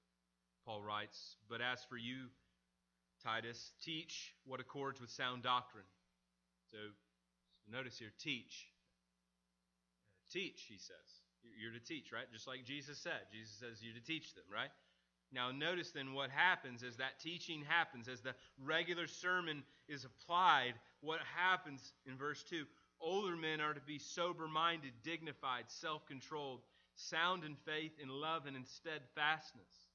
Paul 0.64 0.80
writes, 0.80 1.36
But 1.52 1.60
as 1.60 1.84
for 1.84 2.00
you, 2.00 2.32
Titus, 3.26 3.72
teach 3.84 4.36
what 4.46 4.60
accords 4.60 5.02
with 5.02 5.10
sound 5.10 5.42
doctrine. 5.42 5.86
So, 6.72 6.78
notice 7.72 7.98
here, 7.98 8.12
teach. 8.20 8.68
Uh, 9.34 10.32
teach, 10.32 10.66
he 10.70 10.78
says. 10.78 11.24
You're 11.60 11.74
to 11.74 11.80
teach, 11.80 12.12
right? 12.12 12.26
Just 12.32 12.48
like 12.48 12.66
Jesus 12.66 13.00
said. 13.00 13.26
Jesus 13.32 13.56
says 13.60 13.82
you're 13.82 13.94
to 13.94 14.06
teach 14.06 14.36
them, 14.36 14.44
right? 14.52 14.70
Now, 15.32 15.52
notice 15.52 15.92
then 15.92 16.14
what 16.14 16.30
happens 16.30 16.84
as 16.84 16.98
that 16.98 17.20
teaching 17.20 17.64
happens, 17.68 18.08
as 18.08 18.22
the 18.22 18.36
regular 18.64 19.08
sermon 19.08 19.64
is 19.88 20.06
applied, 20.06 20.74
what 21.02 21.20
happens 21.36 21.94
in 22.06 22.18
verse 22.18 22.44
2? 22.44 22.66
Older 23.02 23.36
men 23.36 23.60
are 23.60 23.74
to 23.74 23.82
be 23.82 24.00
sober 24.00 24.48
minded, 24.48 24.94
dignified, 25.04 25.66
self 25.68 26.06
controlled, 26.06 26.62
sound 26.96 27.44
in 27.44 27.56
faith, 27.66 27.92
in 28.02 28.10
love, 28.10 28.46
and 28.46 28.56
in 28.56 28.66
steadfastness. 28.66 29.90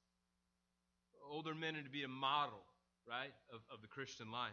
Older 1.29 1.55
men 1.55 1.75
are 1.75 1.83
to 1.83 1.89
be 1.89 2.03
a 2.03 2.07
model, 2.07 2.61
right, 3.07 3.33
of, 3.53 3.61
of 3.73 3.81
the 3.81 3.87
Christian 3.87 4.31
life. 4.31 4.51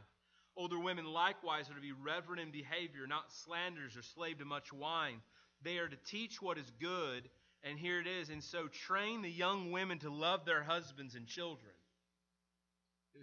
Older 0.57 0.79
women 0.79 1.05
likewise 1.05 1.71
are 1.71 1.75
to 1.75 1.81
be 1.81 1.93
reverent 1.93 2.41
in 2.41 2.51
behavior, 2.51 3.07
not 3.07 3.33
slanderers 3.33 3.97
or 3.97 4.03
slave 4.03 4.39
to 4.39 4.45
much 4.45 4.73
wine. 4.73 5.21
They 5.63 5.79
are 5.79 5.89
to 5.89 5.97
teach 6.07 6.43
what 6.43 6.59
is 6.59 6.71
good, 6.81 7.29
and 7.63 7.79
here 7.79 8.01
it 8.01 8.07
is, 8.07 8.29
and 8.29 8.43
so 8.43 8.67
train 8.67 9.23
the 9.23 9.31
young 9.31 9.71
women 9.71 9.99
to 10.01 10.11
love 10.11 10.45
their 10.45 10.63
husbands 10.63 11.15
and 11.15 11.27
children. 11.27 11.73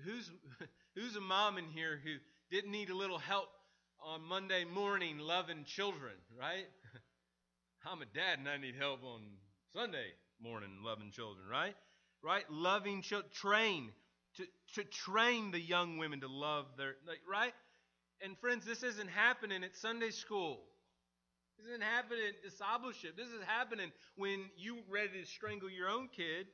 Who's, 0.03 0.32
who's 0.95 1.15
a 1.15 1.21
mom 1.21 1.57
in 1.57 1.65
here 1.65 1.99
who 2.03 2.15
didn't 2.49 2.71
need 2.71 2.89
a 2.89 2.95
little 2.95 3.17
help 3.17 3.49
on 4.03 4.21
Monday 4.21 4.65
morning 4.65 5.17
loving 5.19 5.63
children, 5.65 6.13
right? 6.39 6.67
I'm 7.86 8.01
a 8.01 8.05
dad 8.05 8.39
and 8.39 8.47
I 8.47 8.57
need 8.57 8.76
help 8.76 9.03
on 9.03 9.21
Sunday 9.73 10.13
morning 10.41 10.69
loving 10.84 11.11
children, 11.11 11.47
right? 11.51 11.76
Right? 12.21 12.43
Loving 12.49 13.01
children. 13.01 13.32
Train. 13.34 13.91
To, 14.38 14.43
to 14.75 14.83
train 14.83 15.51
the 15.51 15.59
young 15.59 15.97
women 15.97 16.21
to 16.21 16.27
love 16.27 16.65
their, 16.77 16.95
right? 17.29 17.53
And 18.21 18.38
friends, 18.39 18.65
this 18.65 18.83
isn't 18.83 19.09
happening 19.09 19.63
at 19.63 19.75
Sunday 19.75 20.09
school. 20.09 20.59
This 21.57 21.67
isn't 21.67 21.83
happening 21.83 22.23
at 22.27 22.43
discipleship. 22.43 23.15
This 23.15 23.29
is 23.29 23.41
happening 23.45 23.91
when 24.17 24.45
you 24.57 24.79
ready 24.89 25.21
to 25.21 25.25
strangle 25.25 25.69
your 25.69 25.89
own 25.89 26.09
kid 26.13 26.47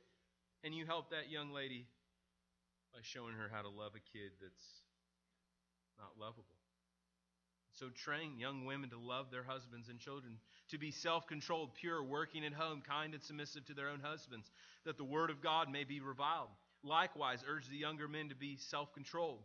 and 0.62 0.74
you 0.74 0.86
help 0.86 1.10
that 1.10 1.30
young 1.30 1.52
lady 1.52 1.86
by 2.92 3.00
showing 3.02 3.34
her 3.34 3.50
how 3.52 3.62
to 3.62 3.68
love 3.68 3.92
a 3.96 4.16
kid 4.16 4.30
that's 4.40 4.66
not 5.98 6.10
lovable. 6.20 6.44
So 7.72 7.88
train 7.88 8.38
young 8.38 8.66
women 8.66 8.90
to 8.90 8.98
love 8.98 9.30
their 9.30 9.42
husbands 9.42 9.88
and 9.88 9.98
children, 9.98 10.36
to 10.70 10.78
be 10.78 10.90
self 10.90 11.26
controlled, 11.26 11.74
pure, 11.74 12.02
working 12.02 12.44
at 12.44 12.52
home, 12.52 12.82
kind 12.86 13.14
and 13.14 13.22
submissive 13.22 13.64
to 13.66 13.74
their 13.74 13.88
own 13.88 14.00
husbands, 14.00 14.50
that 14.84 14.98
the 14.98 15.04
word 15.04 15.30
of 15.30 15.42
God 15.42 15.70
may 15.70 15.84
be 15.84 16.00
reviled. 16.00 16.50
Likewise, 16.84 17.44
urge 17.48 17.68
the 17.68 17.76
younger 17.76 18.08
men 18.08 18.28
to 18.28 18.34
be 18.34 18.56
self 18.56 18.92
controlled. 18.92 19.44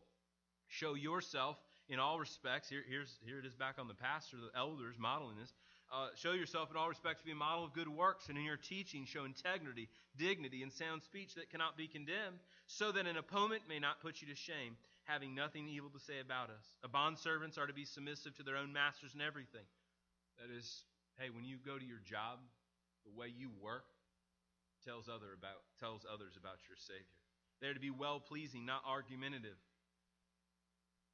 Show 0.67 0.95
yourself 0.95 1.57
in 1.87 1.99
all 1.99 2.19
respects. 2.19 2.69
Here, 2.69 2.83
here's, 2.87 3.17
here 3.25 3.39
it 3.39 3.45
is 3.45 3.55
back 3.55 3.75
on 3.79 3.87
the 3.87 3.93
pastor, 3.93 4.37
the 4.37 4.57
elders 4.57 4.95
modeling 4.97 5.37
this. 5.39 5.53
Uh, 5.93 6.09
show 6.15 6.33
yourself 6.33 6.69
in 6.69 6.75
all 6.75 6.89
respects 6.89 7.21
to 7.21 7.25
be 7.25 7.31
a 7.31 7.35
model 7.35 7.63
of 7.63 7.71
good 7.71 7.87
works, 7.87 8.27
and 8.27 8.37
in 8.37 8.43
your 8.43 8.57
teaching 8.57 9.05
show 9.05 9.23
integrity, 9.23 9.87
dignity, 10.17 10.61
and 10.61 10.73
sound 10.73 11.01
speech 11.01 11.35
that 11.35 11.49
cannot 11.49 11.77
be 11.77 11.87
condemned, 11.87 12.39
so 12.65 12.91
that 12.91 13.07
an 13.07 13.15
opponent 13.15 13.61
may 13.69 13.79
not 13.79 14.01
put 14.01 14.21
you 14.21 14.27
to 14.27 14.35
shame 14.35 14.75
having 15.07 15.33
nothing 15.33 15.69
evil 15.69 15.89
to 15.89 15.99
say 15.99 16.19
about 16.19 16.49
us. 16.49 16.75
A 16.83 16.89
bondservants 16.89 17.57
are 17.57 17.67
to 17.67 17.73
be 17.73 17.85
submissive 17.85 18.35
to 18.35 18.43
their 18.43 18.57
own 18.57 18.73
masters 18.73 19.15
in 19.15 19.21
everything. 19.21 19.63
That 20.37 20.53
is, 20.53 20.83
hey, 21.17 21.29
when 21.31 21.45
you 21.45 21.55
go 21.65 21.79
to 21.79 21.85
your 21.85 22.03
job, 22.03 22.39
the 23.05 23.15
way 23.17 23.31
you 23.31 23.49
work 23.63 23.87
tells 24.83 25.07
other 25.07 25.31
about 25.31 25.63
tells 25.79 26.03
others 26.03 26.35
about 26.35 26.59
your 26.67 26.75
Savior. 26.75 27.26
They're 27.61 27.73
to 27.73 27.79
be 27.79 27.89
well 27.89 28.19
pleasing, 28.19 28.65
not 28.65 28.83
argumentative, 28.85 29.57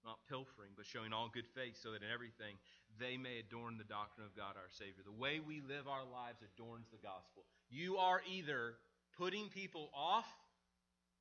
not 0.04 0.20
pilfering, 0.28 0.76
but 0.76 0.86
showing 0.86 1.14
all 1.14 1.32
good 1.32 1.48
faith, 1.56 1.80
so 1.80 1.96
that 1.96 2.04
in 2.04 2.12
everything 2.12 2.60
they 3.00 3.16
may 3.16 3.40
adorn 3.40 3.80
the 3.80 3.88
doctrine 3.88 4.28
of 4.28 4.36
God 4.36 4.60
our 4.60 4.70
Savior. 4.70 5.02
The 5.02 5.16
way 5.16 5.40
we 5.40 5.64
live 5.64 5.88
our 5.88 6.04
lives 6.04 6.44
adorns 6.44 6.92
the 6.92 7.00
gospel. 7.00 7.48
You 7.72 7.98
are 7.98 8.22
either 8.28 8.76
putting 9.18 9.48
people 9.50 9.90
off 9.96 10.28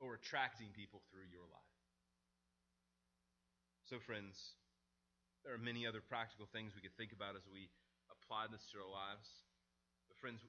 or 0.03 0.18
attracting 0.18 0.75
people 0.75 1.01
through 1.09 1.31
your 1.31 1.47
life. 1.47 1.73
So, 3.87 4.03
friends, 4.03 4.35
there 5.47 5.55
are 5.55 5.62
many 5.62 5.87
other 5.87 6.03
practical 6.03 6.51
things 6.51 6.75
we 6.75 6.83
could 6.83 6.97
think 6.99 7.14
about 7.14 7.39
as 7.39 7.47
we 7.47 7.70
apply 8.11 8.51
this 8.51 8.66
to 8.75 8.83
our 8.83 8.91
lives. 8.91 9.29
But, 10.11 10.18
friends, 10.18 10.43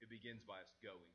it 0.00 0.12
begins 0.12 0.44
by 0.44 0.60
us 0.60 0.72
going. 0.84 1.12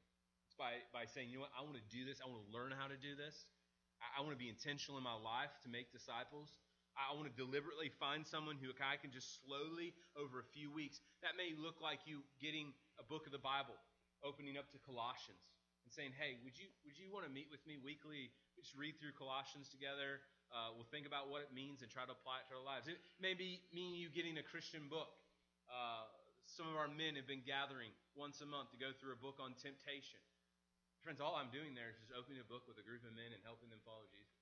By, 0.61 0.77
by 0.93 1.09
saying, 1.09 1.33
you 1.33 1.41
know 1.41 1.49
what, 1.49 1.57
I 1.57 1.65
want 1.65 1.81
to 1.81 1.87
do 1.89 2.05
this. 2.05 2.21
I 2.21 2.29
want 2.29 2.45
to 2.45 2.53
learn 2.53 2.69
how 2.69 2.85
to 2.85 2.93
do 2.93 3.17
this. 3.17 3.49
I, 3.97 4.21
I 4.21 4.23
want 4.23 4.37
to 4.37 4.41
be 4.41 4.45
intentional 4.45 5.01
in 5.01 5.05
my 5.05 5.17
life 5.17 5.49
to 5.65 5.73
make 5.73 5.89
disciples. 5.89 6.53
I 6.93 7.17
want 7.17 7.25
to 7.25 7.33
deliberately 7.33 7.89
find 7.97 8.21
someone 8.21 8.61
who 8.61 8.69
I 8.77 9.01
can 9.01 9.09
just 9.09 9.41
slowly, 9.41 9.97
over 10.13 10.37
a 10.37 10.45
few 10.53 10.69
weeks, 10.69 11.01
that 11.25 11.33
may 11.33 11.57
look 11.57 11.81
like 11.81 12.05
you 12.05 12.21
getting 12.37 12.77
a 13.01 13.05
book 13.09 13.25
of 13.25 13.33
the 13.33 13.41
Bible, 13.41 13.73
opening 14.21 14.53
up 14.53 14.69
to 14.75 14.79
Colossians, 14.85 15.41
and 15.81 15.89
saying, 15.89 16.13
hey, 16.13 16.37
would 16.45 16.53
you, 16.53 16.69
would 16.85 16.93
you 16.93 17.09
want 17.09 17.25
to 17.25 17.33
meet 17.33 17.49
with 17.49 17.65
me 17.65 17.81
weekly? 17.81 18.29
Just 18.53 18.77
read 18.77 19.01
through 19.01 19.17
Colossians 19.17 19.65
together. 19.65 20.21
Uh, 20.53 20.77
we'll 20.77 20.85
think 20.93 21.09
about 21.09 21.25
what 21.25 21.41
it 21.41 21.49
means 21.49 21.81
and 21.81 21.89
try 21.89 22.05
to 22.05 22.13
apply 22.13 22.43
it 22.43 22.45
to 22.53 22.61
our 22.61 22.61
lives. 22.61 22.85
It 22.85 23.01
may 23.17 23.33
be 23.33 23.65
mean 23.73 23.97
you 23.97 24.13
getting 24.13 24.37
a 24.37 24.45
Christian 24.45 24.85
book. 24.85 25.09
Uh, 25.65 26.05
some 26.45 26.69
of 26.69 26.77
our 26.77 26.91
men 26.91 27.17
have 27.17 27.25
been 27.25 27.41
gathering 27.41 27.89
once 28.13 28.45
a 28.45 28.47
month 28.49 28.69
to 28.75 28.77
go 28.77 28.93
through 28.93 29.17
a 29.17 29.21
book 29.23 29.41
on 29.41 29.57
temptation. 29.57 30.21
Friends, 31.01 31.17
all 31.17 31.33
I'm 31.33 31.49
doing 31.49 31.73
there 31.73 31.89
is 31.89 31.97
just 31.97 32.13
opening 32.13 32.37
a 32.37 32.45
book 32.45 32.69
with 32.69 32.77
a 32.77 32.85
group 32.85 33.01
of 33.01 33.13
men 33.17 33.33
and 33.33 33.41
helping 33.41 33.73
them 33.73 33.81
follow 33.81 34.05
Jesus. 34.13 34.37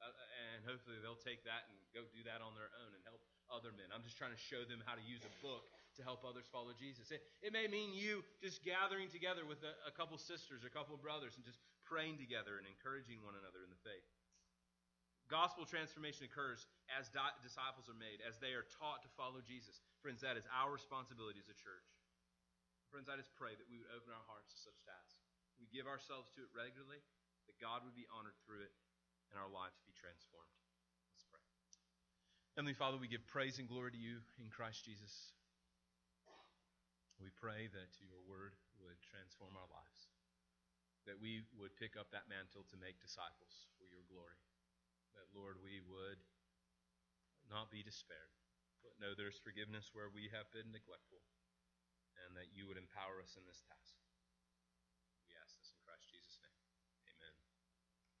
Uh, 0.00 0.08
and 0.08 0.64
hopefully 0.64 0.96
they'll 1.04 1.20
take 1.20 1.44
that 1.44 1.68
and 1.68 1.76
go 1.92 2.06
do 2.16 2.24
that 2.24 2.40
on 2.40 2.56
their 2.56 2.72
own 2.80 2.96
and 2.96 3.02
help 3.04 3.20
other 3.52 3.76
men. 3.76 3.92
I'm 3.92 4.00
just 4.00 4.16
trying 4.16 4.32
to 4.32 4.40
show 4.40 4.64
them 4.64 4.80
how 4.88 4.96
to 4.96 5.04
use 5.04 5.20
a 5.28 5.32
book 5.44 5.68
to 5.98 6.06
help 6.06 6.24
others 6.24 6.48
follow 6.48 6.72
Jesus. 6.72 7.12
It, 7.12 7.20
it 7.44 7.52
may 7.52 7.68
mean 7.68 7.92
you 7.92 8.24
just 8.40 8.64
gathering 8.64 9.12
together 9.12 9.44
with 9.44 9.60
a, 9.66 9.74
a 9.84 9.92
couple 9.92 10.16
sisters 10.16 10.64
or 10.64 10.70
a 10.70 10.74
couple 10.74 10.96
brothers 10.96 11.36
and 11.36 11.44
just 11.44 11.60
praying 11.84 12.16
together 12.16 12.56
and 12.56 12.64
encouraging 12.64 13.20
one 13.20 13.36
another 13.36 13.60
in 13.60 13.68
the 13.68 13.82
faith. 13.84 14.06
Gospel 15.28 15.68
transformation 15.68 16.24
occurs 16.24 16.64
as 16.88 17.12
di- 17.12 17.36
disciples 17.44 17.84
are 17.92 18.00
made, 18.00 18.24
as 18.24 18.40
they 18.40 18.56
are 18.56 18.64
taught 18.80 19.04
to 19.04 19.10
follow 19.12 19.44
Jesus. 19.44 19.84
Friends, 20.00 20.24
that 20.24 20.40
is 20.40 20.48
our 20.48 20.72
responsibility 20.72 21.36
as 21.36 21.52
a 21.52 21.58
church. 21.58 21.84
Friends, 22.88 23.12
I 23.12 23.20
just 23.20 23.34
pray 23.36 23.52
that 23.52 23.68
we 23.68 23.76
would 23.76 23.92
open 23.92 24.16
our 24.16 24.24
hearts 24.24 24.48
to 24.56 24.58
such 24.64 24.80
tasks. 24.88 25.17
We 25.58 25.66
give 25.70 25.90
ourselves 25.90 26.30
to 26.38 26.46
it 26.46 26.50
regularly, 26.54 27.02
that 27.50 27.58
God 27.58 27.82
would 27.82 27.98
be 27.98 28.08
honored 28.14 28.38
through 28.46 28.62
it, 28.62 28.74
and 29.30 29.36
our 29.36 29.50
lives 29.50 29.78
be 29.84 29.92
transformed. 29.92 30.54
Let's 31.12 31.26
pray. 31.28 31.42
Heavenly 32.56 32.78
Father, 32.78 32.98
we 32.98 33.10
give 33.10 33.26
praise 33.26 33.58
and 33.58 33.68
glory 33.68 33.92
to 33.94 34.00
you 34.00 34.22
in 34.38 34.50
Christ 34.50 34.86
Jesus. 34.86 35.34
We 37.18 37.34
pray 37.34 37.66
that 37.74 37.90
your 37.98 38.22
word 38.30 38.54
would 38.78 38.98
transform 39.02 39.58
our 39.58 39.66
lives, 39.66 40.06
that 41.02 41.18
we 41.18 41.42
would 41.58 41.74
pick 41.74 41.98
up 41.98 42.14
that 42.14 42.30
mantle 42.30 42.62
to 42.70 42.78
make 42.78 43.02
disciples 43.02 43.66
for 43.74 43.90
your 43.90 44.06
glory 44.06 44.38
that, 45.18 45.34
Lord, 45.34 45.58
we 45.58 45.82
would 45.82 46.22
not 47.50 47.74
be 47.74 47.82
despaired, 47.82 48.30
but 48.86 48.94
know 49.02 49.18
there's 49.18 49.42
forgiveness 49.42 49.90
where 49.90 50.14
we 50.14 50.30
have 50.30 50.46
been 50.54 50.70
neglectful, 50.70 51.18
and 52.22 52.38
that 52.38 52.54
you 52.54 52.70
would 52.70 52.78
empower 52.78 53.18
us 53.18 53.34
in 53.34 53.42
this 53.50 53.58
task. 53.66 53.98